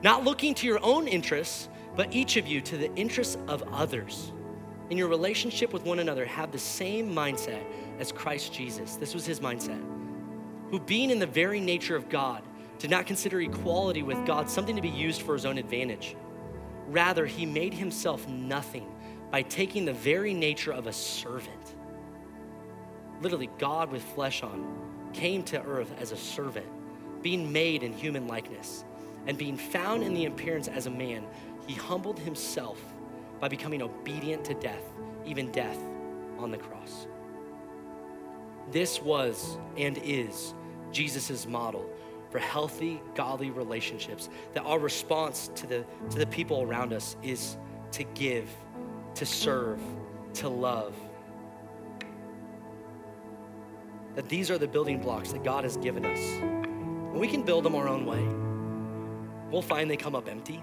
Not 0.02 0.24
looking 0.24 0.54
to 0.54 0.66
your 0.66 0.82
own 0.82 1.08
interests, 1.08 1.68
but 1.94 2.14
each 2.14 2.36
of 2.36 2.46
you 2.46 2.60
to 2.62 2.76
the 2.76 2.94
interests 2.94 3.36
of 3.48 3.62
others. 3.72 4.32
In 4.90 4.98
your 4.98 5.08
relationship 5.08 5.72
with 5.72 5.84
one 5.84 5.98
another, 5.98 6.24
have 6.24 6.52
the 6.52 6.58
same 6.58 7.14
mindset 7.14 7.62
as 7.98 8.12
Christ 8.12 8.52
Jesus. 8.52 8.96
This 8.96 9.14
was 9.14 9.26
his 9.26 9.40
mindset. 9.40 9.82
Who, 10.70 10.80
being 10.80 11.10
in 11.10 11.18
the 11.18 11.26
very 11.26 11.60
nature 11.60 11.96
of 11.96 12.08
God, 12.08 12.42
did 12.78 12.90
not 12.90 13.06
consider 13.06 13.40
equality 13.40 14.02
with 14.02 14.24
God 14.26 14.48
something 14.48 14.76
to 14.76 14.82
be 14.82 14.88
used 14.88 15.22
for 15.22 15.32
his 15.32 15.46
own 15.46 15.58
advantage. 15.58 16.16
Rather, 16.86 17.26
he 17.26 17.46
made 17.46 17.74
himself 17.74 18.26
nothing 18.28 18.86
by 19.30 19.42
taking 19.42 19.84
the 19.84 19.92
very 19.92 20.32
nature 20.32 20.72
of 20.72 20.86
a 20.86 20.92
servant. 20.92 21.74
Literally, 23.20 23.50
God 23.58 23.90
with 23.90 24.02
flesh 24.02 24.42
on 24.42 25.10
came 25.12 25.42
to 25.44 25.62
earth 25.62 25.92
as 26.00 26.12
a 26.12 26.16
servant, 26.16 26.66
being 27.22 27.52
made 27.52 27.82
in 27.82 27.92
human 27.92 28.28
likeness. 28.28 28.84
And 29.26 29.36
being 29.36 29.56
found 29.56 30.04
in 30.04 30.14
the 30.14 30.26
appearance 30.26 30.68
as 30.68 30.86
a 30.86 30.90
man, 30.90 31.24
he 31.66 31.74
humbled 31.74 32.18
himself 32.18 32.80
by 33.40 33.48
becoming 33.48 33.82
obedient 33.82 34.44
to 34.44 34.54
death, 34.54 34.82
even 35.24 35.50
death 35.50 35.78
on 36.38 36.50
the 36.50 36.58
cross. 36.58 37.08
This 38.70 39.02
was 39.02 39.58
and 39.76 39.98
is 39.98 40.54
Jesus' 40.92 41.46
model 41.46 41.88
for 42.36 42.40
healthy, 42.40 43.00
godly 43.14 43.50
relationships. 43.50 44.28
That 44.52 44.64
our 44.64 44.78
response 44.78 45.50
to 45.54 45.66
the, 45.66 45.86
to 46.10 46.18
the 46.18 46.26
people 46.26 46.60
around 46.60 46.92
us 46.92 47.16
is 47.22 47.56
to 47.92 48.04
give, 48.04 48.46
to 49.14 49.24
serve, 49.24 49.80
to 50.34 50.50
love. 50.50 50.94
That 54.16 54.28
these 54.28 54.50
are 54.50 54.58
the 54.58 54.68
building 54.68 55.00
blocks 55.00 55.32
that 55.32 55.44
God 55.44 55.64
has 55.64 55.78
given 55.78 56.04
us. 56.04 56.18
And 56.18 57.14
we 57.14 57.26
can 57.26 57.42
build 57.42 57.64
them 57.64 57.74
our 57.74 57.88
own 57.88 58.04
way. 58.04 58.22
We'll 59.50 59.62
find 59.62 59.90
they 59.90 59.96
come 59.96 60.14
up 60.14 60.28
empty. 60.28 60.62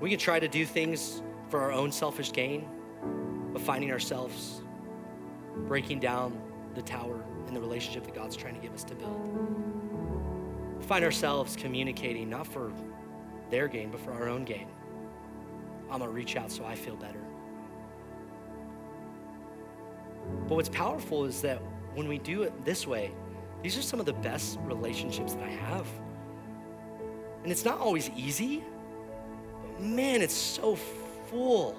We 0.00 0.08
can 0.08 0.18
try 0.18 0.40
to 0.40 0.48
do 0.48 0.64
things 0.64 1.20
for 1.50 1.60
our 1.60 1.72
own 1.72 1.92
selfish 1.92 2.32
gain, 2.32 2.66
but 3.52 3.60
finding 3.60 3.92
ourselves 3.92 4.62
breaking 5.66 6.00
down 6.00 6.40
the 6.74 6.80
tower 6.80 7.22
in 7.54 7.62
the 7.62 7.66
relationship 7.66 8.04
that 8.04 8.14
God's 8.14 8.34
trying 8.34 8.54
to 8.54 8.60
give 8.60 8.74
us 8.74 8.82
to 8.84 8.94
build. 8.94 9.28
We 10.78 10.84
find 10.84 11.04
ourselves 11.04 11.54
communicating 11.54 12.28
not 12.28 12.46
for 12.46 12.72
their 13.50 13.68
gain, 13.68 13.90
but 13.90 14.00
for 14.00 14.12
our 14.12 14.28
own 14.28 14.44
gain. 14.44 14.66
I'm 15.90 16.00
gonna 16.00 16.10
reach 16.10 16.36
out 16.36 16.50
so 16.50 16.64
I 16.64 16.74
feel 16.74 16.96
better. 16.96 17.20
But 20.48 20.56
what's 20.56 20.68
powerful 20.68 21.24
is 21.24 21.42
that 21.42 21.58
when 21.94 22.08
we 22.08 22.18
do 22.18 22.42
it 22.42 22.64
this 22.64 22.86
way, 22.86 23.12
these 23.62 23.78
are 23.78 23.82
some 23.82 24.00
of 24.00 24.06
the 24.06 24.14
best 24.14 24.58
relationships 24.62 25.34
that 25.34 25.44
I 25.44 25.50
have. 25.50 25.86
And 27.44 27.52
it's 27.52 27.64
not 27.64 27.78
always 27.78 28.10
easy, 28.16 28.64
but 29.62 29.80
man, 29.80 30.22
it's 30.22 30.34
so 30.34 30.74
full. 31.30 31.76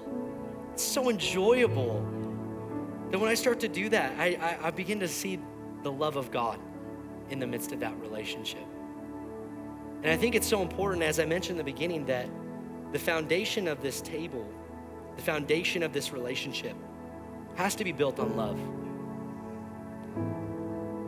It's 0.72 0.82
so 0.82 1.10
enjoyable 1.10 2.00
that 3.10 3.18
when 3.18 3.28
I 3.28 3.34
start 3.34 3.60
to 3.60 3.68
do 3.68 3.88
that, 3.90 4.18
I, 4.18 4.38
I, 4.40 4.68
I 4.68 4.70
begin 4.70 5.00
to 5.00 5.08
see 5.08 5.38
the 5.86 5.92
love 5.92 6.16
of 6.16 6.32
God 6.32 6.58
in 7.30 7.38
the 7.38 7.46
midst 7.46 7.70
of 7.70 7.78
that 7.78 7.96
relationship. 8.00 8.66
And 10.02 10.10
I 10.12 10.16
think 10.16 10.34
it's 10.34 10.46
so 10.46 10.60
important, 10.60 11.04
as 11.04 11.20
I 11.20 11.24
mentioned 11.24 11.60
in 11.60 11.64
the 11.64 11.72
beginning, 11.72 12.06
that 12.06 12.28
the 12.90 12.98
foundation 12.98 13.68
of 13.68 13.80
this 13.82 14.00
table, 14.00 14.44
the 15.14 15.22
foundation 15.22 15.84
of 15.84 15.92
this 15.92 16.12
relationship, 16.12 16.74
has 17.54 17.76
to 17.76 17.84
be 17.84 17.92
built 17.92 18.18
on 18.18 18.36
love. 18.36 18.58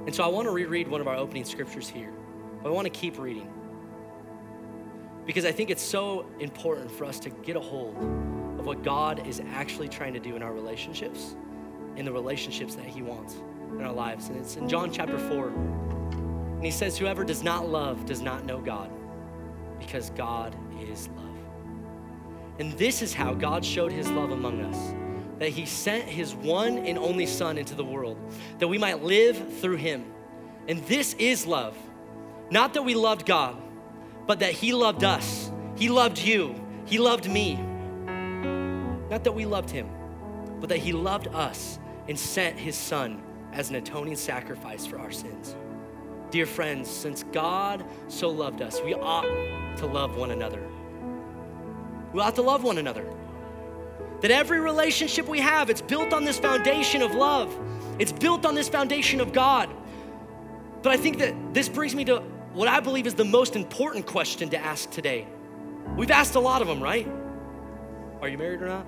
And 0.06 0.14
so 0.14 0.22
I 0.22 0.28
want 0.28 0.46
to 0.46 0.52
reread 0.52 0.86
one 0.86 1.00
of 1.00 1.08
our 1.08 1.16
opening 1.16 1.44
scriptures 1.44 1.88
here, 1.88 2.12
but 2.62 2.68
I 2.68 2.72
want 2.72 2.84
to 2.84 2.90
keep 2.90 3.18
reading 3.18 3.52
because 5.26 5.44
I 5.44 5.50
think 5.50 5.70
it's 5.70 5.82
so 5.82 6.24
important 6.38 6.88
for 6.88 7.04
us 7.04 7.18
to 7.20 7.30
get 7.30 7.56
a 7.56 7.60
hold 7.60 7.96
of 8.60 8.64
what 8.64 8.84
God 8.84 9.26
is 9.26 9.42
actually 9.50 9.88
trying 9.88 10.14
to 10.14 10.20
do 10.20 10.36
in 10.36 10.42
our 10.42 10.52
relationships, 10.52 11.34
in 11.96 12.04
the 12.04 12.12
relationships 12.12 12.76
that 12.76 12.86
He 12.86 13.02
wants 13.02 13.38
in 13.72 13.82
our 13.82 13.92
lives. 13.92 14.28
And 14.28 14.38
it's 14.38 14.56
in 14.56 14.68
John 14.68 14.92
chapter 14.92 15.18
4. 15.18 15.48
And 15.48 16.64
He 16.64 16.70
says, 16.70 16.98
Whoever 16.98 17.24
does 17.24 17.42
not 17.42 17.68
love 17.68 18.06
does 18.06 18.20
not 18.20 18.44
know 18.44 18.60
God, 18.60 18.90
because 19.78 20.10
God 20.10 20.56
is 20.80 21.08
love. 21.16 21.24
And 22.58 22.72
this 22.72 23.02
is 23.02 23.14
how 23.14 23.34
God 23.34 23.64
showed 23.64 23.92
His 23.92 24.10
love 24.10 24.30
among 24.30 24.60
us 24.62 24.94
that 25.38 25.50
He 25.50 25.66
sent 25.66 26.04
His 26.04 26.34
one 26.34 26.78
and 26.78 26.98
only 26.98 27.26
Son 27.26 27.58
into 27.58 27.74
the 27.74 27.84
world, 27.84 28.18
that 28.58 28.68
we 28.68 28.78
might 28.78 29.02
live 29.02 29.60
through 29.60 29.76
Him. 29.76 30.04
And 30.66 30.84
this 30.84 31.14
is 31.14 31.46
love. 31.46 31.76
Not 32.50 32.74
that 32.74 32.82
we 32.82 32.94
loved 32.94 33.24
God, 33.24 33.56
but 34.26 34.40
that 34.40 34.52
He 34.52 34.72
loved 34.72 35.04
us. 35.04 35.50
He 35.76 35.88
loved 35.88 36.18
you. 36.18 36.54
He 36.86 36.98
loved 36.98 37.30
me. 37.30 37.54
Not 39.10 39.24
that 39.24 39.32
we 39.32 39.46
loved 39.46 39.70
Him, 39.70 39.88
but 40.60 40.68
that 40.70 40.78
He 40.78 40.92
loved 40.92 41.28
us 41.28 41.78
and 42.08 42.18
sent 42.18 42.58
His 42.58 42.76
Son 42.76 43.22
as 43.52 43.70
an 43.70 43.76
atoning 43.76 44.16
sacrifice 44.16 44.86
for 44.86 44.98
our 44.98 45.10
sins. 45.10 45.56
Dear 46.30 46.46
friends, 46.46 46.90
since 46.90 47.24
God 47.32 47.84
so 48.08 48.28
loved 48.28 48.60
us, 48.60 48.80
we 48.84 48.94
ought 48.94 49.76
to 49.78 49.86
love 49.86 50.16
one 50.16 50.30
another. 50.30 50.62
We 52.12 52.20
ought 52.20 52.34
to 52.34 52.42
love 52.42 52.64
one 52.64 52.78
another. 52.78 53.06
That 54.20 54.30
every 54.30 54.60
relationship 54.60 55.28
we 55.28 55.40
have, 55.40 55.70
it's 55.70 55.80
built 55.80 56.12
on 56.12 56.24
this 56.24 56.38
foundation 56.38 57.02
of 57.02 57.14
love. 57.14 57.56
It's 57.98 58.12
built 58.12 58.44
on 58.44 58.54
this 58.54 58.68
foundation 58.68 59.20
of 59.20 59.32
God. 59.32 59.70
But 60.82 60.92
I 60.92 60.96
think 60.96 61.18
that 61.18 61.34
this 61.54 61.68
brings 61.68 61.94
me 61.94 62.04
to 62.06 62.20
what 62.52 62.68
I 62.68 62.80
believe 62.80 63.06
is 63.06 63.14
the 63.14 63.24
most 63.24 63.56
important 63.56 64.06
question 64.06 64.48
to 64.50 64.58
ask 64.58 64.90
today. 64.90 65.26
We've 65.96 66.10
asked 66.10 66.34
a 66.34 66.40
lot 66.40 66.62
of 66.62 66.68
them, 66.68 66.82
right? 66.82 67.08
Are 68.20 68.28
you 68.28 68.36
married 68.36 68.60
or 68.62 68.66
not? 68.66 68.86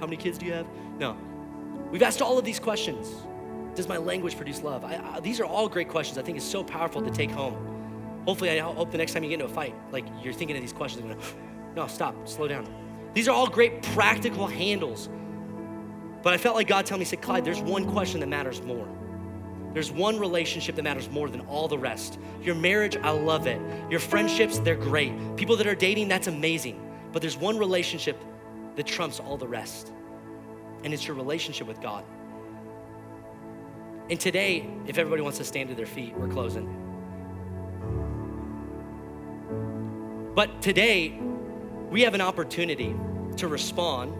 How 0.00 0.06
many 0.06 0.16
kids 0.16 0.38
do 0.38 0.46
you 0.46 0.52
have? 0.52 0.66
No. 0.98 1.16
We've 1.90 2.02
asked 2.02 2.20
all 2.20 2.38
of 2.38 2.44
these 2.44 2.60
questions. 2.60 3.08
Does 3.74 3.88
my 3.88 3.96
language 3.96 4.36
produce 4.36 4.62
love? 4.62 4.84
I, 4.84 4.96
I, 4.96 5.20
these 5.20 5.40
are 5.40 5.44
all 5.44 5.68
great 5.68 5.88
questions. 5.88 6.18
I 6.18 6.22
think 6.22 6.36
it's 6.36 6.46
so 6.46 6.64
powerful 6.64 7.00
to 7.02 7.10
take 7.10 7.30
home. 7.30 8.22
Hopefully, 8.26 8.50
I 8.50 8.58
hope 8.58 8.90
the 8.90 8.98
next 8.98 9.14
time 9.14 9.22
you 9.22 9.30
get 9.30 9.40
into 9.40 9.46
a 9.46 9.54
fight, 9.54 9.74
like 9.92 10.04
you're 10.22 10.32
thinking 10.32 10.56
of 10.56 10.62
these 10.62 10.72
questions, 10.72 11.04
going, 11.04 11.18
no, 11.76 11.86
stop, 11.86 12.28
slow 12.28 12.48
down. 12.48 12.66
These 13.14 13.28
are 13.28 13.32
all 13.32 13.46
great 13.46 13.82
practical 13.82 14.46
handles. 14.46 15.08
But 16.22 16.34
I 16.34 16.36
felt 16.36 16.56
like 16.56 16.66
God 16.66 16.84
telling 16.84 17.00
me, 17.00 17.04
said, 17.04 17.22
Clyde, 17.22 17.44
there's 17.44 17.60
one 17.60 17.90
question 17.90 18.20
that 18.20 18.28
matters 18.28 18.60
more. 18.60 18.86
There's 19.72 19.92
one 19.92 20.18
relationship 20.18 20.74
that 20.76 20.82
matters 20.82 21.08
more 21.08 21.28
than 21.28 21.42
all 21.42 21.68
the 21.68 21.78
rest. 21.78 22.18
Your 22.42 22.54
marriage, 22.54 22.96
I 22.96 23.10
love 23.10 23.46
it. 23.46 23.60
Your 23.90 24.00
friendships, 24.00 24.58
they're 24.58 24.76
great. 24.76 25.12
People 25.36 25.56
that 25.56 25.66
are 25.66 25.74
dating, 25.74 26.08
that's 26.08 26.26
amazing. 26.26 26.80
But 27.12 27.22
there's 27.22 27.36
one 27.36 27.58
relationship 27.58 28.20
that 28.76 28.86
trumps 28.86 29.20
all 29.20 29.36
the 29.36 29.46
rest, 29.46 29.92
and 30.84 30.94
it's 30.94 31.06
your 31.06 31.16
relationship 31.16 31.66
with 31.66 31.80
God. 31.80 32.04
And 34.10 34.18
today, 34.18 34.68
if 34.86 34.98
everybody 34.98 35.22
wants 35.22 35.38
to 35.38 35.44
stand 35.44 35.68
to 35.68 35.74
their 35.74 35.86
feet, 35.86 36.16
we're 36.16 36.28
closing. 36.28 36.66
But 40.34 40.62
today, 40.62 41.18
we 41.90 42.02
have 42.02 42.14
an 42.14 42.20
opportunity 42.20 42.94
to 43.36 43.48
respond 43.48 44.14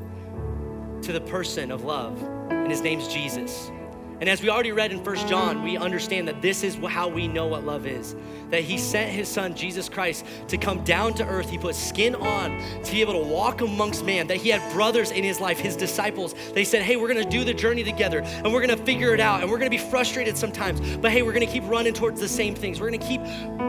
to 1.04 1.12
the 1.12 1.20
person 1.20 1.70
of 1.70 1.84
love, 1.84 2.22
and 2.50 2.70
his 2.70 2.80
name's 2.80 3.08
Jesus. 3.08 3.70
And 4.20 4.28
as 4.28 4.42
we 4.42 4.50
already 4.50 4.72
read 4.72 4.90
in 4.90 5.04
First 5.04 5.28
John, 5.28 5.62
we 5.62 5.76
understand 5.76 6.26
that 6.26 6.42
this 6.42 6.64
is 6.64 6.74
how 6.74 7.06
we 7.06 7.28
know 7.28 7.46
what 7.46 7.64
love 7.64 7.86
is. 7.86 8.16
That 8.50 8.62
he 8.62 8.76
sent 8.76 9.12
his 9.12 9.28
son, 9.28 9.54
Jesus 9.54 9.88
Christ, 9.88 10.24
to 10.48 10.58
come 10.58 10.82
down 10.82 11.14
to 11.14 11.26
earth. 11.26 11.48
He 11.48 11.56
put 11.56 11.76
skin 11.76 12.16
on 12.16 12.82
to 12.82 12.90
be 12.90 13.00
able 13.00 13.12
to 13.12 13.32
walk 13.32 13.60
amongst 13.60 14.04
man. 14.04 14.26
That 14.26 14.38
he 14.38 14.48
had 14.48 14.72
brothers 14.72 15.12
in 15.12 15.22
his 15.22 15.38
life, 15.38 15.58
his 15.60 15.76
disciples. 15.76 16.34
They 16.52 16.64
said, 16.64 16.82
hey, 16.82 16.96
we're 16.96 17.06
gonna 17.06 17.30
do 17.30 17.44
the 17.44 17.54
journey 17.54 17.84
together 17.84 18.20
and 18.22 18.52
we're 18.52 18.60
gonna 18.60 18.76
figure 18.76 19.14
it 19.14 19.20
out 19.20 19.42
and 19.42 19.50
we're 19.50 19.58
gonna 19.58 19.70
be 19.70 19.78
frustrated 19.78 20.36
sometimes. 20.36 20.96
But 20.96 21.12
hey, 21.12 21.22
we're 21.22 21.32
gonna 21.32 21.46
keep 21.46 21.64
running 21.68 21.94
towards 21.94 22.18
the 22.20 22.28
same 22.28 22.56
things. 22.56 22.80
We're 22.80 22.90
gonna 22.90 23.06
keep 23.06 23.22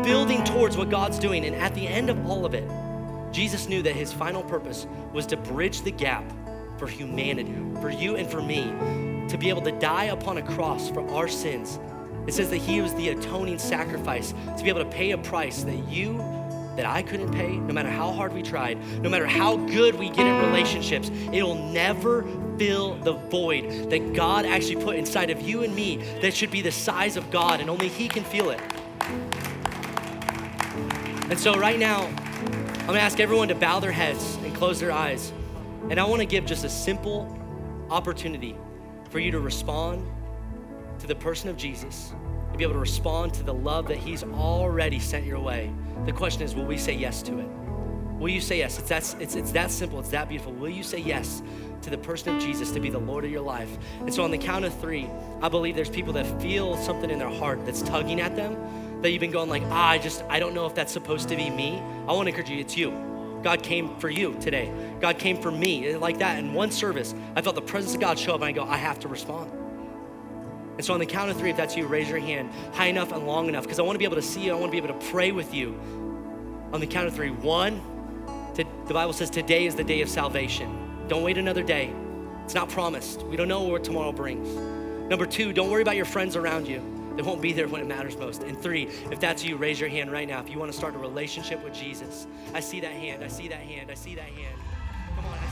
building 0.04 0.44
towards 0.44 0.78
what 0.78 0.90
God's 0.90 1.20
doing. 1.20 1.46
And 1.46 1.56
at 1.56 1.76
the 1.76 1.88
end 1.88 2.10
of 2.10 2.26
all 2.26 2.44
of 2.44 2.56
it, 2.56 2.68
Jesus 3.32 3.70
knew 3.70 3.84
that 3.84 3.96
his 3.96 4.12
final 4.12 4.42
purpose 4.42 4.88
was 5.14 5.28
to 5.28 5.38
bridge 5.38 5.82
the 5.82 5.92
gap 5.92 6.24
for 6.80 6.88
humanity, 6.88 7.54
for 7.82 7.92
you 7.92 8.16
and 8.16 8.28
for 8.28 8.42
me 8.42 8.74
to 9.30 9.38
be 9.38 9.50
able 9.50 9.62
to 9.62 9.72
die 9.72 10.06
upon 10.06 10.38
a 10.38 10.42
cross 10.42 10.90
for 10.90 11.08
our 11.12 11.28
sins. 11.28 11.80
It 12.28 12.34
says 12.34 12.50
that 12.50 12.58
he 12.58 12.82
was 12.82 12.94
the 12.96 13.10
atoning 13.10 13.60
sacrifice 13.60 14.34
to 14.58 14.64
be 14.64 14.70
able 14.70 14.84
to 14.84 14.90
pay 14.90 15.12
a 15.12 15.18
price 15.18 15.64
that 15.64 15.88
you, 15.88 16.18
that 16.76 16.86
I 16.86 17.02
couldn't 17.02 17.32
pay, 17.32 17.58
no 17.58 17.74
matter 17.74 17.90
how 17.90 18.12
hard 18.12 18.34
we 18.34 18.42
tried, 18.42 18.78
no 19.02 19.10
matter 19.10 19.26
how 19.26 19.58
good 19.58 19.96
we 19.96 20.10
get 20.10 20.28
in 20.28 20.46
relationships, 20.46 21.10
it'll 21.34 21.56
never 21.56 22.24
fill 22.58 22.96
the 22.96 23.14
void 23.14 23.90
that 23.90 24.14
God 24.14 24.46
actually 24.46 24.84
put 24.84 24.96
inside 24.96 25.30
of 25.30 25.42
you 25.42 25.64
and 25.64 25.76
me 25.76 25.98
that 26.22 26.34
should 26.34 26.52
be 26.52 26.62
the 26.62 26.72
size 26.72 27.18
of 27.18 27.32
God, 27.32 27.62
and 27.62 27.70
only 27.70 27.88
He 27.88 28.08
can 28.08 28.24
feel 28.24 28.50
it. 28.50 28.60
And 31.30 31.40
so, 31.40 31.54
right 31.54 31.80
now, 31.80 32.06
I'm 32.06 32.88
gonna 32.88 33.00
ask 33.00 33.20
everyone 33.20 33.50
to 33.50 33.56
bow 33.56 33.80
their 33.80 33.92
heads 33.92 34.38
and 34.44 34.56
close 34.56 34.80
their 34.80 34.92
eyes. 34.92 35.32
And 35.90 36.00
I 36.00 36.04
wanna 36.06 36.26
give 36.26 36.46
just 36.46 36.64
a 36.64 36.70
simple 36.70 37.38
opportunity 37.90 38.56
for 39.10 39.20
you 39.20 39.32
to 39.32 39.40
respond 39.40 40.08
to 41.00 41.08
the 41.08 41.16
person 41.16 41.50
of 41.50 41.58
Jesus, 41.58 42.14
to 42.52 42.58
be 42.58 42.64
able 42.64 42.74
to 42.74 42.80
respond 42.80 43.34
to 43.36 43.44
the 43.44 43.54
love 43.54 43.88
that 43.88 43.98
He's 43.98 44.24
already 44.24 45.00
sent 45.00 45.26
your 45.26 45.40
way. 45.40 45.72
The 46.06 46.12
question 46.12 46.44
is, 46.44 46.56
will 46.56 46.66
we 46.66 46.78
say 46.78 46.94
yes 46.94 47.22
to 47.24 47.40
it? 47.40 47.48
Will 48.20 48.30
you 48.30 48.42
say 48.42 48.58
yes? 48.58 48.78
It's 48.78 48.90
that, 48.90 49.16
it's, 49.22 49.36
it's 49.36 49.52
that 49.54 49.72
simple, 49.72 50.00
it's 50.00 50.10
that 50.10 50.28
beautiful. 50.28 50.52
Will 50.52 50.70
you 50.70 50.84
say 50.84 51.00
yes 51.00 51.42
to 51.84 51.90
the 51.90 51.98
person 51.98 52.36
of 52.36 52.42
Jesus 52.42 52.72
to 52.72 52.80
be 52.82 52.90
the 52.90 53.00
Lord 53.00 53.24
of 53.24 53.32
your 53.32 53.42
life? 53.42 53.70
And 54.02 54.14
so, 54.14 54.24
on 54.24 54.32
the 54.32 54.38
count 54.38 54.66
of 54.66 54.78
three, 54.80 55.10
I 55.42 55.48
believe 55.48 55.76
there's 55.76 55.90
people 55.90 56.12
that 56.14 56.42
feel 56.42 56.76
something 56.78 57.10
in 57.10 57.18
their 57.18 57.30
heart 57.30 57.66
that's 57.66 57.82
tugging 57.82 58.20
at 58.20 58.36
them, 58.36 59.02
that 59.02 59.12
you've 59.12 59.22
been 59.22 59.32
going 59.32 59.50
like, 59.50 59.64
ah, 59.68 59.90
I 59.90 59.98
just, 59.98 60.24
I 60.28 60.40
don't 60.40 60.54
know 60.54 60.66
if 60.66 60.76
that's 60.76 60.92
supposed 60.92 61.30
to 61.30 61.38
be 61.38 61.50
me. 61.50 61.82
I 62.08 62.12
want 62.12 62.26
to 62.26 62.30
encourage 62.30 62.50
you, 62.50 62.60
it's 62.60 62.76
you. 62.76 62.92
God 63.44 63.64
came 63.64 63.98
for 64.00 64.10
you 64.10 64.36
today. 64.40 64.72
God 65.00 65.18
came 65.18 65.42
for 65.42 65.52
me. 65.52 65.96
Like 65.96 66.20
that, 66.20 66.40
in 66.40 66.54
one 66.54 66.72
service, 66.72 67.16
I 67.36 67.42
felt 67.42 67.56
the 67.56 67.62
presence 67.62 67.96
of 67.96 68.02
God 68.02 68.20
show 68.20 68.36
up 68.36 68.42
and 68.42 68.46
I 68.46 68.52
go, 68.52 68.64
I 68.64 68.78
have 68.78 69.00
to 69.00 69.08
respond. 69.08 69.52
And 70.80 70.86
so 70.86 70.94
on 70.94 71.00
the 71.00 71.06
count 71.06 71.30
of 71.30 71.38
three, 71.38 71.50
if 71.50 71.58
that's 71.58 71.76
you, 71.76 71.88
raise 71.88 72.10
your 72.10 72.20
hand 72.20 72.52
high 72.74 72.88
enough 72.88 73.12
and 73.12 73.28
long 73.28 73.50
enough 73.50 73.64
because 73.64 73.80
I 73.80 73.82
want 73.82 73.96
to 73.96 74.00
be 74.00 74.06
able 74.06 74.16
to 74.16 74.22
see 74.22 74.46
you. 74.46 74.52
I 74.52 74.56
want 74.56 74.72
to 74.72 74.72
be 74.72 74.78
able 74.78 75.00
to 75.00 75.08
pray 75.08 75.32
with 75.32 75.54
you. 75.54 75.78
On 76.72 76.80
the 76.80 76.88
count 76.88 77.08
of 77.08 77.14
three, 77.14 77.32
one, 77.32 77.82
to, 78.56 78.64
the 78.88 78.94
Bible 78.94 79.14
says 79.14 79.30
today 79.30 79.66
is 79.66 79.76
the 79.76 79.84
day 79.84 80.02
of 80.02 80.10
salvation. 80.10 81.06
Don't 81.08 81.24
wait 81.24 81.38
another 81.38 81.64
day. 81.64 81.94
It's 82.46 82.54
not 82.54 82.70
promised. 82.70 83.24
We 83.24 83.36
don't 83.36 83.48
know 83.48 83.64
what 83.64 83.84
tomorrow 83.84 84.12
brings. 84.12 84.48
Number 85.10 85.26
two, 85.26 85.54
don't 85.54 85.70
worry 85.70 85.82
about 85.82 85.96
your 85.96 86.06
friends 86.06 86.36
around 86.36 86.68
you. 86.68 86.99
They 87.20 87.24
won't 87.24 87.42
be 87.42 87.52
there 87.52 87.68
when 87.68 87.82
it 87.82 87.88
matters 87.88 88.16
most. 88.16 88.44
And 88.44 88.58
three, 88.58 88.88
if 89.12 89.20
that's 89.20 89.44
you, 89.44 89.58
raise 89.58 89.78
your 89.78 89.90
hand 89.90 90.10
right 90.10 90.26
now. 90.26 90.40
If 90.40 90.50
you 90.50 90.58
want 90.58 90.72
to 90.72 90.78
start 90.78 90.96
a 90.96 90.98
relationship 90.98 91.62
with 91.62 91.74
Jesus, 91.74 92.28
I 92.54 92.62
see 92.62 92.80
that 92.80 92.94
hand. 92.94 93.26
I 93.26 93.28
see 93.28 93.50
that 93.50 93.60
hand. 93.60 93.92
I 93.92 93.96
see 93.96 94.16
that 94.16 94.24
hand. 94.24 94.58
Come 95.18 95.26
on, 95.26 95.34
I 95.34 95.42
see 95.42 95.44
that 95.44 95.52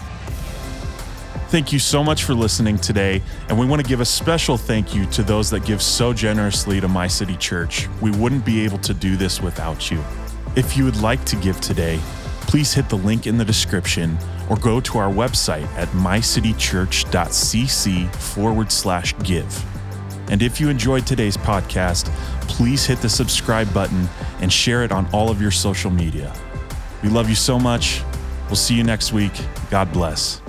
hand. 1.33 1.49
Thank 1.49 1.73
you 1.73 1.79
so 1.79 2.05
much 2.05 2.23
for 2.23 2.33
listening 2.33 2.77
today, 2.77 3.21
and 3.49 3.59
we 3.59 3.65
want 3.65 3.81
to 3.81 3.87
give 3.87 3.99
a 3.99 4.05
special 4.05 4.55
thank 4.55 4.95
you 4.95 5.05
to 5.07 5.23
those 5.23 5.49
that 5.49 5.65
give 5.65 5.81
so 5.81 6.13
generously 6.13 6.79
to 6.79 6.87
My 6.87 7.05
City 7.05 7.35
Church. 7.35 7.89
We 8.01 8.11
wouldn't 8.11 8.45
be 8.45 8.63
able 8.63 8.77
to 8.77 8.93
do 8.93 9.17
this 9.17 9.41
without 9.41 9.91
you. 9.91 10.01
If 10.55 10.77
you 10.77 10.85
would 10.85 11.01
like 11.01 11.25
to 11.25 11.35
give 11.35 11.59
today, 11.59 11.99
please 12.43 12.73
hit 12.73 12.87
the 12.87 12.95
link 12.95 13.27
in 13.27 13.37
the 13.37 13.43
description 13.43 14.17
or 14.49 14.55
go 14.55 14.79
to 14.79 14.99
our 14.99 15.11
website 15.11 15.67
at 15.75 15.89
mycitychurch.cc 15.89 18.15
forward 18.15 18.71
slash 18.71 19.13
give. 19.23 19.76
And 20.29 20.41
if 20.41 20.59
you 20.59 20.69
enjoyed 20.69 21.07
today's 21.07 21.37
podcast, 21.37 22.05
please 22.41 22.85
hit 22.85 22.99
the 23.01 23.09
subscribe 23.09 23.73
button 23.73 24.07
and 24.41 24.51
share 24.51 24.83
it 24.83 24.91
on 24.91 25.07
all 25.13 25.29
of 25.29 25.41
your 25.41 25.51
social 25.51 25.91
media. 25.91 26.33
We 27.03 27.09
love 27.09 27.29
you 27.29 27.35
so 27.35 27.59
much. 27.59 28.01
We'll 28.47 28.55
see 28.55 28.75
you 28.75 28.83
next 28.83 29.13
week. 29.13 29.33
God 29.69 29.91
bless. 29.91 30.41